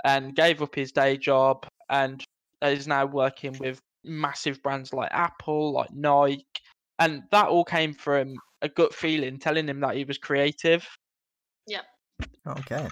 and 0.05 0.35
gave 0.35 0.63
up 0.63 0.75
his 0.75 0.93
day 0.93 1.17
job 1.17 1.67
and 1.91 2.25
is 2.63 2.87
now 2.87 3.05
working 3.05 3.57
with 3.59 3.79
massive 4.05 4.63
brands 4.63 4.93
like 4.93 5.11
Apple, 5.13 5.73
like 5.73 5.93
Nike, 5.93 6.45
and 6.99 7.23
that 7.31 7.49
all 7.49 7.65
came 7.65 7.93
from 7.93 8.35
a 8.63 8.69
gut 8.69 8.95
feeling 8.95 9.39
telling 9.39 9.69
him 9.69 9.81
that 9.81 9.97
he 9.97 10.05
was 10.05 10.19
creative. 10.19 10.87
Yeah. 11.67 11.83
Okay. 12.47 12.89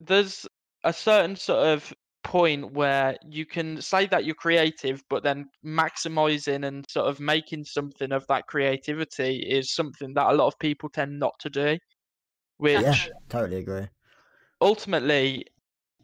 There's 0.00 0.46
a 0.84 0.92
certain 0.92 1.36
sort 1.36 1.66
of 1.66 1.92
point 2.24 2.72
where 2.72 3.16
you 3.28 3.46
can 3.46 3.80
say 3.82 4.06
that 4.06 4.24
you're 4.24 4.34
creative, 4.34 5.02
but 5.10 5.22
then 5.22 5.50
maximizing 5.64 6.66
and 6.66 6.84
sort 6.88 7.08
of 7.08 7.20
making 7.20 7.64
something 7.64 8.12
of 8.12 8.26
that 8.28 8.46
creativity 8.46 9.38
is 9.38 9.74
something 9.74 10.14
that 10.14 10.30
a 10.30 10.34
lot 10.34 10.46
of 10.48 10.58
people 10.58 10.88
tend 10.88 11.18
not 11.18 11.34
to 11.40 11.50
do. 11.50 11.78
Which 12.58 12.82
Yeah, 12.82 12.96
totally 13.28 13.58
agree. 13.58 13.88
ultimately 14.60 15.44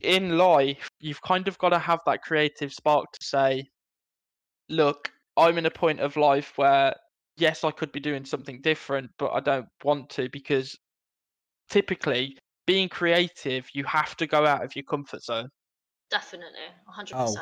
in 0.01 0.37
life 0.39 0.89
you've 1.01 1.23
kind 1.23 1.49
of 1.49 1.59
got 1.59 1.71
to 1.71 1.79
have 1.79 2.01
that 2.07 2.23
creative 2.23 2.73
spark 2.73 3.11
to 3.13 3.25
say 3.25 3.65
look 4.69 5.11
i'm 5.37 5.59
in 5.59 5.67
a 5.67 5.71
point 5.71 6.01
of 6.01 6.17
life 6.17 6.53
where 6.57 6.95
yes 7.37 7.65
i 7.65 7.71
could 7.71 7.91
be 7.93 8.01
doing 8.01 8.25
something 8.25 8.61
different 8.61 9.11
but 9.19 9.31
i 9.33 9.41
don't 9.41 9.69
want 9.85 10.09
to 10.11 10.29
because 10.31 10.77
typically 11.71 12.37
being 12.67 12.89
creative 12.89 13.69
you 13.75 13.85
have 13.85 14.17
to 14.17 14.27
go 14.27 14.47
out 14.47 14.65
of 14.65 14.75
your 14.77 14.85
comfort 14.85 15.23
zone 15.23 15.49
Definitely, 16.11 16.59
100%. 16.91 17.37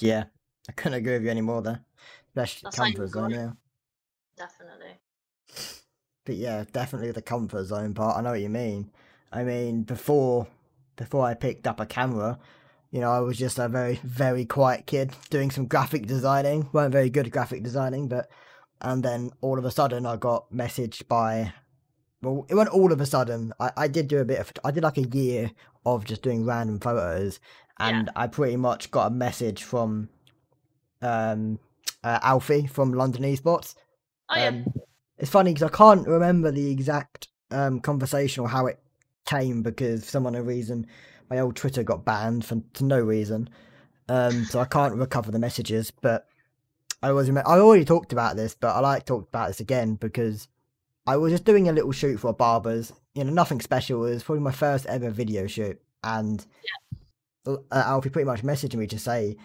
Yeah, 0.00 0.24
I 0.68 0.72
couldn't 0.72 0.98
agree 0.98 1.14
with 1.14 1.24
you 1.24 1.30
anymore 1.30 1.62
there. 1.62 1.84
Especially 2.28 2.60
That's 2.64 2.76
comfort 2.76 3.08
zone, 3.08 3.30
yeah. 3.30 3.50
Definitely. 4.36 4.98
But 6.24 6.36
yeah, 6.36 6.64
definitely 6.72 7.12
the 7.12 7.22
comfort 7.22 7.64
zone 7.64 7.94
part. 7.94 8.16
I 8.16 8.20
know 8.20 8.30
what 8.30 8.40
you 8.40 8.48
mean. 8.48 8.90
I 9.32 9.42
mean, 9.42 9.82
before 9.82 10.46
before 10.96 11.24
I 11.24 11.34
picked 11.34 11.66
up 11.66 11.80
a 11.80 11.86
camera, 11.86 12.38
you 12.90 13.00
know, 13.00 13.10
I 13.10 13.20
was 13.20 13.38
just 13.38 13.58
a 13.58 13.68
very 13.68 14.00
very 14.02 14.44
quiet 14.44 14.86
kid 14.86 15.12
doing 15.28 15.50
some 15.50 15.66
graphic 15.66 16.06
designing. 16.06 16.68
weren't 16.72 16.92
very 16.92 17.10
good 17.10 17.26
at 17.26 17.32
graphic 17.32 17.62
designing, 17.62 18.08
but 18.08 18.30
and 18.80 19.02
then 19.02 19.30
all 19.40 19.58
of 19.58 19.64
a 19.64 19.70
sudden 19.70 20.06
I 20.06 20.16
got 20.16 20.50
messaged 20.52 21.08
by. 21.08 21.52
Well, 22.22 22.46
it 22.50 22.54
wasn't 22.54 22.74
all 22.74 22.92
of 22.92 23.00
a 23.00 23.06
sudden. 23.06 23.52
I, 23.58 23.72
I 23.76 23.88
did 23.88 24.08
do 24.08 24.18
a 24.18 24.24
bit 24.24 24.40
of. 24.40 24.52
I 24.64 24.70
did 24.70 24.82
like 24.82 24.98
a 24.98 25.08
year 25.08 25.50
of 25.86 26.04
just 26.04 26.22
doing 26.22 26.44
random 26.44 26.78
photos, 26.78 27.40
Yeah. 27.80 27.88
and 27.88 28.10
I 28.14 28.26
pretty 28.26 28.56
much 28.56 28.90
got 28.90 29.06
a 29.06 29.10
message 29.10 29.64
from, 29.64 30.08
um, 31.02 31.58
uh, 32.04 32.18
Alfie 32.22 32.66
from 32.66 32.92
London 32.92 33.22
Esports. 33.22 33.74
Oh 34.28 34.36
yeah. 34.36 34.48
Um, 34.48 34.66
it's 35.18 35.30
funny 35.30 35.52
because 35.52 35.70
I 35.70 35.76
can't 35.76 36.06
remember 36.06 36.50
the 36.50 36.70
exact 36.70 37.28
um, 37.50 37.80
conversation 37.80 38.42
or 38.42 38.48
how 38.48 38.66
it 38.66 38.80
came 39.26 39.62
because 39.62 40.04
for 40.04 40.10
some 40.10 40.26
unknown 40.26 40.46
reason 40.46 40.86
my 41.30 41.38
old 41.38 41.56
Twitter 41.56 41.82
got 41.82 42.04
banned 42.04 42.44
for, 42.44 42.60
for 42.74 42.84
no 42.84 43.00
reason. 43.00 43.48
Um, 44.08 44.44
so 44.44 44.58
I 44.58 44.64
can't 44.64 44.96
recover 44.96 45.30
the 45.30 45.38
messages. 45.38 45.90
But 45.90 46.26
I 47.02 47.12
was 47.12 47.30
I 47.30 47.42
already 47.42 47.84
talked 47.84 48.12
about 48.12 48.36
this, 48.36 48.54
but 48.54 48.74
I 48.74 48.80
like 48.80 49.06
talked 49.06 49.28
about 49.28 49.48
this 49.48 49.60
again 49.60 49.94
because 49.94 50.48
I 51.06 51.16
was 51.16 51.32
just 51.32 51.44
doing 51.44 51.68
a 51.68 51.72
little 51.72 51.92
shoot 51.92 52.18
for 52.18 52.28
a 52.28 52.34
barbers. 52.34 52.92
You 53.14 53.24
know, 53.24 53.32
nothing 53.32 53.60
special. 53.60 54.04
It 54.04 54.14
was 54.14 54.24
probably 54.24 54.42
my 54.42 54.52
first 54.52 54.86
ever 54.86 55.10
video 55.10 55.46
shoot, 55.46 55.80
and 56.02 56.44
uh, 57.46 57.56
Alfie 57.70 58.10
pretty 58.10 58.26
much 58.26 58.42
messaged 58.42 58.74
me 58.74 58.86
to 58.86 58.98
say, 58.98 59.36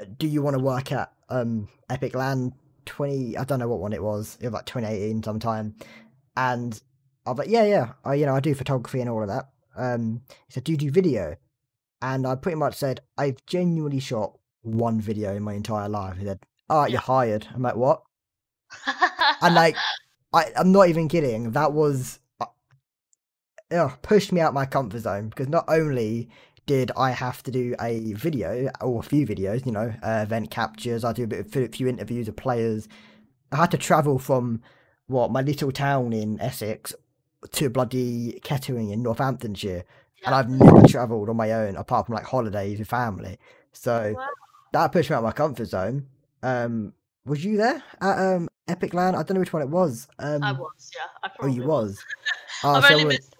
uh, 0.00 0.04
"Do 0.18 0.26
you 0.26 0.42
want 0.42 0.56
to 0.56 0.62
work 0.62 0.92
at 0.92 1.12
um 1.28 1.68
EpicLAN 1.90 2.52
20 2.86 3.36
I 3.36 3.44
don't 3.44 3.58
know 3.58 3.68
what 3.68 3.80
one 3.80 3.92
it 3.92 4.02
was. 4.02 4.36
It 4.40 4.46
was 4.46 4.54
like 4.54 4.66
2018 4.66 5.22
sometime. 5.22 5.74
And 6.36 6.80
I 7.26 7.30
was 7.30 7.38
like, 7.38 7.48
yeah, 7.48 7.64
yeah. 7.64 7.92
I 8.04 8.14
you 8.14 8.26
know, 8.26 8.34
I 8.34 8.40
do 8.40 8.54
photography 8.54 9.00
and 9.00 9.10
all 9.10 9.22
of 9.22 9.28
that. 9.28 9.48
Um 9.76 10.22
he 10.46 10.52
said, 10.52 10.64
Do 10.64 10.72
you 10.72 10.78
do 10.78 10.90
video? 10.90 11.36
And 12.00 12.26
I 12.26 12.34
pretty 12.34 12.56
much 12.56 12.74
said, 12.74 13.00
I've 13.16 13.44
genuinely 13.46 14.00
shot 14.00 14.36
one 14.62 15.00
video 15.00 15.34
in 15.34 15.42
my 15.42 15.54
entire 15.54 15.88
life. 15.88 16.18
He 16.18 16.24
said, 16.24 16.40
Alright, 16.70 16.90
you're 16.90 17.00
hired. 17.00 17.46
I'm 17.54 17.62
like, 17.62 17.76
What? 17.76 18.02
And 19.40 19.54
like 19.54 19.76
I, 20.32 20.52
I'm 20.56 20.72
not 20.72 20.88
even 20.88 21.08
kidding. 21.08 21.52
That 21.52 21.72
was 21.72 22.20
uh, 23.70 23.88
pushed 24.02 24.32
me 24.32 24.40
out 24.40 24.54
my 24.54 24.66
comfort 24.66 25.00
zone 25.00 25.28
because 25.28 25.48
not 25.48 25.64
only 25.68 26.28
did 26.66 26.90
I 26.96 27.10
have 27.10 27.42
to 27.44 27.50
do 27.50 27.74
a 27.80 28.12
video 28.14 28.70
or 28.80 29.00
a 29.00 29.02
few 29.02 29.26
videos, 29.26 29.66
you 29.66 29.72
know, 29.72 29.92
uh, 30.02 30.20
event 30.22 30.50
captures, 30.50 31.04
I 31.04 31.12
do 31.12 31.24
a 31.24 31.26
bit 31.26 31.40
of 31.40 31.56
a 31.56 31.68
few 31.68 31.88
interviews 31.88 32.28
of 32.28 32.36
players. 32.36 32.88
I 33.50 33.56
had 33.56 33.70
to 33.72 33.78
travel 33.78 34.18
from 34.18 34.62
what 35.06 35.30
my 35.30 35.42
little 35.42 35.72
town 35.72 36.12
in 36.12 36.40
Essex 36.40 36.94
to 37.52 37.68
bloody 37.68 38.38
Kettering 38.44 38.90
in 38.90 39.02
Northamptonshire, 39.02 39.84
and 40.24 40.34
I've 40.34 40.48
never 40.48 40.86
travelled 40.86 41.28
on 41.28 41.36
my 41.36 41.50
own 41.52 41.76
apart 41.76 42.06
from 42.06 42.14
like 42.14 42.24
holidays 42.24 42.78
with 42.78 42.88
family. 42.88 43.38
So 43.72 44.14
Wow. 44.16 44.28
that 44.72 44.92
pushed 44.92 45.10
me 45.10 45.14
out 45.16 45.20
of 45.20 45.24
my 45.24 45.32
comfort 45.32 45.66
zone. 45.66 46.06
Um, 46.42 46.92
was 47.24 47.44
you 47.44 47.56
there 47.56 47.82
at 48.00 48.18
um 48.18 48.48
EpicLAN? 48.68 49.14
I 49.14 49.22
don't 49.22 49.34
know 49.34 49.40
which 49.40 49.52
one 49.52 49.62
it 49.62 49.68
was. 49.68 50.06
Um, 50.18 50.42
I 50.42 50.52
was, 50.52 50.90
yeah. 50.94 51.06
I 51.22 51.30
Oh, 51.40 51.46
you 51.46 51.64
was. 51.64 51.98
Oh, 52.64 52.74
I've 52.76 52.84
so 52.84 52.92
only 52.94 53.06
missed 53.06 53.34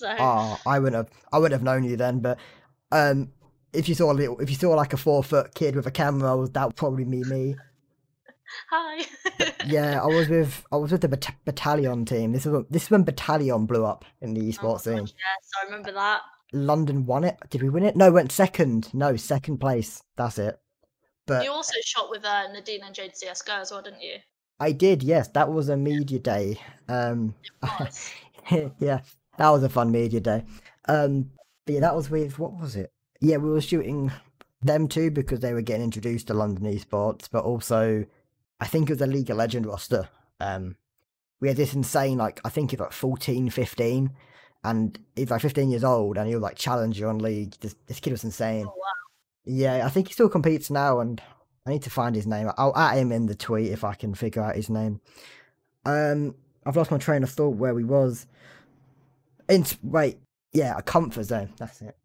so 0.12 0.14
Oh, 0.18 0.58
I 0.66 0.78
wouldn't 0.78 0.96
have. 0.96 1.10
I 1.32 1.38
wouldn't 1.38 1.52
have 1.58 1.62
known 1.64 1.84
you 1.84 1.96
then. 1.96 2.20
But 2.20 2.38
um, 2.92 3.32
if 3.72 3.88
you 3.88 3.94
saw 3.94 4.10
a 4.10 4.14
little, 4.14 4.38
if 4.40 4.50
you 4.50 4.56
saw 4.56 4.70
like 4.70 4.92
a 4.92 4.96
four 4.96 5.22
foot 5.22 5.54
kid 5.54 5.76
with 5.76 5.86
a 5.86 5.90
camera, 5.90 6.46
that 6.48 6.66
would 6.66 6.76
probably 6.76 7.04
be 7.04 7.22
me. 7.24 7.56
Hi. 8.70 9.04
Yeah, 9.66 10.02
I 10.02 10.06
was 10.06 10.28
with 10.28 10.64
I 10.72 10.76
was 10.76 10.90
with 10.90 11.02
the 11.02 11.08
bat- 11.08 11.36
battalion 11.44 12.04
team. 12.04 12.32
This 12.32 12.46
is 12.46 12.52
when, 12.52 12.66
this 12.68 12.84
is 12.84 12.90
when 12.90 13.04
battalion 13.04 13.66
blew 13.66 13.84
up 13.84 14.04
in 14.20 14.34
the 14.34 14.40
Oh 14.40 14.44
esports 14.44 14.80
scene. 14.82 14.98
gosh, 14.98 15.12
yes, 15.12 15.50
I 15.60 15.64
remember 15.66 15.92
that. 15.92 16.22
London 16.52 17.06
won 17.06 17.22
it. 17.22 17.36
Did 17.50 17.62
we 17.62 17.68
win 17.68 17.84
it? 17.84 17.94
No, 17.94 18.10
went 18.10 18.32
second. 18.32 18.92
No, 18.92 19.14
second 19.14 19.58
place. 19.58 20.02
That's 20.16 20.38
it. 20.38 20.58
But 21.26 21.44
You 21.44 21.52
also 21.52 21.74
shot 21.84 22.10
with 22.10 22.24
uh, 22.24 22.48
Nadine 22.52 22.80
and 22.84 22.92
Jade 22.92 23.12
CSGO 23.12 23.60
as 23.60 23.70
well, 23.70 23.82
didn't 23.82 24.02
you? 24.02 24.16
I 24.58 24.72
did. 24.72 25.04
Yes, 25.04 25.28
that 25.28 25.52
was 25.52 25.68
a 25.68 25.76
media 25.76 26.18
day. 26.18 26.60
Um, 26.88 27.36
yeah, 28.80 29.00
that 29.38 29.50
was 29.50 29.62
a 29.62 29.68
fun 29.68 29.90
media 29.90 30.20
day. 30.20 30.44
Um, 30.86 31.30
but 31.66 31.74
yeah, 31.74 31.80
that 31.80 31.96
was 31.96 32.10
with 32.10 32.38
what 32.38 32.58
was 32.58 32.76
it? 32.76 32.92
Yeah, 33.20 33.36
we 33.36 33.50
were 33.50 33.60
shooting 33.60 34.10
them 34.62 34.88
too 34.88 35.10
because 35.10 35.40
they 35.40 35.52
were 35.52 35.62
getting 35.62 35.84
introduced 35.84 36.26
to 36.28 36.34
London 36.34 36.64
esports, 36.64 37.28
but 37.30 37.44
also 37.44 38.04
I 38.60 38.66
think 38.66 38.90
it 38.90 38.94
was 38.94 39.02
a 39.02 39.06
League 39.06 39.30
of 39.30 39.36
Legend 39.36 39.66
roster. 39.66 40.08
Um, 40.40 40.76
we 41.40 41.48
had 41.48 41.56
this 41.56 41.74
insane 41.74 42.18
like 42.18 42.40
I 42.44 42.48
think 42.48 42.72
it's 42.72 42.80
like 42.80 42.92
14, 42.92 43.50
15, 43.50 44.10
and 44.64 44.98
he's 45.16 45.30
like 45.30 45.40
15 45.40 45.70
years 45.70 45.84
old 45.84 46.18
and 46.18 46.28
he'll 46.28 46.40
like 46.40 46.56
challenge 46.56 46.98
you 46.98 47.08
on 47.08 47.18
League. 47.18 47.54
This, 47.60 47.74
this 47.86 48.00
kid 48.00 48.12
was 48.12 48.24
insane. 48.24 48.66
Oh, 48.66 48.74
wow. 48.76 49.00
Yeah, 49.44 49.86
I 49.86 49.88
think 49.88 50.08
he 50.08 50.12
still 50.12 50.28
competes 50.28 50.70
now, 50.70 51.00
and 51.00 51.20
I 51.66 51.70
need 51.70 51.82
to 51.82 51.90
find 51.90 52.14
his 52.14 52.26
name. 52.26 52.50
I'll 52.58 52.76
at 52.76 52.96
him 52.96 53.10
in 53.10 53.26
the 53.26 53.34
tweet 53.34 53.72
if 53.72 53.84
I 53.84 53.94
can 53.94 54.14
figure 54.14 54.42
out 54.42 54.56
his 54.56 54.68
name. 54.68 55.00
Um, 55.84 56.34
I've 56.66 56.76
lost 56.76 56.90
my 56.90 56.98
train 56.98 57.22
of 57.22 57.30
thought 57.30 57.56
where 57.56 57.74
we 57.74 57.84
was. 57.84 58.26
In 59.50 59.66
wait, 59.82 60.18
yeah, 60.52 60.74
a 60.78 60.82
comfort 60.82 61.24
zone. 61.24 61.52
That's 61.58 61.82
it. 61.82 61.96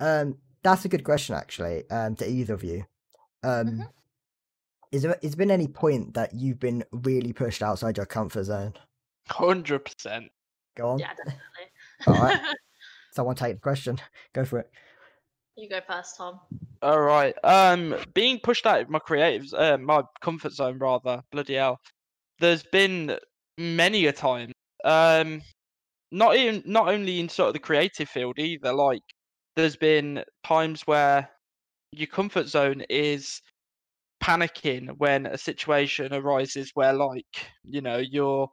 Um, 0.00 0.38
that's 0.62 0.84
a 0.84 0.88
good 0.88 1.04
question 1.04 1.34
actually. 1.34 1.88
Um, 1.90 2.16
to 2.16 2.28
either 2.28 2.54
of 2.54 2.64
you. 2.64 2.86
Um, 3.42 3.66
Mhm. 3.66 3.90
is 4.92 5.02
there 5.02 5.18
has 5.22 5.34
been 5.34 5.50
any 5.50 5.68
point 5.68 6.14
that 6.14 6.32
you've 6.34 6.60
been 6.60 6.84
really 6.92 7.32
pushed 7.32 7.62
outside 7.62 7.96
your 7.96 8.06
comfort 8.06 8.44
zone? 8.44 8.74
Hundred 9.28 9.80
percent. 9.84 10.30
Go 10.76 10.90
on. 10.90 10.98
Yeah, 11.00 11.12
definitely. 11.14 11.40
Alright. 12.06 12.40
Someone 13.12 13.36
take 13.36 13.56
the 13.56 13.60
question. 13.60 14.00
Go 14.32 14.44
for 14.44 14.58
it. 14.60 14.70
you 15.56 15.68
go 15.68 15.80
first, 15.86 16.16
Tom. 16.16 16.40
All 16.82 17.00
right. 17.00 17.34
Um, 17.44 17.94
being 18.12 18.40
pushed 18.40 18.66
out 18.66 18.80
of 18.80 18.90
my 18.90 18.98
creatives, 18.98 19.54
uh, 19.56 19.78
my 19.78 20.02
comfort 20.20 20.52
zone 20.52 20.78
rather. 20.78 21.22
Bloody 21.30 21.54
hell. 21.54 21.78
There's 22.40 22.64
been 22.64 23.16
many 23.56 24.06
a 24.06 24.12
time. 24.12 24.50
Um, 24.84 25.42
not 26.10 26.36
even 26.36 26.62
not 26.66 26.88
only 26.88 27.20
in 27.20 27.28
sort 27.28 27.48
of 27.48 27.54
the 27.54 27.58
creative 27.60 28.08
field 28.08 28.38
either. 28.38 28.72
Like, 28.72 29.02
there's 29.56 29.76
been 29.76 30.24
times 30.46 30.82
where 30.86 31.28
your 31.92 32.08
comfort 32.08 32.48
zone 32.48 32.82
is 32.88 33.40
panicking 34.22 34.88
when 34.98 35.26
a 35.26 35.38
situation 35.38 36.12
arises 36.14 36.70
where, 36.74 36.92
like, 36.92 37.46
you 37.64 37.80
know, 37.80 37.98
you're 37.98 38.48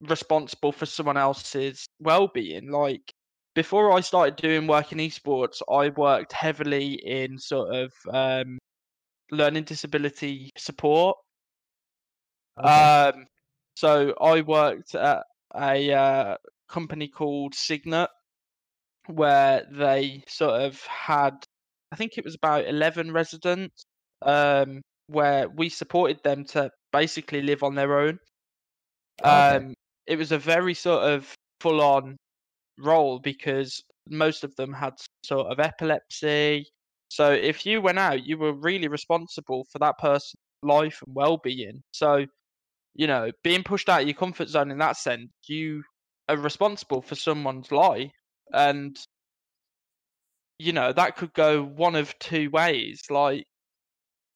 responsible 0.00 0.72
for 0.72 0.86
someone 0.86 1.16
else's 1.16 1.86
well-being. 2.00 2.70
Like, 2.70 3.12
before 3.54 3.92
I 3.92 4.00
started 4.00 4.36
doing 4.36 4.66
work 4.66 4.92
in 4.92 4.98
esports, 4.98 5.62
I 5.70 5.90
worked 5.90 6.32
heavily 6.32 6.94
in 6.94 7.38
sort 7.38 7.74
of 7.74 7.92
um, 8.12 8.58
learning 9.30 9.64
disability 9.64 10.50
support. 10.56 11.16
Okay. 12.58 12.68
Um, 12.68 13.26
so 13.76 14.14
I 14.20 14.40
worked 14.40 14.94
at 14.94 15.22
a 15.54 15.92
uh, 15.92 16.36
company 16.68 17.08
called 17.08 17.54
Cygnet, 17.54 18.08
where 19.06 19.66
they 19.70 20.22
sort 20.28 20.62
of 20.62 20.80
had, 20.84 21.34
I 21.92 21.96
think 21.96 22.16
it 22.16 22.24
was 22.24 22.34
about 22.34 22.66
11 22.66 23.12
residents, 23.12 23.84
um, 24.22 24.80
where 25.06 25.48
we 25.48 25.68
supported 25.68 26.20
them 26.24 26.44
to 26.46 26.70
basically 26.92 27.42
live 27.42 27.62
on 27.62 27.74
their 27.74 27.98
own. 27.98 28.18
Okay. 29.22 29.30
Um, 29.30 29.74
it 30.06 30.16
was 30.16 30.32
a 30.32 30.38
very 30.38 30.74
sort 30.74 31.04
of 31.04 31.32
full 31.60 31.80
on 31.80 32.16
role 32.78 33.18
because 33.18 33.82
most 34.08 34.44
of 34.44 34.54
them 34.56 34.72
had 34.72 34.94
sort 35.24 35.46
of 35.46 35.60
epilepsy. 35.60 36.66
So 37.08 37.32
if 37.32 37.64
you 37.64 37.80
went 37.80 37.98
out, 37.98 38.26
you 38.26 38.38
were 38.38 38.52
really 38.52 38.88
responsible 38.88 39.64
for 39.70 39.78
that 39.78 39.98
person's 39.98 40.34
life 40.62 41.00
and 41.06 41.14
well 41.14 41.38
being. 41.42 41.82
So, 41.92 42.26
you 42.94 43.06
know, 43.06 43.30
being 43.42 43.62
pushed 43.62 43.88
out 43.88 44.02
of 44.02 44.08
your 44.08 44.16
comfort 44.16 44.48
zone 44.48 44.70
in 44.70 44.78
that 44.78 44.96
sense, 44.96 45.30
you 45.46 45.82
are 46.28 46.36
responsible 46.36 47.02
for 47.02 47.14
someone's 47.14 47.72
lie 47.72 48.12
And, 48.52 48.98
you 50.58 50.72
know, 50.72 50.92
that 50.92 51.16
could 51.16 51.32
go 51.34 51.62
one 51.62 51.94
of 51.96 52.18
two 52.18 52.50
ways. 52.50 53.02
Like, 53.10 53.44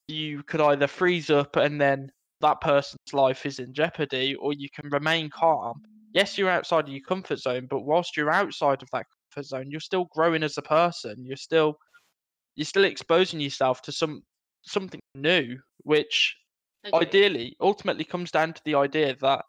you 0.08 0.42
could 0.44 0.60
either 0.60 0.86
freeze 0.86 1.30
up 1.30 1.56
and 1.56 1.80
then 1.80 2.10
that 2.40 2.60
person's 2.60 3.12
life 3.12 3.44
is 3.46 3.58
in 3.58 3.74
jeopardy, 3.74 4.34
or 4.36 4.52
you 4.52 4.68
can 4.70 4.88
remain 4.90 5.30
calm. 5.30 5.82
Yes, 6.14 6.38
you're 6.38 6.50
outside 6.50 6.86
of 6.86 6.90
your 6.94 7.02
comfort 7.06 7.38
zone, 7.38 7.66
but 7.68 7.82
whilst 7.82 8.16
you're 8.16 8.30
outside 8.30 8.82
of 8.82 8.88
that 8.92 9.06
comfort 9.34 9.46
zone, 9.48 9.70
you're 9.70 9.80
still 9.80 10.06
growing 10.12 10.42
as 10.42 10.56
a 10.58 10.62
person. 10.62 11.24
You're 11.24 11.36
still 11.36 11.76
you're 12.56 12.66
still 12.66 12.84
exposing 12.84 13.40
yourself 13.40 13.82
to 13.82 13.92
some 13.92 14.22
something 14.62 15.00
new, 15.14 15.58
which 15.84 16.36
Agreed. 16.82 17.14
ideally 17.14 17.56
ultimately 17.60 18.04
comes 18.04 18.30
down 18.30 18.54
to 18.54 18.62
the 18.64 18.74
idea 18.76 19.16
that 19.20 19.44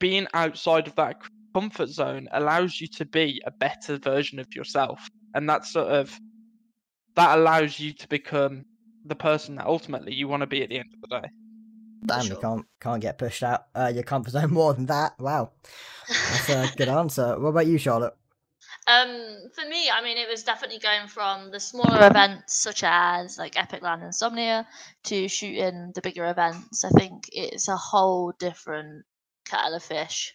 being 0.00 0.26
outside 0.34 0.88
of 0.88 0.96
that 0.96 1.16
comfort 1.54 1.88
zone 1.88 2.28
allows 2.32 2.80
you 2.80 2.88
to 2.88 3.04
be 3.04 3.40
a 3.46 3.50
better 3.50 3.98
version 3.98 4.38
of 4.38 4.52
yourself 4.54 5.08
and 5.34 5.48
that 5.48 5.64
sort 5.64 5.88
of 5.88 6.18
that 7.16 7.38
allows 7.38 7.78
you 7.78 7.92
to 7.92 8.08
become 8.08 8.64
the 9.04 9.16
person 9.16 9.56
that 9.56 9.66
ultimately 9.66 10.12
you 10.12 10.26
want 10.26 10.40
to 10.40 10.46
be 10.46 10.62
at 10.62 10.68
the 10.68 10.78
end 10.78 10.88
of 10.94 11.08
the 11.08 11.20
day 11.20 11.28
Damn, 12.04 12.22
sure. 12.22 12.34
you 12.34 12.40
can't 12.40 12.66
can't 12.80 13.02
get 13.02 13.18
pushed 13.18 13.42
out 13.42 13.66
uh, 13.74 13.90
your 13.92 14.02
comfort 14.02 14.30
zone 14.30 14.50
more 14.54 14.72
than 14.74 14.86
that. 14.86 15.18
Wow, 15.18 15.52
that's 16.08 16.48
a 16.48 16.70
good 16.76 16.88
answer. 16.88 17.38
What 17.38 17.50
about 17.50 17.66
you, 17.66 17.78
Charlotte? 17.78 18.14
Um, 18.86 19.50
for 19.54 19.68
me, 19.68 19.90
I 19.90 20.02
mean, 20.02 20.16
it 20.16 20.28
was 20.28 20.42
definitely 20.42 20.78
going 20.78 21.06
from 21.06 21.50
the 21.50 21.60
smaller 21.60 22.06
events 22.06 22.60
such 22.60 22.82
as 22.84 23.38
like 23.38 23.54
EpicLAN 23.54 24.02
Insomnia 24.02 24.66
to 25.04 25.28
shooting 25.28 25.92
the 25.94 26.00
bigger 26.00 26.26
events. 26.26 26.84
I 26.84 26.88
think 26.90 27.28
it's 27.32 27.68
a 27.68 27.76
whole 27.76 28.32
different 28.38 29.04
kettle 29.50 29.74
of 29.74 29.82
fish. 29.82 30.32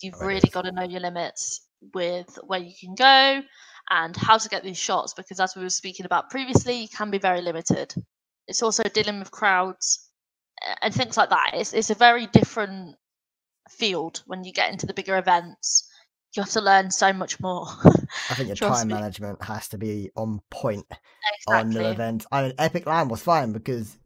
You've 0.00 0.14
Oh, 0.20 0.26
really 0.26 0.48
got 0.50 0.62
to 0.62 0.72
know 0.72 0.82
your 0.84 1.00
limits 1.00 1.66
with 1.94 2.38
where 2.46 2.60
you 2.60 2.72
can 2.78 2.94
go 2.94 3.42
and 3.90 4.16
how 4.16 4.38
to 4.38 4.48
get 4.48 4.62
these 4.64 4.78
shots 4.78 5.14
because, 5.14 5.40
as 5.40 5.54
we 5.56 5.62
were 5.62 5.70
speaking 5.70 6.06
about 6.06 6.30
previously, 6.30 6.74
you 6.82 6.88
can 6.88 7.10
be 7.10 7.18
very 7.18 7.40
limited. 7.42 7.94
It's 8.48 8.62
also 8.62 8.82
dealing 8.84 9.18
with 9.18 9.30
crowds 9.30 10.10
and 10.82 10.94
things 10.94 11.16
like 11.16 11.30
that. 11.30 11.50
It's 11.54 11.72
it's 11.72 11.90
a 11.90 11.94
very 11.94 12.26
different 12.26 12.96
field 13.70 14.22
when 14.26 14.44
you 14.44 14.52
get 14.52 14.70
into 14.72 14.86
the 14.86 14.94
bigger 14.94 15.16
events. 15.18 15.88
You 16.36 16.42
have 16.42 16.52
to 16.52 16.60
learn 16.60 16.90
so 16.90 17.12
much 17.12 17.38
more. 17.40 17.66
I 18.28 18.34
think 18.34 18.48
your 18.48 18.56
time 18.70 18.88
me. 18.88 18.94
management 18.94 19.42
has 19.44 19.68
to 19.68 19.78
be 19.78 20.10
on 20.16 20.40
point 20.50 20.86
on 21.46 21.70
the 21.70 21.90
event. 21.90 22.26
I 22.32 22.42
mean, 22.42 22.52
EpicLAN 22.56 23.08
was 23.08 23.22
fine 23.22 23.52
because 23.52 23.98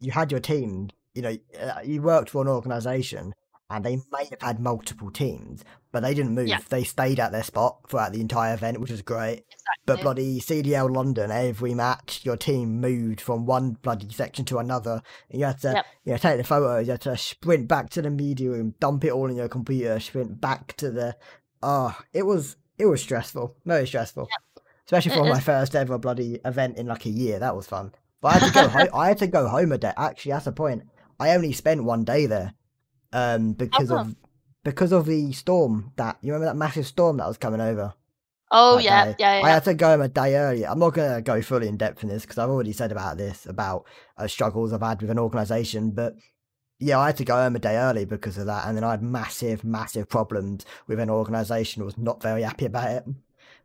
you 0.00 0.12
had 0.12 0.30
your 0.30 0.40
team. 0.40 0.90
You 1.14 1.22
know, 1.22 1.36
uh, 1.60 1.80
you 1.84 2.02
worked 2.02 2.30
for 2.30 2.42
an 2.42 2.48
organization, 2.48 3.32
and 3.70 3.84
they 3.84 3.96
may 4.12 4.24
have 4.30 4.42
had 4.42 4.60
multiple 4.60 5.10
teams, 5.10 5.64
but 5.92 6.00
they 6.00 6.12
didn't 6.12 6.34
move. 6.34 6.48
Yeah. 6.48 6.58
They 6.68 6.82
stayed 6.84 7.20
at 7.20 7.32
their 7.32 7.42
spot 7.44 7.88
throughout 7.88 8.12
the 8.12 8.20
entire 8.20 8.52
event, 8.54 8.80
which 8.80 8.90
was 8.90 9.02
great. 9.02 9.44
But 9.86 10.00
bloody 10.02 10.40
CDL 10.40 10.94
London, 10.94 11.30
every 11.30 11.74
match, 11.74 12.20
your 12.24 12.36
team 12.36 12.80
moved 12.80 13.20
from 13.20 13.46
one 13.46 13.72
bloody 13.82 14.10
section 14.10 14.44
to 14.46 14.58
another. 14.58 15.02
And 15.30 15.40
you 15.40 15.46
had 15.46 15.60
to, 15.60 15.72
Yep. 15.74 15.86
you 16.04 16.12
know, 16.12 16.18
take 16.18 16.36
the 16.38 16.44
photos. 16.44 16.86
You 16.86 16.92
had 16.92 17.00
to 17.02 17.16
sprint 17.16 17.68
back 17.68 17.90
to 17.90 18.02
the 18.02 18.10
media 18.10 18.50
room, 18.50 18.74
dump 18.80 19.04
it 19.04 19.12
all 19.12 19.30
in 19.30 19.36
your 19.36 19.48
computer, 19.48 19.98
sprint 20.00 20.40
back 20.40 20.76
to 20.78 20.90
the. 20.90 21.16
Oh, 21.62 21.96
it 22.12 22.24
was 22.26 22.56
it 22.78 22.86
was 22.86 23.00
stressful, 23.02 23.54
very 23.66 23.86
stressful, 23.86 24.26
especially 24.86 25.12
for 25.12 25.24
my 25.24 25.40
first 25.40 25.76
ever 25.76 25.98
bloody 25.98 26.40
event 26.44 26.76
in 26.78 26.86
like 26.86 27.04
a 27.06 27.10
year. 27.10 27.38
That 27.38 27.54
was 27.56 27.66
fun. 27.66 27.92
But 28.20 28.28
I 28.28 28.38
had 28.38 28.46
to 28.48 28.52
go. 28.54 28.68
ho- 28.68 28.88
I 28.98 29.08
had 29.08 29.18
to 29.18 29.26
go 29.26 29.48
home 29.48 29.72
a 29.72 29.78
day. 29.78 29.92
Actually, 29.96 30.32
that's 30.32 30.44
the 30.46 30.52
point. 30.52 30.82
I 31.18 31.34
only 31.34 31.52
spent 31.52 31.84
one 31.84 32.04
day 32.04 32.24
there, 32.26 32.54
um, 33.12 33.52
because 33.52 33.90
of 33.90 34.14
because 34.62 34.92
of 34.92 35.06
the 35.06 35.32
storm 35.32 35.92
that 35.96 36.18
you 36.20 36.32
remember 36.32 36.52
that 36.52 36.56
massive 36.58 36.86
storm 36.86 37.16
that 37.18 37.28
was 37.28 37.38
coming 37.38 37.60
over. 37.60 37.94
Oh 38.50 38.78
yeah, 38.78 39.14
yeah, 39.18 39.38
yeah. 39.38 39.46
I 39.46 39.50
had 39.50 39.64
to 39.64 39.74
go 39.74 39.88
home 39.90 40.02
a 40.02 40.08
day 40.08 40.34
earlier. 40.36 40.68
I'm 40.68 40.80
not 40.80 40.94
going 40.94 41.14
to 41.14 41.22
go 41.22 41.40
fully 41.40 41.68
in 41.68 41.76
depth 41.76 42.02
in 42.02 42.08
this 42.08 42.22
because 42.22 42.38
I've 42.38 42.50
already 42.50 42.72
said 42.72 42.90
about 42.90 43.16
this, 43.16 43.46
about 43.46 43.86
uh, 44.16 44.26
struggles 44.26 44.72
I've 44.72 44.82
had 44.82 45.00
with 45.00 45.10
an 45.10 45.20
organisation. 45.20 45.92
But 45.92 46.16
yeah, 46.80 46.98
I 46.98 47.06
had 47.06 47.16
to 47.18 47.24
go 47.24 47.36
home 47.36 47.54
a 47.54 47.60
day 47.60 47.76
early 47.76 48.04
because 48.06 48.38
of 48.38 48.46
that. 48.46 48.66
And 48.66 48.76
then 48.76 48.82
I 48.82 48.92
had 48.92 49.02
massive, 49.02 49.62
massive 49.62 50.08
problems 50.08 50.64
with 50.88 50.98
an 50.98 51.10
organisation. 51.10 51.84
was 51.84 51.98
not 51.98 52.22
very 52.22 52.42
happy 52.42 52.64
about 52.64 52.90
it. 52.90 53.04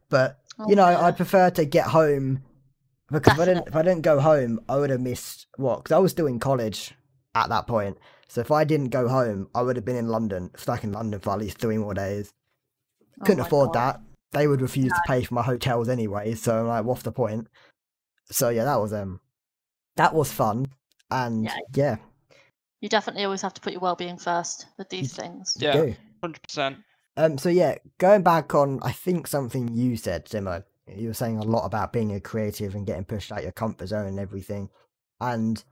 But, 0.09 0.39
Oh, 0.59 0.69
you 0.69 0.75
know, 0.75 0.87
yeah. 0.87 1.01
I'd 1.01 1.17
prefer 1.17 1.49
to 1.49 1.65
get 1.65 1.87
home 1.87 2.43
because 3.11 3.33
if 3.33 3.39
I, 3.39 3.45
didn't, 3.45 3.67
if 3.67 3.75
I 3.75 3.81
didn't 3.81 4.01
go 4.03 4.19
home, 4.19 4.59
I 4.69 4.77
would 4.77 4.89
have 4.89 5.01
missed 5.01 5.47
what? 5.55 5.77
Because 5.77 5.95
I 5.95 5.99
was 5.99 6.11
still 6.11 6.27
in 6.27 6.39
college 6.39 6.93
at 7.33 7.49
that 7.49 7.67
point. 7.67 7.97
So 8.27 8.41
if 8.41 8.51
I 8.51 8.63
didn't 8.63 8.89
go 8.89 9.07
home, 9.07 9.47
I 9.53 9.61
would 9.61 9.75
have 9.75 9.85
been 9.85 9.95
in 9.95 10.07
London, 10.09 10.51
stuck 10.55 10.83
in 10.83 10.91
London 10.91 11.19
for 11.19 11.31
at 11.33 11.39
least 11.39 11.57
three 11.59 11.77
more 11.77 11.93
days. 11.93 12.33
Oh 13.21 13.25
Couldn't 13.25 13.41
my 13.41 13.45
afford 13.47 13.73
God. 13.73 13.95
that. 13.95 14.01
they 14.31 14.47
would 14.47 14.61
refuse 14.61 14.91
to 14.91 15.01
pay 15.07 15.23
for 15.23 15.33
my 15.35 15.43
hotels 15.43 15.87
anyway. 15.87 16.33
So 16.35 16.59
I'm 16.59 16.67
like, 16.67 16.83
what's 16.85 17.03
the 17.03 17.11
point? 17.11 17.47
So 18.31 18.49
yeah, 18.49 18.65
that 18.65 18.77
was 18.81 18.91
um, 18.93 19.19
that 19.95 20.13
was 20.13 20.31
fun, 20.31 20.65
and 21.11 21.45
Yeah. 21.45 21.57
yeah, 21.73 21.95
You 22.81 22.89
definitely 22.89 23.23
always 23.23 23.43
have 23.43 23.53
to 23.53 23.61
put 23.61 23.71
your 23.73 23.79
well-being 23.81 24.17
first 24.17 24.65
with 24.77 24.89
these 24.89 25.13
things. 25.13 25.55
Yeah. 25.59 25.93
Hundred 26.21 26.41
percent. 26.41 26.77
Um, 27.17 27.37
so 27.37 27.49
yeah, 27.49 27.75
going 27.99 28.23
back 28.23 28.53
on, 28.55 28.79
I 28.81 28.91
think 28.91 29.27
something 29.27 29.73
you 29.73 29.95
said, 29.95 30.25
Simmo. 30.25 30.63
You 30.87 31.07
were 31.09 31.13
saying 31.13 31.37
a 31.37 31.43
lot 31.43 31.65
about 31.65 31.93
being 31.93 32.13
a 32.13 32.19
creative 32.19 32.75
and 32.75 32.85
getting 32.85 33.05
pushed 33.05 33.31
out 33.31 33.39
of 33.39 33.43
your 33.43 33.53
comfort 33.53 33.87
zone 33.87 34.07
and 34.07 34.19
everything, 34.19 34.69
and 35.21 35.63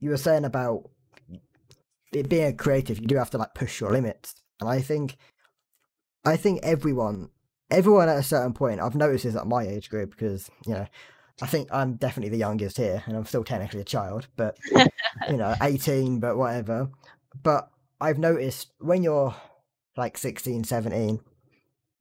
you 0.00 0.10
were 0.10 0.16
saying 0.16 0.44
about 0.44 0.82
it 0.84 0.90
being 2.22 2.46
a 2.46 2.52
creative, 2.52 2.98
you 2.98 3.06
do 3.06 3.16
have 3.16 3.30
to 3.30 3.38
like 3.38 3.54
push 3.54 3.80
your 3.80 3.90
limits. 3.90 4.34
And 4.60 4.68
I 4.68 4.80
think, 4.80 5.16
I 6.24 6.36
think 6.36 6.60
everyone, 6.62 7.30
everyone 7.70 8.08
at 8.08 8.18
a 8.18 8.22
certain 8.22 8.52
point, 8.52 8.80
I've 8.80 8.94
noticed 8.94 9.24
this 9.24 9.36
at 9.36 9.46
my 9.46 9.64
age 9.64 9.90
group 9.90 10.10
because 10.10 10.50
you 10.66 10.74
know, 10.74 10.86
I 11.42 11.46
think 11.46 11.68
I'm 11.72 11.94
definitely 11.94 12.30
the 12.30 12.38
youngest 12.38 12.76
here, 12.76 13.02
and 13.06 13.16
I'm 13.16 13.26
still 13.26 13.44
technically 13.44 13.80
a 13.80 13.84
child, 13.84 14.28
but 14.36 14.56
you 15.28 15.36
know, 15.36 15.54
18, 15.60 16.20
but 16.20 16.36
whatever. 16.36 16.90
But 17.42 17.70
I've 18.00 18.18
noticed 18.18 18.68
when 18.78 19.02
you're 19.02 19.34
like 19.96 20.16
16, 20.16 20.64
17, 20.64 21.20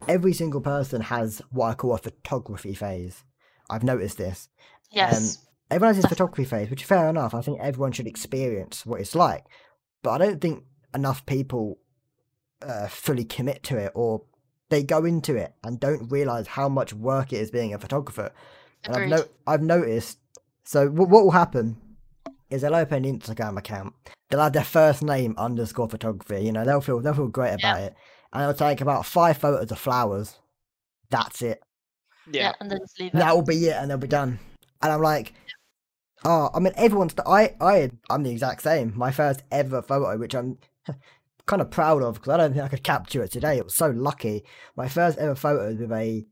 every 0.07 0.33
single 0.33 0.61
person 0.61 1.01
has 1.01 1.41
what 1.51 1.67
I 1.67 1.73
call 1.73 1.95
a 1.95 1.97
photography 1.97 2.73
phase. 2.73 3.23
I've 3.69 3.83
noticed 3.83 4.17
this. 4.17 4.49
Um, 4.91 4.91
yes. 4.91 5.37
Everyone 5.71 5.95
has 5.95 6.03
this 6.03 6.09
photography 6.09 6.45
phase, 6.45 6.69
which 6.69 6.81
is 6.81 6.87
fair 6.87 7.09
enough. 7.09 7.33
I 7.33 7.41
think 7.41 7.59
everyone 7.59 7.91
should 7.91 8.07
experience 8.07 8.85
what 8.85 9.01
it's 9.01 9.15
like. 9.15 9.45
But 10.03 10.11
I 10.21 10.25
don't 10.25 10.39
think 10.41 10.63
enough 10.93 11.25
people 11.25 11.79
uh, 12.61 12.87
fully 12.87 13.25
commit 13.25 13.63
to 13.63 13.77
it 13.77 13.91
or 13.95 14.21
they 14.69 14.83
go 14.83 15.05
into 15.05 15.35
it 15.35 15.53
and 15.63 15.79
don't 15.79 16.11
realize 16.11 16.47
how 16.47 16.69
much 16.69 16.93
work 16.93 17.33
it 17.33 17.37
is 17.37 17.51
being 17.51 17.73
a 17.73 17.79
photographer. 17.79 18.31
And 18.85 18.95
I've, 18.95 19.09
no- 19.09 19.25
I've 19.47 19.61
noticed. 19.61 20.19
So 20.65 20.85
w- 20.87 21.09
what 21.09 21.23
will 21.23 21.31
happen 21.31 21.77
is 22.49 22.61
they'll 22.61 22.75
open 22.75 23.05
an 23.05 23.19
Instagram 23.19 23.57
account. 23.57 23.93
They'll 24.29 24.41
have 24.41 24.53
their 24.53 24.63
first 24.63 25.03
name 25.03 25.35
underscore 25.37 25.89
photography. 25.89 26.43
You 26.43 26.51
know, 26.51 26.65
they'll 26.65 26.81
feel 26.81 26.99
they'll 26.99 27.13
feel 27.13 27.27
great 27.27 27.53
about 27.53 27.81
it, 27.81 27.95
and 28.31 28.41
they'll 28.43 28.53
take 28.53 28.81
about 28.81 29.05
five 29.05 29.37
photos 29.37 29.71
of 29.71 29.77
flowers. 29.79 30.35
That's 31.09 31.41
it. 31.41 31.61
yeah. 32.31 32.41
Yeah. 32.41 32.53
and 32.59 32.71
then 32.71 32.79
just 32.79 32.99
leave 32.99 33.13
it. 33.13 33.17
That 33.17 33.35
will 33.35 33.43
be 33.43 33.65
it, 33.67 33.73
and 33.75 33.89
they'll 33.91 33.97
be 33.97 34.07
done. 34.07 34.39
And 34.81 34.91
I'm 34.91 35.01
like, 35.01 35.33
oh, 36.25 36.49
I 36.53 36.59
mean, 36.59 36.73
everyone's. 36.75 37.13
I, 37.25 37.55
I, 37.59 37.91
I'm 38.09 38.23
the 38.23 38.31
exact 38.31 38.61
same. 38.61 38.93
My 38.95 39.11
first 39.11 39.43
ever 39.51 39.81
photo, 39.81 40.17
which 40.17 40.33
I'm 40.35 40.57
kind 41.45 41.61
of 41.61 41.71
proud 41.71 42.01
of, 42.03 42.15
because 42.15 42.33
I 42.33 42.37
don't 42.37 42.53
think 42.53 42.63
I 42.63 42.67
could 42.69 42.83
capture 42.83 43.23
it 43.23 43.31
today. 43.31 43.57
It 43.57 43.65
was 43.65 43.75
so 43.75 43.89
lucky. 43.89 44.43
My 44.75 44.87
first 44.87 45.17
ever 45.17 45.35
photo 45.35 45.67
was 45.67 45.77
with 45.77 45.91
a 45.91 46.25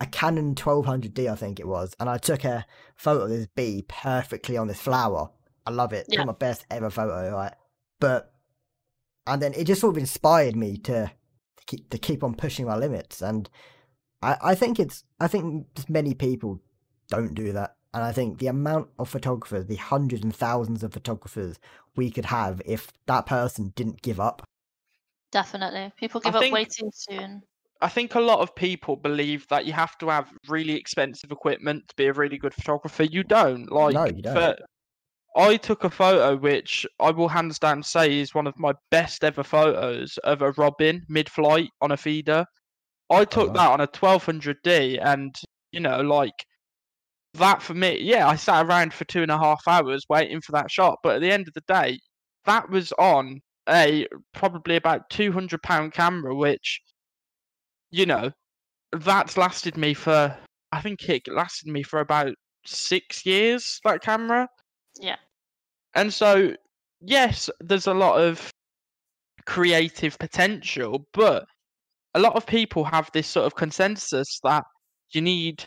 a 0.00 0.06
Canon 0.06 0.54
1200D, 0.54 1.28
I 1.28 1.34
think 1.34 1.58
it 1.58 1.66
was, 1.66 1.94
and 1.98 2.08
I 2.08 2.18
took 2.18 2.44
a 2.44 2.64
photo 2.94 3.24
of 3.24 3.30
this 3.30 3.48
bee 3.56 3.84
perfectly 3.88 4.56
on 4.56 4.68
this 4.68 4.80
flower. 4.80 5.30
I 5.66 5.70
love 5.70 5.92
it. 5.92 6.06
It's 6.06 6.16
Yeah. 6.16 6.24
my 6.24 6.32
best 6.32 6.64
ever 6.70 6.88
photo, 6.88 7.32
right? 7.34 7.54
But 7.98 8.32
and 9.26 9.42
then 9.42 9.52
it 9.54 9.64
just 9.64 9.80
sort 9.80 9.94
of 9.94 9.98
inspired 9.98 10.54
me 10.56 10.78
to 10.78 11.10
to 11.56 11.64
keep 11.66 11.90
to 11.90 11.98
keep 11.98 12.22
on 12.22 12.34
pushing 12.36 12.66
my 12.66 12.76
limits, 12.76 13.20
and 13.22 13.50
I 14.22 14.36
I 14.40 14.54
think 14.54 14.78
it's 14.78 15.02
I 15.18 15.26
think 15.26 15.66
many 15.88 16.14
people 16.14 16.60
don't 17.08 17.34
do 17.34 17.52
that. 17.54 17.74
And 17.94 18.04
I 18.04 18.12
think 18.12 18.38
the 18.38 18.48
amount 18.48 18.88
of 18.98 19.08
photographers, 19.08 19.66
the 19.66 19.76
hundreds 19.76 20.22
and 20.22 20.34
thousands 20.34 20.82
of 20.82 20.92
photographers 20.92 21.58
we 21.96 22.10
could 22.10 22.26
have 22.26 22.60
if 22.66 22.92
that 23.06 23.26
person 23.26 23.72
didn't 23.74 24.02
give 24.02 24.20
up. 24.20 24.42
Definitely. 25.32 25.92
People 25.96 26.20
I 26.24 26.28
give 26.28 26.36
up 26.36 26.42
think- 26.42 26.54
way 26.54 26.64
too 26.64 26.90
soon. 26.92 27.42
I 27.80 27.88
think 27.88 28.16
a 28.16 28.20
lot 28.20 28.40
of 28.40 28.56
people 28.56 28.96
believe 28.96 29.46
that 29.48 29.64
you 29.64 29.72
have 29.72 29.96
to 29.98 30.08
have 30.08 30.32
really 30.48 30.74
expensive 30.74 31.30
equipment 31.30 31.86
to 31.86 31.94
be 31.94 32.06
a 32.06 32.12
really 32.12 32.36
good 32.36 32.52
photographer. 32.52 33.04
You 33.04 33.22
don't. 33.22 33.70
Like, 33.70 33.94
No, 33.94 34.06
you 34.06 34.20
don't. 34.20 34.34
for- 34.34 34.56
I 35.36 35.56
took 35.56 35.84
a 35.84 35.90
photo 35.90 36.36
which 36.36 36.84
I 36.98 37.12
will 37.12 37.28
hands 37.28 37.60
down 37.60 37.84
say 37.84 38.18
is 38.18 38.34
one 38.34 38.48
of 38.48 38.58
my 38.58 38.72
best 38.90 39.22
ever 39.22 39.44
photos 39.44 40.18
of 40.24 40.42
a 40.42 40.50
robin 40.52 41.04
mid-flight 41.08 41.70
on 41.80 41.92
a 41.92 41.96
feeder. 41.96 42.44
I 43.10 43.20
oh, 43.20 43.24
took 43.24 43.48
wow. 43.48 43.54
that 43.54 43.70
on 43.70 43.80
a 43.80 43.86
1200D, 43.86 44.98
and 45.00 45.34
you 45.70 45.78
know, 45.78 46.00
like 46.00 46.44
that 47.34 47.62
for 47.62 47.74
me, 47.74 47.98
yeah, 48.00 48.26
I 48.28 48.36
sat 48.36 48.66
around 48.66 48.92
for 48.92 49.04
two 49.04 49.22
and 49.22 49.30
a 49.30 49.38
half 49.38 49.62
hours 49.66 50.04
waiting 50.08 50.40
for 50.40 50.52
that 50.52 50.70
shot. 50.70 50.98
But 51.02 51.16
at 51.16 51.20
the 51.20 51.30
end 51.30 51.48
of 51.48 51.54
the 51.54 51.62
day, 51.68 51.98
that 52.46 52.68
was 52.70 52.92
on 52.98 53.40
a 53.68 54.06
probably 54.32 54.76
about 54.76 55.10
200 55.10 55.62
pound 55.62 55.92
camera, 55.92 56.34
which 56.34 56.80
you 57.90 58.06
know, 58.06 58.30
that's 58.92 59.36
lasted 59.36 59.76
me 59.76 59.94
for 59.94 60.36
I 60.72 60.80
think 60.80 61.08
it 61.08 61.22
lasted 61.28 61.68
me 61.68 61.82
for 61.82 62.00
about 62.00 62.34
six 62.66 63.24
years, 63.24 63.80
that 63.84 64.02
camera. 64.02 64.48
Yeah. 65.00 65.16
And 65.94 66.12
so 66.12 66.54
yes, 67.00 67.48
there's 67.60 67.86
a 67.86 67.94
lot 67.94 68.20
of 68.20 68.50
creative 69.46 70.18
potential, 70.18 71.06
but 71.12 71.46
a 72.14 72.20
lot 72.20 72.36
of 72.36 72.46
people 72.46 72.84
have 72.84 73.10
this 73.12 73.26
sort 73.26 73.46
of 73.46 73.54
consensus 73.54 74.40
that 74.42 74.64
you 75.10 75.22
need 75.22 75.64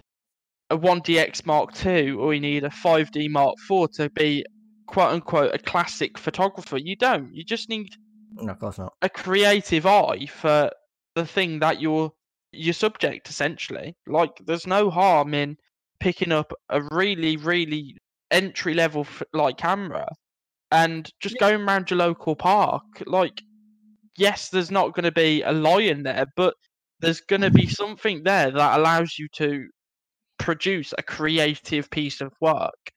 a 0.71 0.77
1DX 0.77 1.45
Mark 1.45 1.85
II 1.85 2.11
or 2.11 2.33
you 2.33 2.39
need 2.39 2.63
a 2.63 2.69
5D 2.69 3.29
Mark 3.29 3.55
IV 3.69 3.91
to 3.97 4.09
be 4.09 4.43
quote 4.87 5.11
unquote 5.11 5.53
a 5.53 5.59
classic 5.59 6.17
photographer. 6.17 6.77
You 6.77 6.95
don't. 6.95 7.33
You 7.33 7.43
just 7.43 7.69
need 7.69 7.89
No, 8.33 8.51
of 8.53 8.59
course 8.59 8.77
not. 8.77 8.93
a 9.01 9.09
creative 9.09 9.85
eye 9.85 10.25
for 10.25 10.71
the 11.15 11.25
thing 11.25 11.59
that 11.59 11.81
you're 11.81 12.11
your 12.53 12.73
subject 12.73 13.29
essentially 13.29 13.95
like 14.07 14.31
there's 14.45 14.67
no 14.67 14.89
harm 14.89 15.33
in 15.33 15.55
picking 16.01 16.31
up 16.33 16.51
a 16.69 16.81
really 16.91 17.37
really 17.37 17.95
entry 18.29 18.73
level 18.73 19.01
f- 19.01 19.23
like 19.33 19.55
camera 19.57 20.05
and 20.71 21.09
just 21.21 21.37
going 21.39 21.61
around 21.61 21.89
your 21.89 21.97
local 21.97 22.35
park 22.35 22.83
like 23.05 23.41
yes 24.17 24.49
there's 24.49 24.71
not 24.71 24.93
going 24.93 25.03
to 25.05 25.11
be 25.13 25.41
a 25.43 25.51
lion 25.53 26.03
there 26.03 26.25
but 26.35 26.53
there's 26.99 27.21
going 27.21 27.41
to 27.41 27.51
be 27.51 27.67
something 27.67 28.23
there 28.23 28.51
that 28.51 28.77
allows 28.79 29.17
you 29.17 29.27
to 29.33 29.67
produce 30.41 30.93
a 30.97 31.03
creative 31.03 31.89
piece 31.89 32.21
of 32.21 32.33
work 32.41 32.91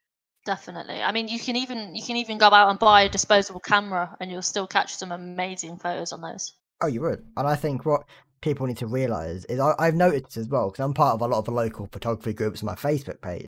Definitely. 0.44 1.00
I 1.00 1.10
mean, 1.10 1.28
you 1.28 1.38
can 1.38 1.56
even 1.56 1.94
you 1.94 2.02
can 2.02 2.16
even 2.16 2.36
go 2.36 2.48
out 2.48 2.68
and 2.68 2.78
buy 2.78 3.02
a 3.02 3.08
disposable 3.08 3.60
camera, 3.60 4.14
and 4.20 4.30
you'll 4.30 4.42
still 4.42 4.66
catch 4.66 4.94
some 4.94 5.10
amazing 5.10 5.78
photos 5.78 6.12
on 6.12 6.20
those. 6.20 6.52
Oh, 6.82 6.86
you 6.86 7.00
would. 7.00 7.24
And 7.36 7.48
I 7.48 7.56
think 7.56 7.86
what 7.86 8.02
people 8.42 8.66
need 8.66 8.76
to 8.78 8.86
realize 8.86 9.46
is 9.46 9.58
I, 9.58 9.74
I've 9.78 9.94
noticed 9.94 10.36
as 10.36 10.48
well 10.48 10.70
because 10.70 10.84
I'm 10.84 10.92
part 10.92 11.14
of 11.14 11.22
a 11.22 11.26
lot 11.26 11.38
of 11.38 11.44
the 11.46 11.50
local 11.50 11.88
photography 11.90 12.34
groups 12.34 12.62
on 12.62 12.66
my 12.66 12.74
Facebook 12.74 13.22
page, 13.22 13.46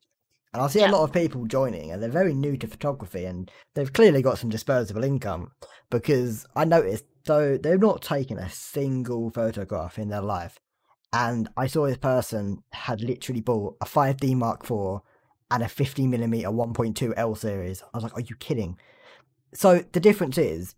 and 0.54 0.62
I 0.62 0.68
see 0.68 0.80
Yeah. 0.80 0.90
a 0.90 0.96
lot 0.96 1.04
of 1.04 1.12
people 1.12 1.44
joining, 1.44 1.90
and 1.90 2.02
they're 2.02 2.08
very 2.08 2.32
new 2.32 2.56
to 2.56 2.66
photography, 2.66 3.26
and 3.26 3.50
they've 3.74 3.92
clearly 3.92 4.22
got 4.22 4.38
some 4.38 4.48
disposable 4.48 5.04
income 5.04 5.52
because 5.90 6.46
I 6.56 6.64
noticed 6.64 7.04
so 7.26 7.58
they've 7.58 7.78
not 7.78 8.00
taken 8.02 8.38
a 8.38 8.48
single 8.48 9.30
photograph 9.30 9.98
in 9.98 10.08
their 10.08 10.22
life, 10.22 10.58
and 11.12 11.48
I 11.56 11.66
saw 11.66 11.86
this 11.86 11.96
person 11.96 12.62
had 12.72 13.00
literally 13.00 13.40
bought 13.40 13.76
a 13.80 13.86
5D 13.86 14.34
Mark 14.34 14.64
IV 14.64 15.00
and 15.50 15.62
a 15.62 15.66
50mm 15.66 16.44
1.2 16.44 17.12
L 17.16 17.34
series. 17.34 17.82
I 17.82 17.96
was 17.96 18.04
like, 18.04 18.16
are 18.16 18.20
you 18.20 18.36
kidding? 18.36 18.78
So 19.54 19.84
the 19.92 20.00
difference 20.00 20.38
is 20.38 20.74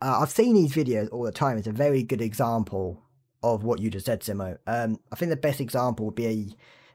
uh, 0.00 0.18
I've 0.20 0.30
seen 0.30 0.54
these 0.54 0.74
videos 0.74 1.08
all 1.12 1.22
the 1.22 1.32
time. 1.32 1.56
It's 1.56 1.66
a 1.66 1.72
very 1.72 2.02
good 2.02 2.20
example 2.20 3.02
of 3.42 3.64
what 3.64 3.80
you 3.80 3.90
just 3.90 4.06
said, 4.06 4.20
Simmo. 4.20 4.58
Um, 4.66 4.98
I 5.12 5.16
think 5.16 5.30
the 5.30 5.36
best 5.36 5.60
example 5.60 6.06
would 6.06 6.14
be 6.14 6.26
a, 6.26 6.46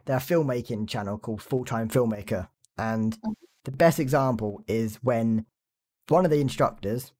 their 0.05 0.17
filmmaking 0.17 0.87
channel 0.87 1.17
called 1.17 1.41
Full 1.41 1.65
Time 1.65 1.89
Filmmaker, 1.89 2.49
and 2.77 3.17
the 3.65 3.71
best 3.71 3.99
example 3.99 4.63
is 4.67 4.97
when 4.97 5.45
one 6.07 6.25
of 6.25 6.31
the 6.31 6.41
instructors 6.41 7.11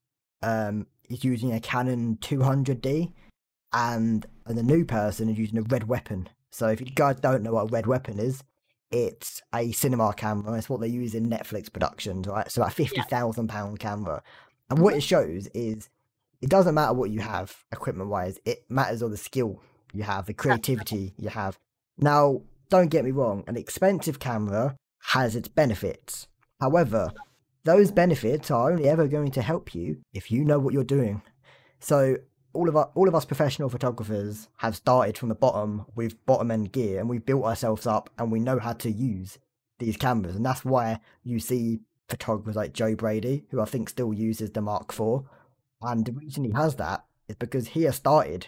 um, 0.41 0.87
is 1.09 1.23
using 1.23 1.53
a 1.53 1.59
Canon 1.59 2.17
200D, 2.21 3.13
and, 3.73 4.25
and 4.45 4.57
the 4.57 4.63
new 4.63 4.85
person 4.85 5.29
is 5.29 5.37
using 5.37 5.57
a 5.57 5.63
Red 5.63 5.87
Weapon. 5.87 6.29
So 6.51 6.67
if 6.67 6.81
you 6.81 6.87
guys 6.87 7.19
don't 7.19 7.43
know 7.43 7.53
what 7.53 7.65
a 7.65 7.71
Red 7.71 7.87
Weapon 7.87 8.19
is, 8.19 8.43
it's 8.91 9.41
a 9.53 9.71
cinema 9.71 10.13
camera. 10.13 10.53
It's 10.53 10.69
what 10.69 10.81
they 10.81 10.87
use 10.87 11.13
in 11.13 11.29
Netflix 11.29 11.71
productions, 11.71 12.27
right? 12.27 12.51
So 12.51 12.63
a 12.63 12.69
fifty 12.69 13.01
thousand 13.01 13.47
pound 13.47 13.79
camera. 13.79 14.23
And 14.69 14.79
what 14.79 14.91
mm-hmm. 14.91 14.97
it 14.97 15.03
shows 15.03 15.47
is 15.53 15.89
it 16.41 16.49
doesn't 16.49 16.73
matter 16.73 16.93
what 16.93 17.11
you 17.11 17.19
have 17.19 17.55
equipment 17.71 18.09
wise, 18.09 18.39
it 18.45 18.65
matters 18.69 19.03
all 19.03 19.09
the 19.09 19.17
skill 19.17 19.61
you 19.93 20.03
have, 20.03 20.25
the 20.25 20.33
creativity 20.33 21.13
you 21.17 21.29
have. 21.29 21.59
Now, 21.97 22.41
don't 22.69 22.89
get 22.89 23.03
me 23.03 23.11
wrong, 23.11 23.43
an 23.47 23.57
expensive 23.57 24.19
camera 24.19 24.75
has 25.03 25.35
its 25.35 25.47
benefits. 25.47 26.27
However, 26.59 27.11
those 27.63 27.91
benefits 27.91 28.49
are 28.51 28.71
only 28.71 28.87
ever 28.87 29.07
going 29.07 29.31
to 29.31 29.41
help 29.41 29.75
you 29.75 30.01
if 30.13 30.31
you 30.31 30.45
know 30.45 30.59
what 30.59 30.73
you're 30.73 30.83
doing. 30.83 31.21
So 31.79 32.17
all 32.59 32.69
of 32.69 32.75
our, 32.75 32.89
all 32.95 33.07
of 33.07 33.15
us 33.15 33.25
professional 33.25 33.69
photographers 33.69 34.49
have 34.57 34.75
started 34.75 35.17
from 35.17 35.29
the 35.29 35.35
bottom 35.35 35.85
with 35.95 36.23
bottom 36.25 36.51
end 36.51 36.71
gear 36.71 36.99
and 36.99 37.09
we've 37.09 37.25
built 37.25 37.45
ourselves 37.45 37.87
up 37.87 38.09
and 38.17 38.31
we 38.31 38.39
know 38.39 38.59
how 38.59 38.73
to 38.73 38.91
use 38.91 39.39
these 39.79 39.97
cameras 39.97 40.35
and 40.35 40.45
that's 40.45 40.65
why 40.65 40.99
you 41.23 41.39
see 41.39 41.79
photographers 42.09 42.55
like 42.55 42.73
Joe 42.73 42.95
Brady 42.95 43.45
who 43.49 43.61
I 43.61 43.65
think 43.65 43.89
still 43.89 44.13
uses 44.13 44.51
the 44.51 44.61
Mark 44.61 44.91
IV 44.91 45.21
and 45.81 46.05
the 46.05 46.11
reason 46.11 46.43
he 46.43 46.51
has 46.51 46.75
that 46.75 47.05
is 47.29 47.35
because 47.37 47.69
he 47.69 47.83
has 47.83 47.95
started 47.95 48.47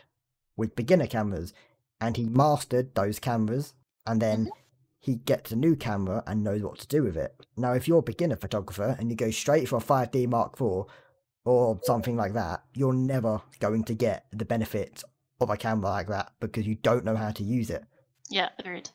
with 0.58 0.76
beginner 0.76 1.08
cameras 1.08 1.54
and 2.02 2.18
he 2.18 2.26
mastered 2.26 2.96
those 2.96 3.20
cameras, 3.20 3.74
and 4.06 4.22
then 4.22 4.46
Mm-hmm. 4.46 4.60
he 5.00 5.16
gets 5.16 5.52
a 5.52 5.56
new 5.56 5.76
camera 5.76 6.24
and 6.26 6.44
knows 6.44 6.64
what 6.64 6.80
to 6.80 6.88
do 6.88 7.04
with 7.04 7.16
it. 7.16 7.36
Now, 7.56 7.74
if 7.74 7.88
you're 7.88 8.00
a 8.00 8.04
beginner 8.04 8.36
photographer 8.36 8.96
and 9.00 9.10
you 9.10 9.16
go 9.16 9.32
straight 9.32 9.70
for 9.70 9.78
a 9.78 9.80
5D 9.80 10.28
Mark 10.28 10.60
IV 10.60 10.86
or 11.46 11.80
something 11.84 12.16
like 12.16 12.34
that, 12.34 12.64
you're 12.76 12.94
never 12.94 13.42
going 13.60 13.84
to 13.86 13.94
get 13.94 14.26
the 14.32 14.46
benefits 14.46 15.04
of 15.40 15.50
a 15.50 15.58
camera 15.58 15.90
like 15.90 16.08
that 16.08 16.32
because 16.40 16.68
you 16.68 16.76
don't 16.76 17.04
know 17.04 17.16
how 17.16 17.32
to 17.32 17.44
use 17.44 17.70
it. 17.70 17.84
Yeah, 18.30 18.50
agreed. 18.60 18.90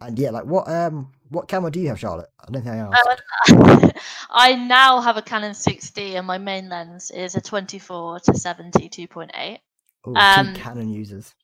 And 0.00 0.18
yeah, 0.18 0.30
like 0.30 0.44
what 0.44 0.68
um 0.68 1.12
what 1.28 1.48
camera 1.48 1.70
do 1.70 1.80
you 1.80 1.88
have, 1.88 2.00
Charlotte? 2.00 2.28
I 2.40 2.50
don't 2.50 2.62
think 2.62 2.74
I 2.74 2.78
asked. 2.78 3.22
Uh, 3.50 3.90
I 4.30 4.54
now 4.54 5.00
have 5.00 5.16
a 5.16 5.22
Canon 5.22 5.52
6D, 5.52 6.14
and 6.14 6.26
my 6.26 6.38
main 6.38 6.68
lens 6.68 7.10
is 7.10 7.36
a 7.36 7.40
24 7.40 8.20
to 8.20 8.34
70 8.34 8.88
2.8. 8.88 9.58
Oh, 10.04 10.14
um, 10.16 10.54
Canon 10.54 10.90
users. 10.90 11.34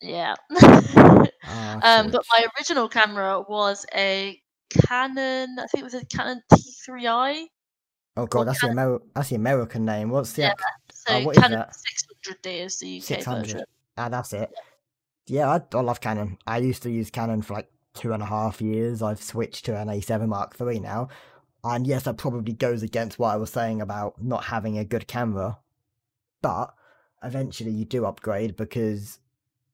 Yeah. 0.00 0.34
Ah, 1.50 2.00
um, 2.00 2.10
but 2.10 2.22
my 2.36 2.46
original 2.58 2.88
camera 2.88 3.40
was 3.40 3.86
a 3.94 4.38
Canon. 4.68 5.56
I 5.58 5.66
think 5.66 5.80
it 5.80 5.84
was 5.84 5.94
a 5.94 6.04
Canon 6.04 6.42
T3i. 6.52 7.46
Oh 8.18 8.26
god, 8.26 8.48
that's 8.48 8.60
the 8.60 8.68
Amer- 8.68 9.00
that's 9.14 9.30
the 9.30 9.36
American 9.36 9.84
name. 9.84 10.10
What's 10.10 10.32
the 10.32 10.42
Yeah, 10.42 10.52
ac- 10.52 10.64
So 10.92 11.14
Oh, 11.14 11.20
what 11.24 11.36
Canon 11.36 11.64
600D 12.26 12.64
is 12.64 12.78
the 12.78 12.98
UK 12.98 13.02
600. 13.02 13.42
version. 13.46 13.64
Ah, 13.96 14.08
that's 14.08 14.32
it. 14.32 14.52
Yeah, 15.26 15.48
I, 15.50 15.76
I 15.76 15.80
love 15.80 16.00
Canon. 16.00 16.38
I 16.46 16.58
used 16.58 16.82
to 16.84 16.90
use 16.90 17.10
Canon 17.10 17.42
for 17.42 17.54
like 17.54 17.70
two 17.94 18.12
and 18.12 18.22
a 18.22 18.26
half 18.26 18.60
years. 18.60 19.02
I've 19.02 19.22
switched 19.22 19.64
to 19.66 19.76
an 19.76 19.88
A7 19.88 20.28
Mark 20.28 20.56
III 20.60 20.80
now. 20.80 21.08
And 21.64 21.86
yes, 21.86 22.04
that 22.04 22.16
probably 22.16 22.52
goes 22.52 22.82
against 22.82 23.18
what 23.18 23.32
I 23.32 23.36
was 23.36 23.50
saying 23.50 23.80
about 23.80 24.22
not 24.22 24.44
having 24.44 24.78
a 24.78 24.84
good 24.84 25.06
camera. 25.06 25.58
But 26.40 26.72
eventually 27.22 27.72
you 27.72 27.84
do 27.84 28.06
upgrade 28.06 28.56
because, 28.56 29.18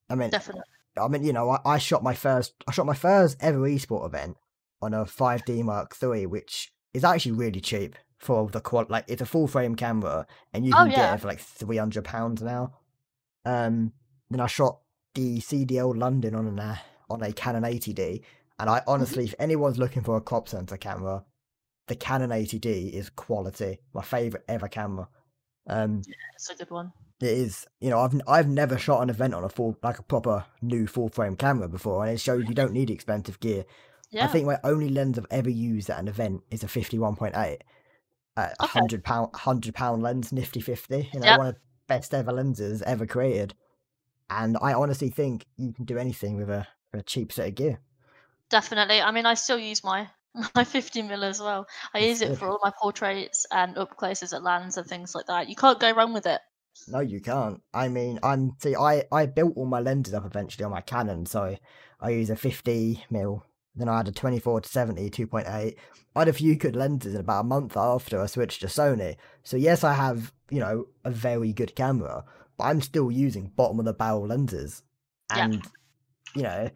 I 0.08 0.14
mean, 0.14 0.30
Definitely. 0.30 0.62
I 1.00 1.08
mean, 1.08 1.24
you 1.24 1.32
know, 1.32 1.50
I, 1.50 1.60
I 1.64 1.78
shot 1.78 2.02
my 2.02 2.14
first, 2.14 2.54
I 2.66 2.72
shot 2.72 2.86
my 2.86 2.94
first 2.94 3.36
ever 3.40 3.58
esport 3.60 4.06
event 4.06 4.36
on 4.80 4.94
a 4.94 5.04
5D 5.04 5.62
Mark 5.62 5.96
III, 6.02 6.26
which 6.26 6.72
is 6.94 7.04
actually 7.04 7.32
really 7.32 7.60
cheap 7.60 7.96
for 8.24 8.48
the 8.50 8.60
qual. 8.60 8.86
Like, 8.88 9.04
it's 9.08 9.22
a 9.22 9.26
full 9.26 9.46
frame 9.46 9.74
camera, 9.76 10.26
and 10.52 10.66
you 10.66 10.72
Oh, 10.74 10.78
can 10.84 10.90
get 10.90 11.14
it 11.14 11.20
for 11.20 11.28
like 11.28 11.40
300 11.40 12.04
pounds 12.04 12.42
now. 12.42 12.72
Um, 13.44 13.92
then 14.30 14.40
I 14.40 14.46
shot 14.46 14.80
the 15.14 15.38
CDL 15.40 15.96
London 15.96 16.34
on 16.34 16.46
an 16.46 16.58
uh, 16.58 16.76
on 17.10 17.22
a 17.22 17.32
Canon 17.32 17.62
80D, 17.64 18.22
and 18.58 18.70
I 18.70 18.82
honestly, 18.86 19.24
if 19.24 19.34
anyone's 19.38 19.78
looking 19.78 20.02
for 20.02 20.16
a 20.16 20.20
crop 20.20 20.48
sensor 20.48 20.76
camera, 20.76 21.24
the 21.88 21.96
Canon 21.96 22.30
80D 22.30 22.92
is 22.92 23.10
quality. 23.10 23.78
My 23.92 24.02
favorite 24.02 24.44
ever 24.48 24.68
camera. 24.68 25.08
Um, 25.68 26.02
yeah, 26.06 26.14
It's 26.34 26.50
a 26.50 26.54
good 26.56 26.70
one. 26.70 26.92
it 27.22 27.28
is 27.28 27.66
you 27.80 27.88
know 27.88 28.00
i've 28.00 28.20
i've 28.28 28.48
never 28.48 28.76
shot 28.76 29.00
an 29.02 29.08
event 29.08 29.32
on 29.32 29.44
a 29.44 29.48
full 29.48 29.78
like 29.82 29.98
a 29.98 30.02
proper 30.02 30.44
new 30.60 30.86
full 30.86 31.08
frame 31.08 31.36
camera 31.36 31.68
before 31.68 32.04
and 32.04 32.12
it 32.12 32.20
shows 32.20 32.44
you 32.46 32.54
don't 32.54 32.72
need 32.72 32.90
expensive 32.90 33.38
gear 33.40 33.64
Yeah. 34.10 34.24
i 34.24 34.26
think 34.26 34.44
my 34.46 34.58
only 34.62 34.90
lens 34.90 35.16
i've 35.18 35.26
ever 35.30 35.48
used 35.48 35.88
at 35.88 35.98
an 36.00 36.08
event 36.08 36.42
is 36.50 36.62
a 36.64 36.66
51.8 36.66 37.60
a 38.36 38.54
Okay. 38.60 38.80
100 38.80 39.04
pound 39.04 39.28
100 39.32 39.74
pound 39.74 40.02
lens 40.02 40.32
nifty 40.32 40.60
50 40.60 41.10
you 41.12 41.20
know 41.20 41.26
Yep. 41.26 41.38
one 41.38 41.46
of 41.48 41.54
the 41.54 41.60
best 41.86 42.12
ever 42.14 42.32
lenses 42.32 42.82
ever 42.82 43.06
created 43.06 43.54
and 44.30 44.56
i 44.62 44.72
honestly 44.72 45.10
think 45.10 45.46
you 45.56 45.72
can 45.72 45.84
do 45.84 45.98
anything 45.98 46.36
with 46.36 46.50
a, 46.50 46.66
with 46.92 47.00
a 47.02 47.04
cheap 47.04 47.32
set 47.32 47.48
of 47.48 47.54
gear 47.54 47.78
Definitely. 48.50 49.00
I 49.00 49.10
mean, 49.10 49.26
I 49.26 49.34
still 49.34 49.58
use 49.58 49.82
my 49.82 50.08
my 50.54 50.64
50 50.64 51.02
mil 51.02 51.24
as 51.24 51.40
well. 51.40 51.66
I 51.94 51.98
use 52.00 52.20
it 52.20 52.36
for 52.36 52.48
all 52.48 52.60
my 52.62 52.72
portraits 52.80 53.46
and 53.50 53.76
up 53.78 53.96
closes 53.96 54.32
at 54.32 54.42
LANs 54.42 54.76
and 54.76 54.86
things 54.86 55.14
like 55.14 55.26
that. 55.26 55.48
You 55.48 55.56
can't 55.56 55.80
go 55.80 55.92
wrong 55.92 56.12
with 56.12 56.26
it. 56.26 56.40
No, 56.88 57.00
you 57.00 57.20
can't. 57.20 57.62
I 57.72 57.88
mean, 57.88 58.18
I'm 58.22 58.56
see, 58.60 58.74
I 58.76 59.04
I 59.12 59.26
built 59.26 59.54
all 59.56 59.66
my 59.66 59.80
lenses 59.80 60.14
up 60.14 60.24
eventually 60.26 60.64
on 60.64 60.70
my 60.72 60.80
Canon, 60.80 61.26
so 61.26 61.56
I 62.00 62.10
use 62.10 62.30
a 62.30 62.36
50 62.36 63.04
mil. 63.10 63.44
Then 63.76 63.88
I 63.88 63.96
had 63.98 64.08
a 64.08 64.12
24 64.12 64.60
to 64.62 64.68
70 64.68 65.10
2.8. 65.10 65.46
I 65.48 66.18
had 66.18 66.28
a 66.28 66.32
few 66.32 66.54
good 66.54 66.76
lenses 66.76 67.14
in 67.14 67.20
about 67.20 67.40
a 67.40 67.44
month 67.48 67.76
after 67.76 68.20
I 68.20 68.26
switched 68.26 68.60
to 68.60 68.68
Sony. 68.68 69.16
So 69.42 69.56
yes, 69.56 69.82
I 69.82 69.94
have 69.94 70.32
you 70.50 70.60
know 70.60 70.86
a 71.04 71.10
very 71.10 71.52
good 71.52 71.74
camera, 71.74 72.24
but 72.56 72.64
I'm 72.64 72.80
still 72.80 73.10
using 73.10 73.50
bottom 73.56 73.78
of 73.80 73.84
the 73.84 73.92
barrel 73.92 74.26
lenses, 74.28 74.82
Yeah. 75.34 75.44
and 75.44 75.62
you 76.36 76.42
know, 76.42 76.70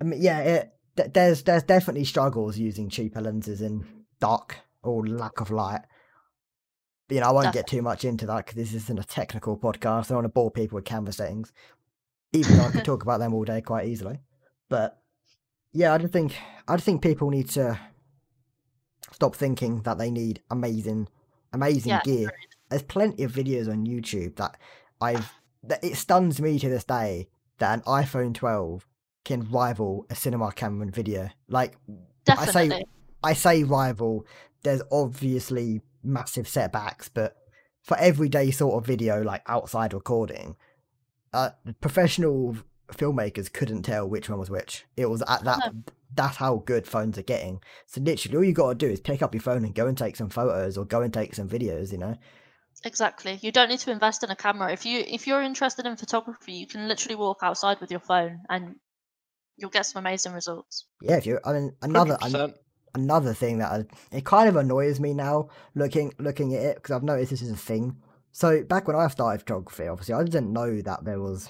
I 0.00 0.04
mean, 0.04 0.22
yeah, 0.22 0.38
it 0.40 0.72
th- 0.96 1.12
there's 1.12 1.42
there's 1.42 1.62
definitely 1.62 2.04
struggles 2.04 2.56
using 2.56 2.88
cheaper 2.88 3.20
lenses 3.20 3.60
in 3.60 3.84
dark 4.20 4.56
or 4.82 5.06
lack 5.06 5.40
of 5.40 5.50
light. 5.50 5.82
But, 7.08 7.14
you 7.16 7.20
know, 7.20 7.28
I 7.28 7.32
won't 7.32 7.52
get 7.52 7.66
too 7.66 7.82
much 7.82 8.04
into 8.04 8.24
that 8.26 8.46
because 8.46 8.54
this 8.54 8.72
isn't 8.72 8.98
a 8.98 9.04
technical 9.04 9.58
podcast. 9.58 10.06
I 10.06 10.08
don't 10.08 10.16
want 10.18 10.24
to 10.26 10.28
bore 10.30 10.50
people 10.50 10.76
with 10.76 10.84
camera 10.84 11.12
settings, 11.12 11.52
even 12.32 12.56
though 12.56 12.64
I 12.64 12.70
could 12.70 12.84
talk 12.86 13.02
about 13.02 13.18
them 13.18 13.34
all 13.34 13.44
day 13.44 13.60
quite 13.60 13.88
easily. 13.88 14.20
But 14.68 14.96
yeah, 15.72 15.92
I 15.94 15.98
just 15.98 16.12
think 16.12 16.36
I 16.68 16.76
just 16.76 16.84
think 16.84 17.02
people 17.02 17.30
need 17.30 17.48
to 17.50 17.78
stop 19.12 19.34
thinking 19.36 19.82
that 19.82 19.98
they 19.98 20.10
need 20.10 20.40
amazing, 20.50 21.08
amazing 21.52 21.90
Yeah, 21.90 22.00
gear. 22.04 22.30
There's 22.68 22.82
plenty 22.82 23.24
of 23.24 23.32
videos 23.32 23.68
on 23.68 23.86
YouTube 23.86 24.36
that 24.36 24.56
I've 25.00 25.32
that 25.64 25.82
it 25.84 25.96
stuns 25.96 26.40
me 26.40 26.58
to 26.58 26.68
this 26.68 26.84
day 26.84 27.28
that 27.58 27.74
an 27.74 27.80
iPhone 27.82 28.32
12 28.34 28.86
can 29.24 29.50
rival 29.50 30.06
a 30.08 30.14
cinema 30.14 30.50
camera 30.52 30.86
in 30.86 30.92
video. 30.92 31.28
Like 31.48 31.76
I 32.38 32.46
say- 32.52 32.68
I 33.22 33.32
say 33.34 33.64
rival, 33.64 34.24
there's 34.62 34.80
obviously 34.90 35.82
massive 36.02 36.48
setbacks, 36.48 37.10
but 37.10 37.36
for 37.82 37.98
everyday 37.98 38.50
sort 38.50 38.74
of 38.80 38.86
video, 38.86 39.22
like 39.22 39.42
outside 39.46 39.92
recording, 39.92 40.56
uh, 41.34 41.50
professional 41.82 42.56
filmmakers 42.96 43.52
couldn't 43.52 43.82
tell 43.82 44.08
which 44.08 44.28
one 44.28 44.38
was 44.38 44.50
which. 44.50 44.86
It 44.96 45.06
was 45.06 45.22
at 45.26 45.44
that. 45.44 45.74
That's 46.14 46.36
how 46.36 46.56
good 46.66 46.86
phones 46.86 47.18
are 47.18 47.22
getting. 47.22 47.60
So 47.86 48.00
literally, 48.00 48.36
all 48.36 48.44
you 48.44 48.52
got 48.52 48.70
to 48.70 48.74
do 48.74 48.92
is 48.92 49.00
pick 49.00 49.22
up 49.22 49.34
your 49.34 49.42
phone 49.42 49.64
and 49.64 49.74
go 49.74 49.86
and 49.86 49.96
take 49.96 50.16
some 50.16 50.28
photos 50.28 50.76
or 50.76 50.84
go 50.84 51.02
and 51.02 51.12
take 51.12 51.34
some 51.34 51.48
videos. 51.48 51.92
You 51.92 51.98
know. 51.98 52.16
Exactly. 52.84 53.38
You 53.42 53.52
don't 53.52 53.68
need 53.68 53.80
to 53.80 53.90
invest 53.90 54.24
in 54.24 54.30
a 54.30 54.36
camera. 54.36 54.72
If 54.72 54.86
you 54.86 55.04
if 55.06 55.26
you're 55.26 55.42
interested 55.42 55.86
in 55.86 55.96
photography, 55.96 56.52
you 56.52 56.66
can 56.66 56.88
literally 56.88 57.16
walk 57.16 57.38
outside 57.42 57.80
with 57.80 57.90
your 57.90 58.00
phone 58.00 58.40
and 58.48 58.76
you'll 59.56 59.70
get 59.70 59.86
some 59.86 60.00
amazing 60.00 60.32
results. 60.32 60.86
Yeah. 61.02 61.16
If 61.16 61.26
you, 61.26 61.38
I 61.44 61.52
mean, 61.52 61.72
another 61.82 62.16
an- 62.22 62.32
100%. 62.32 62.54
another 62.94 63.34
thing 63.34 63.58
that 63.58 63.70
I, 63.70 64.16
it 64.16 64.24
kind 64.24 64.48
of 64.48 64.56
annoys 64.56 64.98
me 64.98 65.12
now 65.12 65.50
looking 65.74 66.14
looking 66.18 66.54
at 66.54 66.62
it 66.62 66.76
because 66.76 66.94
I've 66.94 67.02
noticed 67.02 67.30
this 67.30 67.42
is 67.42 67.50
a 67.50 67.56
thing. 67.56 67.96
So 68.32 68.62
back 68.62 68.86
when 68.86 68.96
I 68.96 69.08
started 69.08 69.40
photography, 69.40 69.88
obviously 69.88 70.14
I 70.14 70.22
didn't 70.22 70.52
know 70.52 70.80
that 70.82 71.04
there 71.04 71.20
was, 71.20 71.48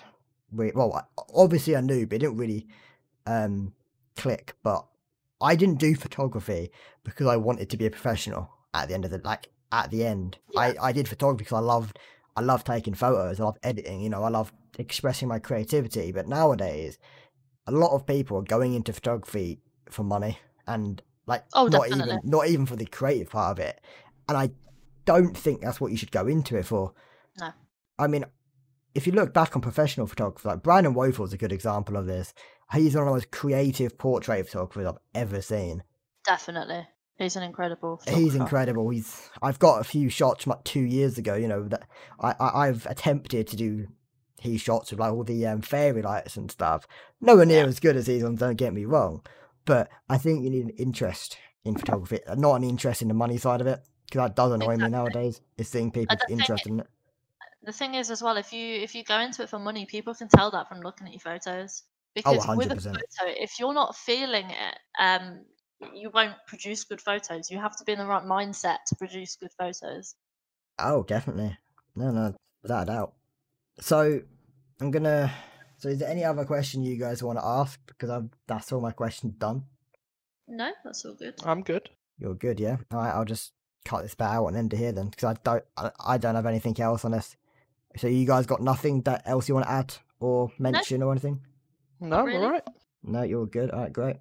re- 0.53 0.73
well, 0.75 1.09
obviously 1.35 1.77
I 1.77 1.81
knew, 1.81 2.07
but 2.07 2.17
it 2.17 2.19
didn't 2.21 2.37
really 2.37 2.67
um 3.27 3.75
click. 4.17 4.55
But 4.63 4.87
I 5.41 5.57
didn't 5.57 5.79
do 5.79 5.95
photography 5.95 6.71
because 7.05 7.27
I 7.27 7.37
wanted 7.37 7.71
to 7.71 7.77
be 7.77 7.87
a 7.87 7.91
professional. 7.91 8.51
At 8.75 8.89
the 8.89 8.95
end 8.95 9.05
of 9.05 9.11
the 9.11 9.19
like 9.25 9.49
at 9.73 9.91
the 9.91 10.05
end, 10.05 10.39
I 10.57 10.75
I 10.81 10.93
did 10.93 11.09
photography 11.09 11.45
because 11.45 11.57
I 11.57 11.61
loved 11.61 11.99
I 12.37 12.41
love 12.43 12.65
taking 12.65 12.95
photos, 12.95 13.41
I 13.41 13.45
love 13.45 13.59
editing, 13.63 14.01
you 14.01 14.09
know, 14.11 14.23
I 14.23 14.29
love 14.29 14.53
expressing 14.79 15.29
my 15.29 15.39
creativity. 15.39 16.13
But 16.13 16.29
nowadays, 16.29 16.99
a 17.67 17.73
lot 17.73 17.93
of 17.93 18.07
people 18.07 18.39
are 18.39 18.43
going 18.43 18.75
into 18.75 18.93
photography 18.93 19.61
for 19.91 20.05
money 20.05 20.39
and 20.67 21.03
like 21.27 21.45
Oh, 21.55 21.67
not 21.67 21.89
definitely. 21.89 22.15
even 22.15 22.21
not 22.25 22.47
even 22.49 22.67
for 22.67 22.77
the 22.77 22.87
creative 22.87 23.31
part 23.31 23.53
of 23.53 23.65
it. 23.65 23.81
And 24.29 24.39
I 24.39 24.51
don't 25.05 25.37
think 25.37 25.61
that's 25.61 25.81
what 25.81 25.91
you 25.91 25.97
should 25.97 26.13
go 26.13 26.27
into 26.29 26.57
it 26.57 26.67
for. 26.67 26.93
No. 27.41 27.51
I 27.99 28.07
mean, 28.07 28.25
if 28.95 29.07
you 29.07 29.13
look 29.13 29.33
back 29.33 29.57
on 29.57 29.63
professional 29.63 30.07
photographers, 30.07 30.45
like 30.45 30.63
Brandon 30.63 30.97
is 30.99 31.33
a 31.33 31.39
good 31.39 31.53
example 31.53 31.97
of 31.97 32.07
this. 32.07 32.35
He's 32.73 32.95
one 32.95 33.03
of 33.03 33.09
the 33.09 33.15
most 33.15 33.31
creative 33.31 33.99
portrait 33.99 34.47
photographers 34.47 34.87
I've 34.87 34.99
ever 35.15 35.43
seen. 35.43 35.83
Definitely. 36.25 36.87
He's 37.19 37.37
an 37.37 37.43
incredible 37.43 38.01
He's 38.09 38.35
incredible. 38.35 38.89
He's 38.89 39.29
I've 39.43 39.59
got 39.59 39.81
a 39.81 39.85
few 39.85 40.09
shots 40.09 40.45
from 40.45 40.51
like 40.51 40.65
two 40.65 40.81
years 40.81 41.19
ago. 41.19 41.35
You 41.35 41.49
know 41.49 41.69
that 41.69 41.87
I, 42.19 42.35
I 42.41 42.69
I've 42.69 42.87
attempted 42.87 43.47
to 43.49 43.57
do 43.57 43.89
his 44.41 44.63
shots 44.63 44.91
with 44.91 45.01
like 45.01 45.13
all 45.13 45.23
the 45.25 45.47
um, 45.47 45.61
fairy 45.61 46.01
lights 46.01 46.39
and 46.39 46.51
stuff. 46.51 46.87
Nowhere 47.21 47.45
near 47.45 47.65
Yeah. 47.65 47.69
as 47.69 47.79
good 47.79 47.97
as 47.97 48.07
his 48.07 48.23
ones. 48.23 48.41
Don't 48.41 48.57
get 48.57 48.73
me 48.73 48.87
wrong, 48.87 49.23
but 49.67 49.91
I 50.09 50.17
think 50.17 50.43
you 50.43 50.49
need 50.49 50.65
an 50.65 50.71
interest 50.71 51.37
in 51.63 51.77
photography, 51.77 52.21
not 52.39 52.55
an 52.55 52.65
interest 52.65 53.03
in 53.03 53.09
the 53.09 53.15
money 53.15 53.37
side 53.37 53.61
of 53.61 53.67
it, 53.67 53.81
because 54.07 54.21
that 54.29 54.37
does 54.37 54.53
annoy 54.53 54.77
me 54.79 54.89
nowadays. 54.89 55.43
Is 55.59 55.69
seeing 55.69 55.91
people 55.91 56.17
interested 56.31 56.71
in 56.71 56.81
it. 56.81 56.87
The 57.63 57.73
thing 57.73 57.95
is 57.95 58.11
as 58.11 58.23
well 58.23 58.37
if 58.37 58.53
you 58.53 58.77
if 58.77 58.95
you 58.95 59.05
go 59.05 59.19
into 59.21 59.43
it 59.43 59.49
for 59.49 59.59
money 59.59 59.87
people 59.87 60.15
can 60.15 60.29
tell 60.29 60.51
that 60.51 60.69
from 60.69 60.81
looking 60.81 61.07
at 61.07 61.13
your 61.13 61.21
photos 61.21 61.83
because 62.15 62.47
with 62.57 62.73
a 62.73 62.75
100%. 62.75 62.83
photo 62.83 63.33
if 63.37 63.59
you're 63.61 63.75
not 63.75 63.95
feeling 63.97 64.47
it 64.47 64.79
um 64.99 65.41
you 65.95 66.11
won't 66.13 66.35
produce 66.47 66.85
good 66.85 67.01
photos 67.01 67.51
you 67.51 67.59
have 67.59 67.77
to 67.77 67.85
be 67.85 67.93
in 67.93 67.99
the 67.99 68.07
right 68.07 68.25
mindset 68.25 68.79
to 68.87 68.97
produce 68.97 69.37
good 69.37 69.51
photos 69.59 70.15
Oh, 70.81 71.03
definitely. 71.03 71.57
No, 71.95 72.11
no, 72.11 72.35
without 72.63 72.85
a 72.85 72.87
doubt. 72.87 73.13
So 73.81 74.21
I'm 74.81 74.91
gonna. 74.91 75.33
So 75.79 75.89
is 75.89 75.99
there 75.99 76.11
any 76.11 76.25
other 76.25 76.45
question 76.45 76.83
you 76.83 76.97
guys 76.97 77.23
want 77.23 77.39
to 77.39 77.45
ask? 77.45 77.81
Because 77.87 78.11
I've 78.11 78.29
that's 78.47 78.73
all 78.73 78.81
my 78.81 78.93
questions 78.93 79.35
done. 79.39 79.65
no 80.49 80.71
that's 80.85 81.05
all 81.05 81.15
good 81.15 81.35
I'm 81.45 81.63
good. 81.63 81.91
You're 82.19 82.35
good, 82.35 82.61
yeah. 82.61 82.77
All 82.93 83.01
right, 83.01 83.13
I'll 83.13 83.25
just 83.25 83.53
cut 83.85 84.03
this 84.03 84.15
bit 84.15 84.27
out 84.27 84.47
and 84.47 84.57
end 84.57 84.75
it 84.75 84.77
here 84.77 84.93
then, 84.93 85.09
because 85.09 85.25
I 85.25 85.37
don't, 85.43 85.65
I, 85.77 85.91
I 86.01 86.19
don't 86.19 86.35
have 86.35 86.45
anything 86.45 86.79
else 86.79 87.05
on 87.05 87.13
this. 87.13 87.35
So 87.97 88.07
you 88.07 88.27
guys 88.27 88.47
got 88.47 88.63
nothing 88.63 89.03
that 89.03 89.23
else 89.27 89.49
you 89.49 89.55
want 89.55 89.67
to 89.67 89.73
add 89.73 89.95
or 90.21 90.53
mention 90.59 91.03
or 91.03 91.11
anything? 91.13 91.41
No, 92.01 92.23
really. 92.25 92.45
all 92.45 92.51
right. 92.51 92.63
No, 93.03 93.23
you're 93.23 93.47
good. 93.47 93.71
All 93.71 93.81
right, 93.81 93.93
great. 93.93 94.17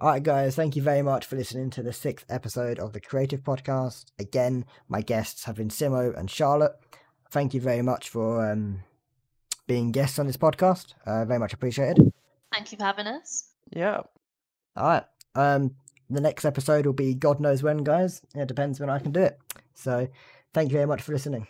All 0.00 0.08
right, 0.10 0.22
guys, 0.22 0.56
thank 0.56 0.76
you 0.76 0.82
very 0.82 1.02
much 1.02 1.24
for 1.26 1.36
listening 1.36 1.70
to 1.70 1.82
the 1.82 1.92
sixth 1.92 2.26
episode 2.28 2.78
of 2.78 2.92
the 2.92 3.00
Creative 3.00 3.40
Podcast. 3.42 4.06
Again, 4.18 4.64
my 4.88 5.00
guests 5.02 5.44
have 5.44 5.56
been 5.56 5.68
Simmo 5.68 6.16
and 6.18 6.30
Charlotte. 6.30 6.72
Thank 7.30 7.54
you 7.54 7.60
very 7.60 7.82
much 7.82 8.08
for 8.08 8.50
um, 8.50 8.80
being 9.66 9.92
guests 9.92 10.18
on 10.18 10.26
this 10.26 10.36
podcast. 10.36 10.94
Uh, 11.06 11.24
very 11.24 11.38
much 11.38 11.52
appreciated. 11.52 12.12
Thank 12.52 12.72
you 12.72 12.78
for 12.78 12.84
having 12.84 13.06
us. 13.06 13.48
Yeah. 13.70 14.00
All 14.76 14.88
right. 14.88 15.04
Um, 15.34 15.74
the 16.10 16.20
next 16.20 16.44
episode 16.44 16.86
will 16.86 16.92
be 16.92 17.14
God 17.14 17.40
knows 17.40 17.62
when, 17.62 17.78
guys. 17.78 18.20
It 18.34 18.46
depends 18.46 18.80
when 18.80 18.90
I 18.90 18.98
can 18.98 19.12
do 19.12 19.20
it. 19.20 19.38
So, 19.74 20.08
thank 20.52 20.70
you 20.70 20.74
very 20.76 20.86
much 20.86 21.02
for 21.02 21.12
listening. 21.12 21.46